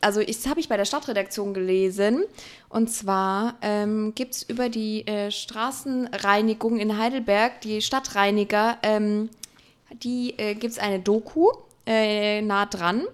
also 0.01 0.21
ich- 0.21 0.37
das 0.43 0.47
habe 0.49 0.61
ich 0.61 0.69
bei 0.69 0.77
der 0.77 0.85
Stadtredaktion 0.85 1.55
gelesen. 1.55 2.25
Und 2.69 2.91
zwar 2.93 3.55
ähm, 3.63 4.13
gibt 4.15 4.35
es 4.35 4.43
über 4.43 4.69
die 4.69 5.07
äh, 5.07 5.31
Straßenreinigung 5.31 6.79
in 6.79 6.99
Heidelberg, 6.99 7.61
die 7.63 7.81
Stadtreiniger, 7.83 8.79
ähm, 8.83 9.31
die 10.03 10.35
äh, 10.39 10.55
gibt 10.55 10.73
es 10.73 10.79
eine 10.79 11.01
Doku 11.01 11.49
äh, 11.87 12.43
nah 12.43 12.67
dran. 12.67 13.07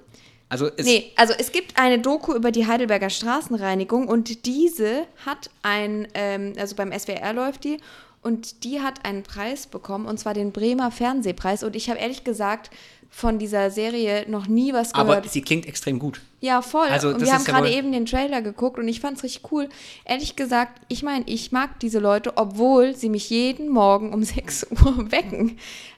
also 0.49 0.69
es, 0.77 0.85
Nee, 0.85 1.13
also 1.17 1.33
es 1.39 1.53
gibt 1.53 1.79
eine 1.79 2.01
Doku 2.01 2.35
über 2.35 2.51
die 2.51 2.67
Heidelberger 2.67 3.11
Straßenreinigung 3.11 4.09
und 4.09 4.45
diese 4.47 5.05
hat 5.25 5.51
ein, 5.63 6.09
ähm, 6.15 6.55
also 6.59 6.75
beim 6.75 6.91
SWR 6.93 7.33
läuft 7.33 7.63
die 7.65 7.79
und 8.25 8.65
die 8.65 8.81
hat 8.81 9.05
einen 9.05 9.23
Preis 9.23 9.67
bekommen 9.67 10.07
und 10.07 10.19
zwar 10.19 10.35
den 10.35 10.51
Bremer 10.51 10.91
Fernsehpreis 10.91 11.63
und 11.63 11.77
ich 11.77 11.91
habe 11.91 12.01
ehrlich 12.01 12.25
gesagt 12.25 12.71
von 13.11 13.39
dieser 13.39 13.71
Serie 13.71 14.25
noch 14.29 14.49
nie 14.49 14.73
was 14.73 14.93
gehört. 14.93 15.19
aber 15.19 15.29
sie 15.29 15.43
klingt 15.43 15.67
extrem 15.67 15.99
gut. 15.99 16.21
Ja, 16.45 16.61
voll. 16.61 16.89
Also, 16.89 17.09
und 17.09 17.21
wir 17.23 17.33
haben 17.33 17.43
ja 17.47 17.53
gerade 17.53 17.71
eben 17.71 17.91
den 17.91 18.05
Trailer 18.05 18.43
geguckt 18.43 18.79
und 18.79 18.87
ich 18.87 19.01
fand 19.01 19.17
es 19.17 19.23
richtig 19.25 19.51
cool. 19.51 19.69
Ehrlich 20.05 20.37
gesagt, 20.37 20.79
ich 20.89 21.03
meine, 21.03 21.25
ich 21.27 21.53
mag 21.53 21.81
diese 21.81 22.01
Leute, 22.01 22.33
obwohl 22.37 22.95
sie 22.95 23.09
mich 23.09 23.31
jeden 23.31 23.71
Morgen 23.71 24.13
um 24.13 24.23
6 24.25 24.67
Uhr 24.73 25.11
wecken. 25.11 25.57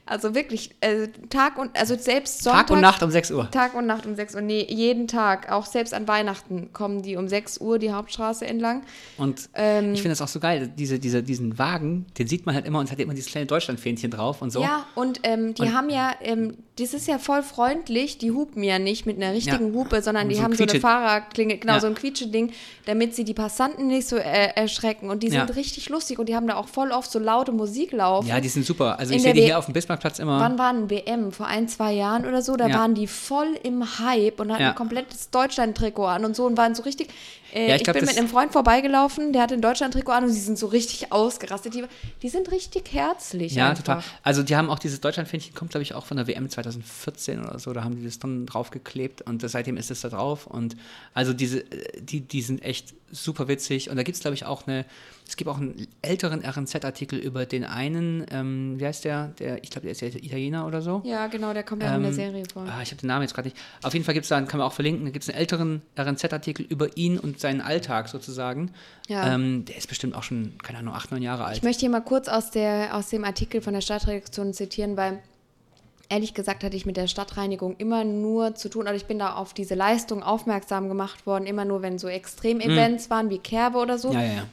Also 0.09 0.37
wirklich, 0.37 0.71
äh, 0.83 1.09
Tag 1.31 1.59
und, 1.59 1.77
also 1.77 1.97
selbst 1.97 2.45
Sonntag. 2.45 2.69
Tag 2.69 2.77
und 2.77 2.81
Nacht 2.81 3.03
um 3.03 3.11
6 3.11 3.33
Uhr. 3.33 3.51
Tag 3.51 3.75
und 3.75 3.87
Nacht 3.87 4.07
um 4.07 4.15
6 4.15 4.37
Uhr. 4.37 4.41
Nee, 4.41 4.65
jeden 4.71 5.09
Tag. 5.09 5.51
Auch 5.51 5.67
selbst 5.67 5.93
an 5.93 6.07
Weihnachten 6.07 6.73
kommen 6.73 7.03
die 7.03 7.17
um 7.17 7.27
6 7.27 7.59
Uhr 7.61 7.81
die 7.81 7.91
Hauptstraße 7.91 8.47
entlang. 8.47 8.83
Und 9.19 9.49
Ähm, 9.55 9.95
ich 9.95 10.03
finde 10.03 10.13
das 10.13 10.23
auch 10.23 10.29
so 10.29 10.39
geil. 10.39 10.73
Diese, 10.79 11.01
diese, 11.01 11.25
diesen 11.25 11.59
Wagen, 11.59 12.07
den 12.19 12.29
sieht 12.29 12.47
man 12.47 12.55
halt 12.55 12.67
immer 12.69 12.79
und 12.79 12.93
hat 12.93 13.01
immer 13.01 13.15
dieses 13.15 13.33
kleine 13.33 13.47
Deutschlandfähnchen 13.47 14.13
drauf 14.13 14.43
und 14.43 14.51
so. 14.53 14.63
Ja, 14.63 14.87
und 14.95 15.19
ähm, 15.25 15.55
die 15.55 15.63
Und- 15.63 15.75
haben 15.75 15.91
ja, 15.91 16.13
ähm, 16.21 16.57
das 16.79 16.95
ist 16.95 17.09
ja 17.09 17.19
voll 17.19 17.43
freundlich, 17.43 18.19
die 18.19 18.31
hupen 18.31 18.63
ja 18.63 18.79
nicht 18.79 19.07
mit 19.07 19.17
einer 19.17 19.33
richtigen 19.35 19.73
Ja. 19.73 19.81
Hupe, 19.81 20.03
sondern 20.03 20.29
Und 20.29 20.31
die 20.37 20.39
so 20.39 20.45
haben 20.45 20.55
so 20.57 20.65
eine 20.65 20.81
Fahrerklinge, 20.81 21.59
genau, 21.59 21.75
Ja. 21.75 21.81
so 21.81 21.87
ein 21.87 21.95
Quietscheding, 21.95 22.53
damit 22.87 23.15
sie 23.15 23.25
die 23.25 23.35
Passanten 23.35 23.87
nicht 23.89 24.07
so 24.09 24.17
äh, 24.17 24.49
erschrecken. 24.55 25.11
Und 25.11 25.23
die 25.23 25.29
Ja. 25.29 25.47
sind 25.47 25.57
richtig 25.57 25.89
lustig 25.89 26.19
und 26.19 26.29
die 26.29 26.37
haben 26.37 26.47
da 26.47 26.57
auch 26.57 26.69
voll 26.69 26.91
oft 26.93 27.11
so 27.11 27.19
laute 27.19 27.53
Musik 27.53 27.93
laufen. 27.93 28.29
Ja, 28.29 28.41
die 28.41 28.49
sind 28.49 28.65
super. 28.65 28.99
Also 28.99 29.13
In 29.13 29.17
ich 29.19 29.23
sehe 29.23 29.33
die 29.35 29.43
hier 29.43 29.59
auf 29.59 29.65
dem 29.67 29.75
Bismarckplatz 29.75 30.19
immer. 30.19 30.39
Wann 30.41 30.59
war 30.59 30.71
ein 30.73 30.89
WM? 30.91 31.33
Vor 31.33 31.47
ein, 31.47 31.69
zwei 31.69 31.93
Jahren 31.93 32.27
oder 32.27 32.43
so? 32.43 32.57
Da 32.57 32.69
Ja. 32.69 32.79
waren 32.81 32.95
die 32.95 33.07
voll 33.07 33.49
im 33.63 33.99
Hype 33.99 34.39
und 34.41 34.53
hatten 34.53 34.63
Ja. 34.63 34.69
ein 34.71 34.75
komplettes 34.77 35.31
Deutschland-Trikot 35.31 36.05
an 36.07 36.25
und 36.25 36.37
so 36.37 36.45
und 36.47 36.57
waren 36.57 36.75
so 36.75 36.83
richtig. 36.83 37.09
Äh, 37.55 37.69
Ja, 37.69 37.75
ich 37.75 37.81
ich 37.81 37.85
glaub, 37.85 37.95
bin 37.95 38.05
das- 38.05 38.15
mit 38.15 38.19
einem 38.19 38.29
Freund 38.29 38.53
vorbeigelaufen, 38.53 39.33
der 39.33 39.43
hatte 39.43 39.55
ein 39.55 39.61
Deutschland-Trikot 39.63 40.13
an 40.13 40.25
und 40.25 40.31
sie 40.31 40.41
sind 40.41 40.59
so 40.59 40.67
richtig 40.67 41.13
ausgerastet. 41.13 41.75
Die, 41.75 41.85
die 42.23 42.29
sind 42.29 42.51
richtig 42.51 42.93
herzlich. 42.93 43.55
ja, 43.55 43.71
einfach. 43.71 43.83
total. 43.85 44.03
Also 44.23 44.43
die 44.43 44.57
haben 44.57 44.69
auch 44.71 44.79
dieses 44.79 45.01
Deutschlandfähnchen, 45.01 45.55
kommt 45.55 45.71
glaube 45.71 45.83
ich 45.83 45.95
auch 45.95 46.07
von 46.07 46.17
der 46.17 46.27
WM 46.27 46.49
2014 46.49 47.41
oder 47.45 47.59
so, 47.59 47.73
da 47.73 47.85
haben 47.85 47.97
die 47.97 48.05
das 48.05 48.19
dann 48.19 48.47
draufgeklebt 48.47 49.23
und 49.23 49.43
das, 49.43 49.53
seitdem 49.53 49.77
ist 49.77 49.91
es 49.91 50.01
da 50.03 50.09
drauf 50.09 50.47
und 50.47 50.77
also 51.15 51.33
diese, 51.33 51.61
äh, 51.61 52.01
die, 52.01 52.21
die 52.21 52.43
sind 52.43 52.63
echt 52.63 52.95
super 53.13 53.49
witzig 53.49 53.89
und 53.91 53.97
da 53.97 54.03
gibt 54.03 54.17
es 54.17 54.21
glaube 54.23 54.35
ich 54.35 54.45
auch 54.45 54.67
eine, 54.67 54.85
es 55.29 55.37
gibt 55.37 55.51
auch 55.51 55.59
einen 55.59 55.89
älteren 56.03 56.45
RNZ-Artikel 56.45 57.19
über 57.19 57.47
den 57.47 57.65
einen, 57.65 58.25
ähm, 58.31 58.79
wie 58.79 58.87
heißt 58.87 59.05
der, 59.05 59.29
der 59.39 59.63
ich 59.65 59.71
glaube 59.71 59.83
der 59.87 59.93
ist 59.93 60.01
ja 60.01 60.09
Italiener 60.09 60.67
oder 60.67 60.83
so. 60.83 61.03
Ja, 61.05 61.27
genau, 61.27 61.53
der 61.53 61.65
kommt 61.65 61.83
ja 61.83 61.91
auch 61.91 61.97
in 61.97 62.03
der 62.03 62.11
Ähm, 62.11 62.17
Serie 62.17 62.45
vor. 62.53 62.63
Ah, 62.63 62.81
ich 62.83 62.91
habe 62.91 63.01
den 63.01 63.09
Namen 63.09 63.23
jetzt 63.23 63.35
gerade 63.35 63.49
nicht. 63.49 63.57
Auf 63.83 63.93
jeden 63.93 64.05
Fall 64.05 64.15
gibt 64.15 64.25
es 64.25 64.29
da, 64.29 64.41
kann 64.43 64.59
man 64.59 64.67
auch 64.69 64.73
verlinken, 64.73 65.05
da 65.05 65.11
gibt 65.11 65.25
es 65.25 65.29
einen 65.29 65.39
älteren 65.39 65.83
RNZ-Artikel 65.99 66.65
über 66.67 66.97
ihn 66.97 67.19
und 67.19 67.41
seinen 67.41 67.61
Alltag 67.61 68.09
sozusagen. 68.09 68.73
Ja. 69.09 69.35
Ähm, 69.35 69.65
der 69.65 69.77
ist 69.77 69.89
bestimmt 69.89 70.15
auch 70.15 70.23
schon, 70.23 70.59
keine 70.63 70.79
Ahnung, 70.79 70.95
acht, 70.95 71.11
neun 71.11 71.23
Jahre 71.23 71.45
alt. 71.45 71.57
Ich 71.57 71.63
möchte 71.63 71.81
hier 71.81 71.91
mal 71.91 72.01
kurz 72.03 72.29
aus, 72.29 72.51
der, 72.51 72.95
aus 72.97 73.09
dem 73.09 73.25
Artikel 73.25 73.61
von 73.61 73.75
der 73.75 73.81
Stadtredaktion 73.81 74.53
zitieren, 74.53 74.97
weil 74.97 75.19
ehrlich 76.09 76.35
gesagt 76.35 76.63
hatte 76.63 76.77
ich 76.77 76.87
mit 76.87 76.97
der 76.97 77.09
Stadtreinigung 77.09 77.77
immer 77.79 78.05
nur 78.05 78.55
zu 78.55 78.69
tun, 78.69 78.83
oder 78.83 78.95
ich 78.95 79.07
bin 79.07 79.19
da 79.19 79.35
auf 79.35 79.55
diese 79.55 79.75
Leistung 79.75 80.23
aufmerksam 80.23 80.89
gemacht 80.89 81.27
worden, 81.27 81.47
immer 81.47 81.65
nur, 81.65 81.83
wenn 81.83 81.99
so 81.99 82.07
Extremevents 82.07 83.11
waren, 83.11 83.29
wie 83.31 83.39
Kerbe 83.39 83.79
oder 83.79 83.99
so. 83.99 84.13
ja, 84.13 84.23
ja, 84.23 84.33
ja. 84.35 84.47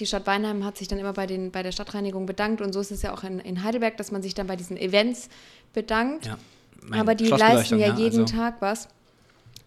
Die 0.00 0.06
Stadt 0.06 0.26
Weinheim 0.26 0.64
hat 0.64 0.78
sich 0.78 0.88
dann 0.88 0.98
immer 0.98 1.12
bei, 1.12 1.26
den, 1.26 1.50
bei 1.50 1.62
der 1.62 1.72
Stadtreinigung 1.72 2.26
bedankt 2.26 2.62
und 2.62 2.72
so 2.72 2.80
ist 2.80 2.90
es 2.90 3.02
ja 3.02 3.12
auch 3.12 3.22
in, 3.22 3.38
in 3.38 3.62
Heidelberg, 3.62 3.96
dass 3.98 4.10
man 4.10 4.22
sich 4.22 4.34
dann 4.34 4.46
bei 4.46 4.56
diesen 4.56 4.76
Events 4.76 5.28
bedankt. 5.72 6.26
ja. 6.26 6.38
Aber 6.92 7.14
die 7.14 7.26
leisten 7.26 7.78
ja, 7.78 7.94
jeden 7.94 8.22
also- 8.22 8.34
Tag 8.34 8.56
was. 8.60 8.88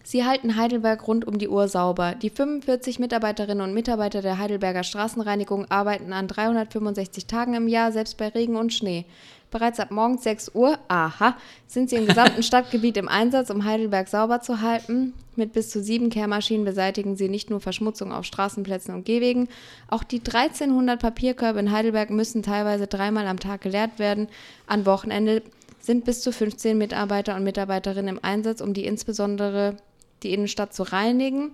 Sie 0.06 0.26
halten 0.26 0.58
Heidelberg 0.58 1.08
rund 1.08 1.26
um 1.26 1.38
die 1.38 1.48
Uhr 1.48 1.70
sauber. 1.70 2.16
Die 2.16 2.30
45 2.30 3.00
Mitarbeiterinnen 3.00 3.64
und 3.64 3.74
Mitarbeiter 3.74 4.22
der 4.22 4.38
Heidelberger 4.38 4.84
Straßenreinigung 4.84 5.72
arbeiten 5.72 6.12
an 6.12 6.28
365 6.28 7.26
Tagen 7.26 7.54
im 7.54 7.70
Jahr, 7.70 7.94
selbst 7.94 8.18
bei 8.18 8.28
Regen 8.28 8.58
und 8.58 8.74
Schnee. 8.74 9.06
Bereits 9.54 9.80
ab 9.80 9.92
morgens 9.92 10.24
6 10.24 10.56
Uhr, 10.56 10.80
aha, 10.88 11.38
sind 11.68 11.92
sie 11.92 11.98
im 11.98 12.08
gesamten 12.08 12.42
Stadtgebiet 12.44 12.98
im 12.98 13.08
Einsatz, 13.08 13.52
um 13.52 13.66
Heidelberg 13.66 14.08
sauber 14.08 14.42
zu 14.42 14.62
halten. 14.62 15.14
Mit 15.36 15.54
bis 15.54 15.70
zu 15.70 15.82
sieben 15.82 16.10
Kehrmaschinen 16.10 16.66
beseitigen 16.66 17.16
sie 17.16 17.30
nicht 17.30 17.52
nur 17.52 17.60
Verschmutzung 17.60 18.12
auf 18.12 18.26
Straßenplätzen 18.26 18.96
und 18.96 19.06
Gehwegen, 19.06 19.48
auch 19.90 20.04
die 20.04 20.20
1300 20.20 21.00
Papierkörbe 21.00 21.60
in 21.60 21.72
Heidelberg 21.72 22.10
müssen 22.10 22.42
teilweise 22.42 22.88
dreimal 22.88 23.28
am 23.28 23.40
Tag 23.40 23.62
geleert 23.62 24.00
werden. 24.00 24.28
An 24.66 24.88
Wochenende 24.88 25.44
sind 25.80 26.04
bis 26.04 26.22
zu 26.22 26.32
15 26.32 26.76
Mitarbeiter 26.76 27.36
und 27.36 27.44
Mitarbeiterinnen 27.44 28.18
im 28.18 28.24
Einsatz, 28.24 28.60
um 28.60 28.74
die 28.74 28.86
insbesondere 28.86 29.78
die 30.24 30.34
Innenstadt 30.34 30.74
zu 30.74 30.82
reinigen. 30.82 31.52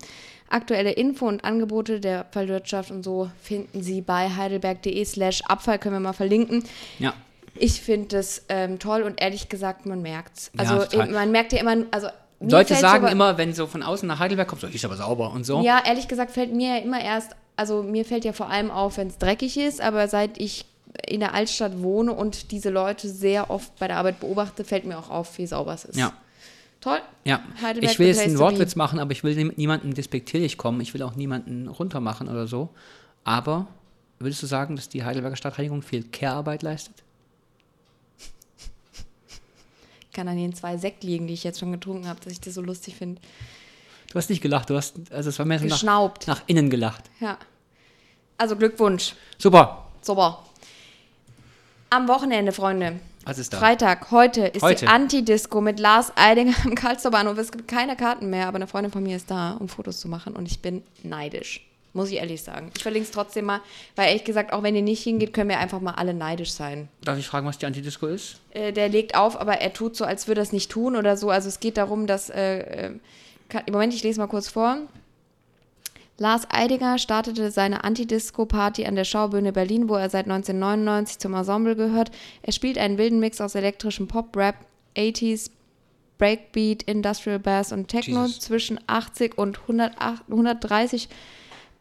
Aktuelle 0.47 0.91
Info 0.91 1.27
und 1.27 1.43
Angebote 1.43 1.99
der 1.99 2.21
Abfallwirtschaft 2.21 2.91
und 2.91 3.03
so 3.03 3.29
finden 3.41 3.83
Sie 3.83 3.99
bei 3.99 4.29
heidelberg.de 4.29 5.03
slash 5.03 5.41
Abfall, 5.41 5.79
können 5.79 5.95
wir 5.95 5.99
mal 5.99 6.13
verlinken. 6.13 6.63
Ja. 6.97 7.13
Ich 7.59 7.81
finde 7.81 8.07
das 8.07 8.43
ähm, 8.49 8.79
toll 8.79 9.03
und 9.03 9.21
ehrlich 9.21 9.49
gesagt, 9.49 9.85
man 9.85 10.01
merkt 10.01 10.37
es. 10.37 10.51
Ja, 10.55 10.59
Also 10.61 10.85
total. 10.85 11.05
eben, 11.07 11.13
man 11.15 11.31
merkt 11.31 11.53
ja 11.53 11.59
immer, 11.59 11.75
also 11.91 12.07
Leute 12.39 12.75
sagen 12.75 13.03
aber- 13.03 13.11
immer, 13.11 13.37
wenn 13.37 13.53
so 13.53 13.67
von 13.67 13.83
außen 13.83 14.07
nach 14.07 14.19
Heidelberg 14.19 14.47
kommt, 14.47 14.61
so, 14.61 14.67
ist 14.67 14.85
aber 14.85 14.95
sauber 14.97 15.31
und 15.31 15.45
so. 15.45 15.61
Ja, 15.61 15.81
ehrlich 15.85 16.07
gesagt 16.07 16.31
fällt 16.31 16.53
mir 16.53 16.77
ja 16.77 16.81
immer 16.83 17.01
erst, 17.03 17.31
also 17.57 17.83
mir 17.83 18.05
fällt 18.05 18.23
ja 18.25 18.31
vor 18.33 18.49
allem 18.49 18.71
auf, 18.71 18.97
wenn 18.97 19.07
es 19.09 19.17
dreckig 19.17 19.57
ist, 19.57 19.81
aber 19.81 20.07
seit 20.07 20.37
ich 20.37 20.65
in 21.07 21.19
der 21.19 21.33
Altstadt 21.33 21.81
wohne 21.81 22.13
und 22.13 22.51
diese 22.51 22.69
Leute 22.69 23.09
sehr 23.09 23.49
oft 23.51 23.77
bei 23.77 23.87
der 23.87 23.97
Arbeit 23.97 24.19
beobachte, 24.21 24.63
fällt 24.63 24.85
mir 24.85 24.97
auch 24.97 25.09
auf, 25.09 25.37
wie 25.37 25.45
sauber 25.45 25.73
es 25.73 25.85
ist. 25.85 25.97
Ja. 25.97 26.13
Toll. 26.81 26.99
Ja, 27.25 27.41
Heidelberg 27.61 27.91
ich 27.91 27.99
will 27.99 28.07
jetzt 28.07 28.21
einen 28.21 28.39
Wortwitz 28.39 28.75
machen, 28.77 28.99
aber 28.99 29.11
ich 29.11 29.23
will 29.23 29.35
nie- 29.35 29.51
niemanden 29.57 29.93
despektierlich 29.93 30.57
kommen. 30.57 30.79
Ich 30.79 30.93
will 30.93 31.03
auch 31.03 31.15
niemanden 31.15 31.67
runtermachen 31.67 32.29
oder 32.29 32.47
so. 32.47 32.69
Aber 33.25 33.67
würdest 34.17 34.41
du 34.41 34.47
sagen, 34.47 34.77
dass 34.77 34.87
die 34.87 35.03
Heidelberger 35.03 35.35
Stadtreinigung 35.35 35.81
viel 35.81 36.03
Care-Arbeit 36.05 36.63
leistet? 36.63 36.95
Ich 39.98 39.98
kann 40.13 40.27
an 40.27 40.37
den 40.37 40.53
zwei 40.53 40.77
Sekt 40.77 41.03
liegen, 41.03 41.27
die 41.27 41.33
ich 41.33 41.43
jetzt 41.43 41.59
schon 41.59 41.71
getrunken 41.71 42.07
habe, 42.07 42.19
dass 42.19 42.33
ich 42.33 42.41
das 42.41 42.53
so 42.53 42.61
lustig 42.61 42.95
finde. 42.95 43.21
Du 44.11 44.15
hast 44.15 44.29
nicht 44.29 44.41
gelacht, 44.41 44.69
du 44.69 44.75
hast, 44.75 44.95
also 45.11 45.29
es 45.29 45.37
war 45.37 45.45
mehr 45.45 45.59
so 45.59 45.65
nach, 45.85 46.13
nach 46.25 46.41
innen 46.47 46.69
gelacht. 46.69 47.03
Ja. 47.19 47.37
Also 48.37 48.55
Glückwunsch. 48.55 49.13
Super. 49.37 49.85
Super. 50.01 50.43
Am 51.91 52.07
Wochenende, 52.07 52.51
Freunde. 52.51 52.99
Was 53.25 53.37
ist 53.37 53.53
da? 53.53 53.59
Freitag, 53.59 54.11
heute 54.11 54.47
ist 54.47 54.63
Heute. 54.63 54.85
die 54.85 54.87
Anti-Disco 54.87 55.61
mit 55.61 55.79
Lars 55.79 56.11
Eidinger 56.15 56.55
am 56.63 56.73
Karlsruher 56.73 57.11
Bahnhof. 57.11 57.37
Es 57.37 57.51
gibt 57.51 57.67
keine 57.67 57.95
Karten 57.95 58.29
mehr, 58.29 58.47
aber 58.47 58.55
eine 58.55 58.67
Freundin 58.67 58.91
von 58.91 59.03
mir 59.03 59.17
ist 59.17 59.29
da, 59.29 59.51
um 59.59 59.69
Fotos 59.69 59.99
zu 59.99 60.07
machen 60.07 60.35
und 60.35 60.47
ich 60.47 60.61
bin 60.61 60.83
neidisch. 61.03 61.68
Muss 61.93 62.11
ich 62.11 62.17
ehrlich 62.17 62.43
sagen. 62.43 62.71
Ich 62.75 62.83
verlinke 62.83 63.07
es 63.07 63.11
trotzdem 63.11 63.45
mal, 63.45 63.61
weil 63.95 64.09
ehrlich 64.09 64.23
gesagt, 64.23 64.53
auch 64.53 64.61
wenn 64.61 64.75
ihr 64.75 64.83
nicht 64.83 65.03
hingeht, 65.03 65.33
können 65.33 65.49
wir 65.49 65.59
einfach 65.59 65.81
mal 65.81 65.93
alle 65.93 66.13
neidisch 66.13 66.51
sein. 66.51 66.87
Darf 67.03 67.17
ich 67.17 67.27
fragen, 67.27 67.47
was 67.47 67.57
die 67.57 67.65
Antidisco 67.65 68.05
ist? 68.05 68.39
Äh, 68.51 68.71
der 68.71 68.89
legt 68.89 69.15
auf, 69.15 69.39
aber 69.39 69.55
er 69.55 69.73
tut 69.73 69.95
so, 69.95 70.05
als 70.05 70.27
würde 70.27 70.41
er 70.41 70.43
es 70.43 70.51
nicht 70.51 70.69
tun 70.69 70.95
oder 70.95 71.17
so. 71.17 71.29
Also 71.29 71.47
es 71.47 71.59
geht 71.59 71.77
darum, 71.77 72.05
dass. 72.05 72.29
Äh, 72.29 72.59
äh, 72.59 72.91
kann, 73.49 73.63
Im 73.65 73.73
Moment, 73.73 73.93
ich 73.95 74.03
lese 74.03 74.19
mal 74.19 74.27
kurz 74.27 74.49
vor. 74.49 74.77
Lars 76.19 76.47
Eidinger 76.51 76.99
startete 76.99 77.49
seine 77.49 77.83
Anti-Disco-Party 77.83 78.85
an 78.85 78.95
der 78.95 79.05
Schaubühne 79.05 79.53
Berlin, 79.53 79.87
wo 79.87 79.95
er 79.95 80.09
seit 80.09 80.25
1999 80.25 81.17
zum 81.17 81.33
Ensemble 81.33 81.75
gehört. 81.75 82.11
Er 82.41 82.51
spielt 82.51 82.77
einen 82.77 82.97
wilden 82.97 83.19
Mix 83.19 83.39
aus 83.39 83.55
elektrischem 83.55 84.07
Pop, 84.07 84.35
Rap, 84.35 84.55
80s, 84.97 85.49
Breakbeat, 86.17 86.83
Industrial 86.83 87.39
Bass 87.39 87.71
und 87.71 87.87
Techno 87.87 88.25
Jesus. 88.25 88.41
zwischen 88.41 88.79
80 88.85 89.37
und 89.37 89.61
108, 89.61 90.23
130 90.29 91.07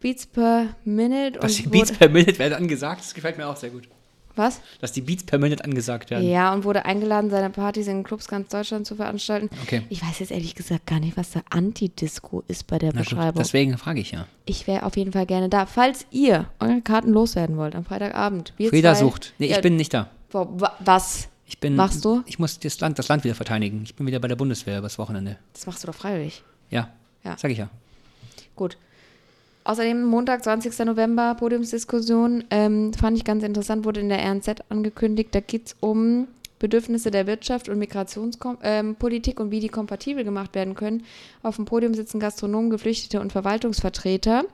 Beats 0.01 0.27
per 0.27 0.69
Minute. 0.85 1.39
Dass 1.41 1.57
die 1.57 1.63
Beats 1.69 1.93
per 1.93 2.09
Minute 2.09 2.39
werden 2.39 2.55
angesagt, 2.55 3.01
das 3.01 3.15
gefällt 3.15 3.37
mir 3.37 3.47
auch 3.49 3.57
sehr 3.57 3.71
gut. 3.71 3.89
was? 4.37 4.61
Dass 4.81 4.93
die 4.93 5.01
Beats 5.01 5.25
per 5.25 5.39
Minute 5.39 5.65
angesagt 5.65 6.11
werden. 6.11 6.29
Ja, 6.29 6.53
und 6.55 6.63
wurde 6.63 6.85
eingeladen, 6.85 7.29
seine 7.31 7.51
Partys 7.51 7.89
in 7.89 8.05
Clubs 8.05 8.29
ganz 8.29 8.49
Deutschland 8.51 8.87
zu 8.87 8.95
veranstalten. 8.95 9.51
Okay. 9.65 9.83
Ich 9.89 10.01
weiß 10.01 10.21
jetzt 10.21 10.31
ehrlich 10.31 10.55
gesagt 10.55 10.87
gar 10.87 11.01
nicht, 11.01 11.17
was 11.17 11.33
der 11.33 11.43
Anti-Disco 11.51 12.45
ist 12.47 12.69
bei 12.69 12.79
der 12.79 12.91
Na 12.95 13.01
gut, 13.01 13.09
Beschreibung. 13.11 13.43
deswegen 13.43 13.77
frage 13.79 13.99
ich 14.01 14.13
ja. 14.13 14.27
Ich 14.45 14.69
wäre 14.69 14.85
auf 14.85 14.97
jeden 14.97 15.11
Fall 15.13 15.27
gerne 15.27 15.49
da. 15.49 15.67
Falls 15.67 16.07
ihr 16.13 16.47
eure 16.61 16.81
Karten 16.83 17.11
loswerden 17.13 17.57
wollt 17.57 17.75
am 17.75 17.85
Freitagabend. 17.85 18.53
Wir 18.57 18.69
Frieda 18.71 18.95
zwei- 18.95 19.01
sucht. 19.01 19.35
Nee, 19.39 19.49
Ja, 19.49 19.57
ich 19.57 19.63
bin 19.63 19.75
nicht 19.75 19.93
da. 19.93 20.09
Was? 20.31 21.29
Ich 21.47 21.59
bin, 21.59 21.75
Machst 21.75 22.05
du? 22.05 22.23
Ich 22.27 22.39
muss 22.39 22.59
das 22.61 22.79
Land, 22.79 22.99
das 23.01 23.09
Land 23.09 23.25
wieder 23.25 23.35
verteidigen. 23.35 23.81
Ich 23.83 23.95
bin 23.97 24.07
wieder 24.07 24.21
bei 24.21 24.29
der 24.29 24.37
Bundeswehr 24.37 24.79
übers 24.79 24.99
Wochenende. 24.99 25.39
Das 25.55 25.67
machst 25.67 25.83
du 25.83 25.87
doch 25.89 25.95
freiwillig. 25.95 26.45
Ja, 26.71 26.91
Ja. 27.25 27.37
sag 27.39 27.51
ich 27.51 27.59
ja. 27.59 27.71
Gut. 28.55 28.77
Außerdem 29.69 30.03
Montag, 30.03 30.43
20. 30.45 30.79
November, 30.87 31.35
Podiumsdiskussion. 31.35 32.43
Ähm, 32.51 32.95
fand 32.95 33.19
ich 33.19 33.25
ganz 33.25 33.45
interessant, 33.45 33.85
wurde 33.85 34.01
in 34.01 34.09
der 34.09 34.25
RNZ 34.25 34.63
angekündigt. 34.71 35.35
Da 35.35 35.41
geht 35.41 35.67
es 35.67 35.77
um 35.81 36.27
Bedürfnisse 36.59 37.11
der 37.11 37.27
Wirtschaft 37.27 37.69
und 37.69 37.79
Migrationspolitik 37.79 39.39
ähm, 39.39 39.45
und 39.45 39.51
wie 39.51 39.61
die 39.61 39.69
kompatibel 39.69 40.25
gemacht 40.25 40.55
werden 40.55 40.75
können. 40.75 41.05
Auf 41.43 41.57
dem 41.57 41.67
Podium 41.67 41.93
sitzen 41.93 42.19
Gastronomen, 42.19 42.71
Geflüchtete 42.71 43.21
und 43.21 43.31
Verwaltungsvertreter. 43.31 44.45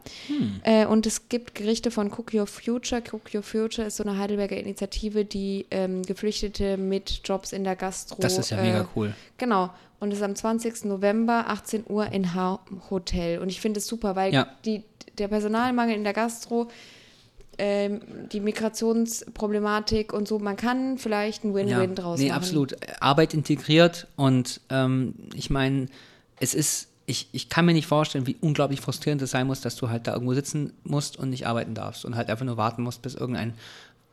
Äh, 0.65 0.85
und 0.87 1.07
es 1.07 1.29
gibt 1.29 1.55
Gerichte 1.55 1.93
von 1.93 2.09
Cook 2.11 2.35
Your 2.35 2.49
Future. 2.49 3.01
Cook 3.01 3.33
Your 3.33 3.45
Future 3.45 3.87
ist 3.87 3.99
so 3.99 4.03
eine 4.03 4.19
Heidelberger 4.19 4.57
Initiative, 4.57 5.25
die 5.25 5.67
ähm, 5.71 6.03
Geflüchtete 6.03 6.77
mit 6.77 7.21
Jobs 7.25 7.53
in 7.53 7.63
der 7.63 7.77
Gastro. 7.77 8.17
Das 8.19 8.37
ist 8.37 8.51
ja 8.51 8.59
äh, 8.59 8.63
mega 8.67 8.89
cool. 8.97 9.15
Genau. 9.39 9.71
Und 10.01 10.11
es 10.11 10.19
ist 10.19 10.25
am 10.25 10.35
20. 10.35 10.85
November, 10.85 11.45
18 11.49 11.85
Uhr 11.89 12.07
in 12.13 12.35
H 12.35 12.61
Hotel. 12.91 13.39
Und 13.39 13.49
ich 13.49 13.61
finde 13.61 13.79
es 13.79 13.87
super, 13.87 14.17
weil 14.17 14.35
Ja. 14.35 14.49
die, 14.67 14.83
der 15.19 15.29
Personalmangel 15.29 15.97
in 15.97 16.05
der 16.05 16.13
Gastro, 16.13 16.69
ähm, 17.59 18.01
die 18.33 18.41
Migrationsproblematik 18.41 20.13
und 20.13 20.27
so, 20.27 20.39
man 20.39 20.57
kann 20.57 20.99
vielleicht 20.99 21.45
ein 21.45 21.55
Win-Win 21.55 21.95
draus 21.95 22.19
nee, 22.19 22.29
machen. 22.29 22.37
absolut. 22.37 22.77
Arbeit 23.01 23.35
integriert 23.35 24.09
und 24.17 24.61
ähm, 24.71 25.15
ich 25.35 25.51
meine, 25.51 25.87
es 26.41 26.55
ist, 26.55 26.89
ich, 27.07 27.29
ich 27.33 27.49
kann 27.49 27.65
mir 27.65 27.75
nicht 27.75 27.87
vorstellen, 27.87 28.27
wie 28.27 28.37
unglaublich 28.41 28.81
frustrierend 28.81 29.23
es 29.23 29.31
sein 29.31 29.47
muss, 29.47 29.61
dass 29.61 29.77
du 29.77 29.89
halt 29.89 30.07
da 30.07 30.15
irgendwo 30.15 30.35
sitzen 30.35 30.73
musst 30.83 31.17
und 31.17 31.31
nicht 31.31 31.47
arbeiten 31.47 31.75
darfst 31.75 32.05
und 32.05 32.17
halt 32.17 32.29
einfach 32.29 32.45
nur 32.45 32.57
warten 32.57 32.83
musst, 32.83 33.03
bis 33.03 33.15
irgendein 33.15 33.55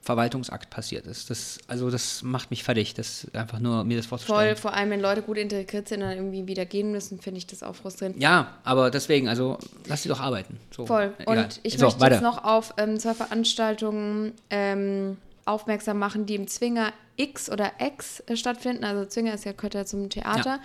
Verwaltungsakt 0.01 0.71
passiert 0.71 1.05
ist. 1.05 1.29
Das, 1.29 1.59
also 1.67 1.91
das 1.91 2.23
macht 2.23 2.49
mich 2.49 2.63
fertig, 2.63 2.95
das 2.95 3.27
einfach 3.33 3.59
nur 3.59 3.83
mir 3.83 3.97
das 3.97 4.07
Voll, 4.07 4.17
vorzustellen. 4.17 4.57
vor 4.57 4.73
allem 4.73 4.89
wenn 4.89 4.99
Leute 4.99 5.21
gut 5.21 5.37
integriert 5.37 5.87
sind 5.87 6.01
und 6.01 6.09
dann 6.09 6.17
irgendwie 6.17 6.47
wieder 6.47 6.65
gehen 6.65 6.91
müssen, 6.91 7.19
finde 7.19 7.37
ich 7.37 7.45
das 7.45 7.61
auch 7.61 7.75
frustrierend. 7.75 8.19
Ja, 8.19 8.57
aber 8.63 8.89
deswegen, 8.89 9.29
also 9.29 9.59
lass 9.85 10.01
sie 10.01 10.09
doch 10.09 10.19
arbeiten. 10.19 10.57
So, 10.75 10.87
Voll. 10.87 11.13
egal. 11.19 11.37
Und 11.45 11.59
ich 11.61 11.77
so, 11.77 11.85
möchte 11.85 11.99
weiter. 11.99 12.15
jetzt 12.15 12.23
noch 12.23 12.43
auf 12.43 12.73
ähm, 12.77 12.97
zwei 12.99 13.13
Veranstaltungen 13.13 14.33
ähm, 14.49 15.17
aufmerksam 15.45 15.99
machen, 15.99 16.25
die 16.25 16.33
im 16.33 16.47
Zwinger 16.47 16.93
X 17.17 17.51
oder 17.51 17.71
X 17.79 18.21
äh, 18.25 18.35
stattfinden. 18.35 18.83
Also 18.83 19.05
Zwinger 19.05 19.35
ist 19.35 19.45
ja 19.45 19.51
gehört 19.51 19.75
ja 19.75 19.85
zum 19.85 20.09
Theater. 20.09 20.59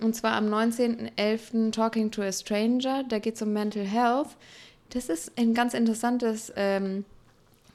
Und 0.00 0.16
zwar 0.16 0.32
am 0.32 0.52
19.11. 0.52 1.70
Talking 1.70 2.10
to 2.10 2.22
a 2.22 2.32
Stranger. 2.32 3.04
Da 3.08 3.20
geht 3.20 3.36
es 3.36 3.42
um 3.42 3.52
Mental 3.52 3.84
Health. 3.84 4.30
Das 4.90 5.08
ist 5.08 5.32
ein 5.38 5.54
ganz 5.54 5.74
interessantes 5.74 6.52
ähm, 6.56 7.04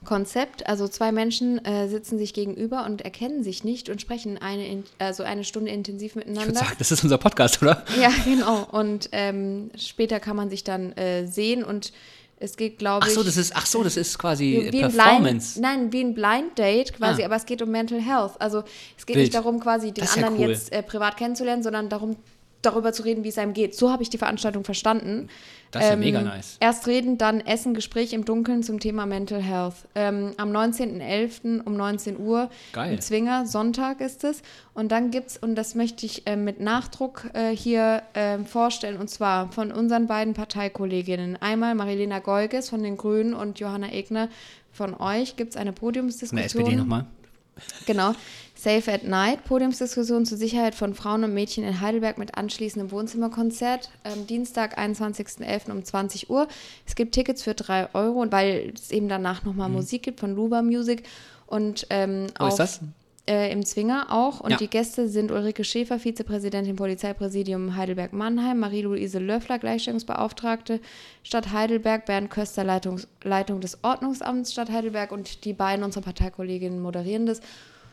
Konzept. 0.05 0.67
Also 0.67 0.87
zwei 0.87 1.11
Menschen 1.11 1.63
äh, 1.65 1.87
sitzen 1.89 2.17
sich 2.17 2.33
gegenüber 2.33 2.85
und 2.85 3.01
erkennen 3.01 3.43
sich 3.43 3.63
nicht 3.63 3.89
und 3.89 3.99
sprechen 4.01 4.37
eine, 4.37 4.65
in, 4.67 4.83
also 4.97 5.23
eine 5.23 5.43
Stunde 5.43 5.71
intensiv 5.71 6.11
Ich 6.11 6.15
würde 6.15 6.29
miteinander. 6.29 6.59
sagen, 6.59 6.75
das 6.79 6.91
ist 6.91 7.03
unser 7.03 7.17
Podcast, 7.17 7.61
oder? 7.61 7.83
Ja, 7.99 8.11
genau. 8.25 8.67
Und 8.71 9.09
ähm, 9.11 9.71
später 9.77 10.19
kann 10.19 10.35
man 10.35 10.49
sich 10.49 10.63
dann 10.63 10.93
äh, 10.93 11.27
sehen 11.27 11.63
und 11.63 11.91
es 12.41 12.55
geht, 12.55 12.79
glaube 12.79 13.01
Ach 13.03 13.07
ich. 13.09 13.15
so, 13.15 13.23
das 13.23 13.35
ist, 13.35 13.53
ach 13.53 13.65
so, 13.65 13.83
das 13.83 13.97
ist 13.97 14.17
quasi 14.17 14.69
Performance. 14.71 15.59
Blind, 15.59 15.61
nein, 15.61 15.91
wie 15.91 16.01
ein 16.01 16.13
Blind 16.13 16.57
Date 16.57 16.93
quasi, 16.93 17.23
Ah. 17.23 17.25
aber 17.25 17.35
es 17.35 17.45
geht 17.45 17.61
um 17.61 17.69
Mental 17.69 17.99
Health. 17.99 18.39
Also 18.39 18.63
es 18.97 19.05
geht 19.05 19.17
Wild. 19.17 19.25
nicht 19.25 19.35
darum, 19.35 19.59
quasi 19.59 19.91
den 19.91 20.05
ist 20.05 20.15
ja 20.15 20.23
anderen 20.23 20.45
cool. 20.45 20.51
jetzt 20.53 20.71
äh, 20.71 20.81
privat 20.81 21.17
kennenzulernen, 21.17 21.63
sondern 21.63 21.89
darum, 21.89 22.15
darüber 22.61 22.91
zu 22.93 23.03
reden, 23.03 23.23
wie 23.23 23.29
es 23.29 23.37
einem 23.37 23.53
geht. 23.53 23.75
So 23.75 23.91
habe 23.91 24.03
ich 24.03 24.09
die 24.09 24.17
Veranstaltung 24.17 24.63
verstanden. 24.63 25.29
Das 25.71 25.83
ist 25.83 25.89
ja 25.91 25.95
mega 25.95 26.21
nice. 26.21 26.57
Erst 26.59 26.87
reden, 26.87 27.17
dann 27.17 27.41
Essen, 27.41 27.73
Gespräch 27.73 28.11
im 28.13 28.25
Dunkeln 28.25 28.63
zum 28.63 28.79
Thema 28.79 29.05
Mental 29.05 29.41
Health. 29.41 29.75
Ähm, 29.93 30.33
am 30.37 30.51
19.11. 30.51 31.63
um 31.63 31.77
19 31.77 32.19
Uhr 32.19 32.49
Geil. 32.73 32.93
im 32.93 33.01
Zwinger, 33.01 33.45
Sonntag 33.45 34.01
ist 34.01 34.23
es. 34.23 34.41
Und 34.73 34.91
dann 34.91 35.11
gibt 35.11 35.29
es, 35.29 35.37
und 35.37 35.55
das 35.55 35.75
möchte 35.75 36.05
ich 36.05 36.25
äh, 36.25 36.35
mit 36.35 36.59
Nachdruck 36.59 37.29
äh, 37.33 37.55
hier 37.55 38.01
ähm, 38.15 38.45
vorstellen, 38.45 38.97
und 38.97 39.09
zwar 39.09 39.51
von 39.51 39.71
unseren 39.71 40.07
beiden 40.07 40.33
Parteikolleginnen. 40.33 41.37
Einmal 41.39 41.75
Marilena 41.75 42.19
Golges 42.19 42.69
von 42.69 42.81
den 42.81 42.97
Grünen 42.97 43.33
und 43.33 43.59
Johanna 43.59 43.91
Egner 43.91 44.29
von 44.71 44.95
euch 44.95 45.35
gibt 45.35 45.51
es 45.51 45.55
eine 45.57 45.71
Von 45.71 45.75
der 45.75 45.79
Podiumsdiskussion. 45.79 46.63
SPD 46.63 46.75
nochmal. 46.75 47.05
Genau. 47.85 48.13
Safe 48.59 48.91
at 48.91 49.03
Night, 49.05 49.45
Podiumsdiskussion 49.45 50.25
zur 50.25 50.37
Sicherheit 50.37 50.75
von 50.75 50.93
Frauen 50.93 51.23
und 51.23 51.33
Mädchen 51.33 51.63
in 51.63 51.79
Heidelberg 51.79 52.17
mit 52.17 52.37
anschließendem 52.37 52.91
Wohnzimmerkonzert. 52.91 53.89
Ähm, 54.03 54.27
Dienstag, 54.27 54.77
21.11. 54.77 55.71
um 55.71 55.85
20 55.85 56.29
Uhr. 56.29 56.45
Es 56.85 56.95
gibt 56.95 57.15
Tickets 57.15 57.41
für 57.41 57.53
3 57.53 57.95
Euro, 57.95 58.25
weil 58.29 58.73
es 58.75 58.91
eben 58.91 59.07
danach 59.07 59.45
nochmal 59.45 59.69
Musik 59.69 60.03
gibt 60.03 60.19
von 60.19 60.35
Luba 60.35 60.61
Music. 60.61 61.03
Und 61.47 61.87
ähm, 61.89 62.27
Wo 62.37 62.45
auf, 62.45 62.49
ist 62.51 62.59
das? 62.59 62.79
äh, 63.29 63.49
im 63.49 63.65
Zwinger 63.65 64.07
auch. 64.11 64.41
Und 64.41 64.51
Ja. 64.51 64.57
die 64.57 64.67
Gäste 64.67 65.07
sind 65.07 65.31
Ulrike 65.31 65.63
Schäfer, 65.63 65.97
Vizepräsidentin 65.97 66.75
Polizeipräsidium 66.75 67.77
Heidelberg-Mannheim, 67.77 68.59
Marie-Louise 68.59 69.19
Löffler, 69.19 69.57
Gleichstellungsbeauftragte 69.59 70.81
Stadt 71.23 71.53
Heidelberg, 71.53 72.05
Bernd 72.05 72.29
Köster, 72.29 72.65
Leitung, 72.65 72.99
Leitung 73.23 73.61
des 73.61 73.81
Ordnungsamts 73.85 74.51
Stadt 74.51 74.69
Heidelberg 74.69 75.13
und 75.13 75.45
die 75.45 75.53
beiden, 75.53 75.85
unsere 75.85 76.03
Parteikolleginnen, 76.03 76.81
moderieren 76.81 77.25
das. 77.25 77.39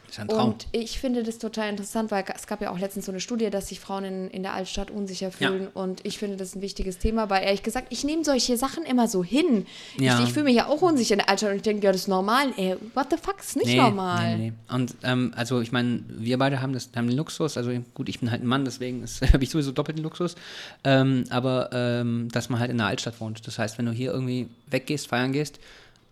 Das 0.06 0.12
ist 0.12 0.16
ja 0.18 0.24
ein 0.24 0.28
Traum. 0.28 0.52
Und 0.52 0.66
ich 0.72 0.98
finde 0.98 1.22
das 1.22 1.38
total 1.38 1.70
interessant, 1.70 2.10
weil 2.10 2.24
es 2.34 2.46
gab 2.46 2.60
ja 2.60 2.70
auch 2.70 2.78
letztens 2.78 3.06
so 3.06 3.12
eine 3.12 3.20
Studie, 3.20 3.50
dass 3.50 3.68
sich 3.68 3.80
Frauen 3.80 4.04
in, 4.04 4.30
in 4.30 4.42
der 4.42 4.54
Altstadt 4.54 4.90
unsicher 4.90 5.30
fühlen. 5.30 5.68
Und 5.74 6.04
ich 6.04 6.18
finde 6.18 6.36
das 6.36 6.54
ein 6.54 6.62
wichtiges 6.62 6.98
Thema, 6.98 7.30
weil 7.30 7.44
ehrlich 7.44 7.62
gesagt, 7.62 7.88
ich 7.90 8.04
nehme 8.04 8.24
solche 8.24 8.56
Sachen 8.56 8.84
immer 8.84 9.08
so 9.08 9.24
hin. 9.24 9.66
Ja. 9.98 10.18
Ich, 10.18 10.26
ich 10.26 10.32
fühle 10.32 10.44
mich 10.46 10.56
ja 10.56 10.66
auch 10.66 10.82
unsicher 10.82 11.14
in 11.14 11.18
der 11.18 11.28
Altstadt 11.28 11.50
und 11.50 11.56
ich 11.56 11.62
denke, 11.62 11.84
ja, 11.84 11.92
das 11.92 12.02
ist 12.02 12.08
normal. 12.08 12.52
Ey, 12.56 12.76
what 12.94 13.08
the 13.10 13.16
fuck, 13.20 13.36
ist 13.40 13.56
nicht 13.56 13.76
normal. 13.76 14.36
Nee, 14.36 14.50
nee. 14.50 14.74
Und 14.74 14.94
ähm, 15.02 15.32
also 15.36 15.60
ich 15.60 15.72
meine, 15.72 16.04
wir 16.08 16.38
beide 16.38 16.60
haben 16.60 16.72
das 16.72 16.90
haben 16.94 17.08
den 17.08 17.16
Luxus, 17.16 17.56
also 17.56 17.70
gut, 17.94 18.08
ich 18.08 18.20
bin 18.20 18.30
halt 18.30 18.42
ein 18.42 18.46
Mann, 18.46 18.64
deswegen 18.64 19.04
habe 19.32 19.44
ich 19.44 19.50
sowieso 19.50 19.72
doppelten 19.72 20.02
Luxus. 20.02 20.36
Ähm, 20.84 21.24
aber 21.30 21.70
ähm, 21.72 22.28
dass 22.32 22.48
man 22.48 22.60
halt 22.60 22.70
in 22.70 22.78
der 22.78 22.86
Altstadt 22.86 23.20
wohnt. 23.20 23.46
Das 23.46 23.58
heißt, 23.58 23.78
wenn 23.78 23.86
du 23.86 23.92
hier 23.92 24.12
irgendwie 24.12 24.48
weggehst, 24.68 25.08
feiern 25.08 25.32
gehst, 25.32 25.58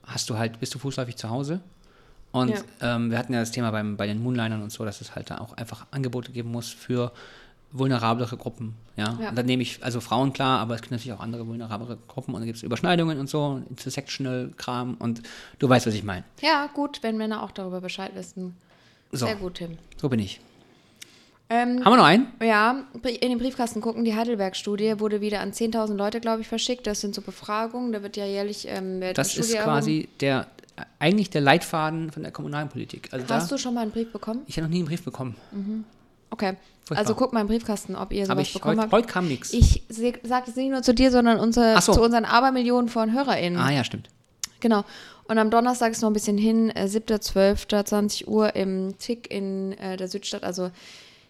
hast 0.06 0.28
du 0.30 0.38
halt, 0.38 0.60
bist 0.60 0.74
du 0.74 0.78
fußläufig 0.78 1.16
zu 1.16 1.30
Hause. 1.30 1.60
Und 2.34 2.48
Ja. 2.50 2.96
ähm, 2.96 3.12
wir 3.12 3.18
hatten 3.18 3.32
ja 3.32 3.38
das 3.38 3.52
Thema 3.52 3.70
beim, 3.70 3.96
bei 3.96 4.08
den 4.08 4.20
Moonlinern 4.20 4.60
und 4.60 4.72
so, 4.72 4.84
dass 4.84 5.00
es 5.00 5.14
halt 5.14 5.30
da 5.30 5.38
auch 5.38 5.56
einfach 5.56 5.86
Angebote 5.92 6.32
geben 6.32 6.50
muss 6.50 6.68
für 6.70 7.12
vulnerablere 7.70 8.36
Gruppen. 8.36 8.74
Ja? 8.96 9.16
Ja. 9.20 9.28
Und 9.28 9.36
dann 9.38 9.46
nehme 9.46 9.62
ich, 9.62 9.84
also 9.84 10.00
Frauen 10.00 10.32
klar, 10.32 10.58
aber 10.58 10.74
es 10.74 10.80
gibt 10.82 10.90
natürlich 10.90 11.12
auch 11.12 11.20
andere 11.20 11.46
vulnerablere 11.46 11.96
Gruppen 12.08 12.34
und 12.34 12.40
da 12.40 12.46
gibt 12.46 12.56
es 12.56 12.64
Überschneidungen 12.64 13.20
und 13.20 13.28
so, 13.30 13.62
intersectional 13.70 14.50
Kram 14.56 14.94
und 14.98 15.22
du 15.60 15.68
weißt, 15.68 15.86
was 15.86 15.94
ich 15.94 16.02
meine. 16.02 16.24
Ja, 16.40 16.66
gut, 16.74 17.02
wenn 17.04 17.16
Männer 17.16 17.42
auch 17.44 17.52
darüber 17.52 17.80
Bescheid 17.80 18.10
wissen. 18.16 18.56
So, 19.12 19.26
Sehr 19.26 19.36
gut, 19.36 19.54
Tim. 19.54 19.78
so 19.96 20.08
bin 20.08 20.18
ich. 20.18 20.40
Ähm, 21.50 21.84
Haben 21.84 21.92
wir 21.92 21.96
noch 21.98 22.04
einen? 22.04 22.26
ja, 22.42 22.84
in 23.04 23.28
den 23.28 23.38
Briefkasten 23.38 23.80
gucken, 23.80 24.04
die 24.04 24.16
Heidelberg-Studie 24.16 24.98
wurde 24.98 25.20
wieder 25.20 25.40
an 25.40 25.52
10.000 25.52 25.94
Leute, 25.94 26.18
glaube 26.20 26.40
ich, 26.40 26.48
verschickt. 26.48 26.86
Das 26.86 27.00
sind 27.00 27.14
so 27.14 27.20
Befragungen, 27.22 27.92
da 27.92 28.02
wird 28.02 28.16
ja 28.16 28.24
jährlich 28.26 28.66
ähm, 28.68 29.00
Das 29.14 29.36
ist 29.36 29.54
quasi 29.56 30.08
der, 30.20 30.46
eigentlich 30.98 31.30
der 31.30 31.40
Leitfaden 31.40 32.10
von 32.10 32.22
der 32.22 32.32
kommunalen 32.32 32.68
Politik. 32.68 33.08
Also. 33.12 33.26
Hast 33.28 33.50
da, 33.50 33.56
du 33.56 33.60
schon 33.60 33.74
mal 33.74 33.82
einen 33.82 33.90
Brief 33.90 34.10
bekommen? 34.12 34.42
ich 34.46 34.56
habe 34.56 34.66
noch 34.66 34.72
nie 34.72 34.78
einen 34.78 34.88
Brief 34.88 35.04
bekommen. 35.04 35.36
Okay. 36.30 36.56
Furchtbar. 36.84 36.98
Also 36.98 37.14
guck 37.14 37.32
mal 37.32 37.40
im 37.40 37.46
Briefkasten, 37.46 37.96
ob 37.96 38.12
ihr 38.12 38.26
sowas 38.26 38.48
ich, 38.48 38.52
bekommen 38.52 38.76
heute, 38.76 38.82
habt. 38.82 38.92
heute 38.92 39.08
kam 39.08 39.26
nichts. 39.26 39.52
Ich 39.54 39.84
sage 39.88 40.44
es 40.48 40.56
nicht 40.56 40.70
nur 40.70 40.82
zu 40.82 40.92
dir, 40.92 41.10
sondern 41.10 41.40
unsere, 41.40 41.80
so. 41.80 41.94
zu 41.94 42.02
unseren 42.02 42.26
Abermillionen 42.26 42.90
von 42.90 43.12
HörerInnen. 43.12 43.58
Ah 43.58 43.70
ja, 43.70 43.84
stimmt. 43.84 44.10
Genau. 44.60 44.84
Und 45.26 45.38
am 45.38 45.50
Donnerstag 45.50 45.92
ist 45.92 46.02
noch 46.02 46.10
ein 46.10 46.12
bisschen 46.12 46.36
hin, 46.36 46.70
äh, 46.70 46.84
7.12., 46.84 47.84
20 47.84 48.28
Uhr 48.28 48.54
im 48.54 48.98
Tick 48.98 49.30
in 49.30 49.72
äh, 49.72 49.96
der 49.96 50.08
Südstadt, 50.08 50.44
also 50.44 50.70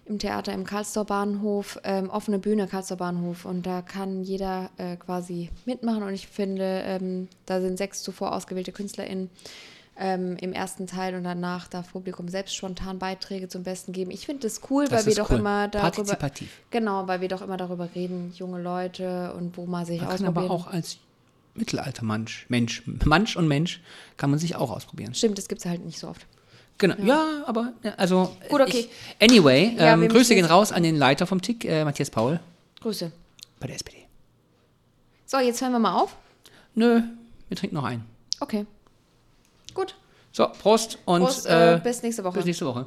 im 0.06 0.18
Theater 0.18 0.52
im 0.52 0.64
Karlsdorf 0.64 1.06
Bahnhof, 1.06 1.78
ähm, 1.84 2.10
offene 2.10 2.38
Bühne 2.38 2.66
Karlsdorf 2.66 2.98
Bahnhof. 2.98 3.44
Und 3.44 3.64
da 3.66 3.82
kann 3.82 4.22
jeder 4.22 4.70
äh, 4.76 4.96
quasi 4.96 5.50
mitmachen. 5.64 6.02
Und 6.02 6.14
ich 6.14 6.26
finde, 6.26 6.82
ähm, 6.84 7.28
da 7.46 7.60
sind 7.60 7.78
sechs 7.78 8.02
zuvor 8.02 8.34
ausgewählte 8.34 8.72
KünstlerInnen 8.72 9.30
ähm, 9.96 10.36
im 10.40 10.52
ersten 10.52 10.86
Teil 10.86 11.14
und 11.14 11.24
danach 11.24 11.68
darf 11.68 11.92
Publikum 11.92 12.28
selbst 12.28 12.54
spontan 12.56 12.98
Beiträge 12.98 13.48
zum 13.48 13.62
Besten 13.62 13.92
geben. 13.92 14.10
Ich 14.10 14.26
finde 14.26 14.42
das 14.42 14.60
cool, 14.70 14.86
Das 14.88 15.06
weil 15.06 15.06
wir 15.06 15.22
doch 15.22 15.30
cool. 15.30 15.38
immer 15.38 15.68
darüber. 15.68 15.90
Partizipativ. 15.90 16.50
Genau, 16.70 17.06
weil 17.06 17.20
wir 17.20 17.28
doch 17.28 17.42
immer 17.42 17.56
darüber 17.56 17.88
reden, 17.94 18.32
junge 18.36 18.60
Leute 18.60 19.32
und 19.34 19.56
wo 19.56 19.66
man 19.66 19.86
sich 19.86 20.00
Man 20.00 20.08
kann 20.08 20.26
ausprobieren. 20.26 20.44
aber 20.44 20.54
auch 20.54 20.66
als 20.66 20.98
Mittelaltermensch, 21.54 22.46
Mensch, 22.48 22.82
Mensch 22.86 23.36
und 23.36 23.46
Mensch, 23.46 23.80
kann 24.16 24.30
man 24.30 24.38
sich 24.38 24.56
auch 24.56 24.70
ausprobieren. 24.70 25.14
Stimmt, 25.14 25.38
das 25.38 25.46
gibt 25.48 25.60
es 25.60 25.66
halt 25.66 25.84
nicht 25.84 25.98
so 26.00 26.08
oft. 26.08 26.26
Genau, 26.78 26.94
ja, 27.04 27.44
aber 27.46 27.72
ja, 27.82 27.94
also. 27.94 28.36
Gut, 28.48 28.60
okay. 28.60 28.88
Ich, 29.18 29.30
anyway, 29.30 29.74
Ja, 29.78 29.92
ähm, 29.94 30.08
Grüße 30.08 30.34
gehen 30.34 30.44
raus 30.44 30.72
an 30.72 30.82
den 30.82 30.96
Leiter 30.96 31.26
vom 31.26 31.40
TIC, 31.40 31.64
äh, 31.64 31.84
Matthias 31.84 32.10
Paul, 32.10 32.40
Grüße. 32.80 33.12
bei 33.60 33.66
der 33.68 33.76
SPD. 33.76 33.98
So, 35.26 35.38
jetzt 35.38 35.62
hören 35.62 35.72
wir 35.72 35.78
mal 35.78 35.94
auf. 35.94 36.16
Nö, 36.74 37.02
wir 37.48 37.56
trinken 37.56 37.76
noch 37.76 37.84
einen. 37.84 38.04
Okay. 38.40 38.66
Gut. 39.72 39.94
So, 40.32 40.48
Prost 40.48 40.98
und 41.04 41.22
Prost, 41.22 41.46
äh, 41.46 41.76
äh, 41.76 41.80
bis 41.80 42.02
nächste 42.02 42.24
Woche. 42.24 42.34
bis 42.38 42.44
nächste 42.44 42.66
Woche. 42.66 42.86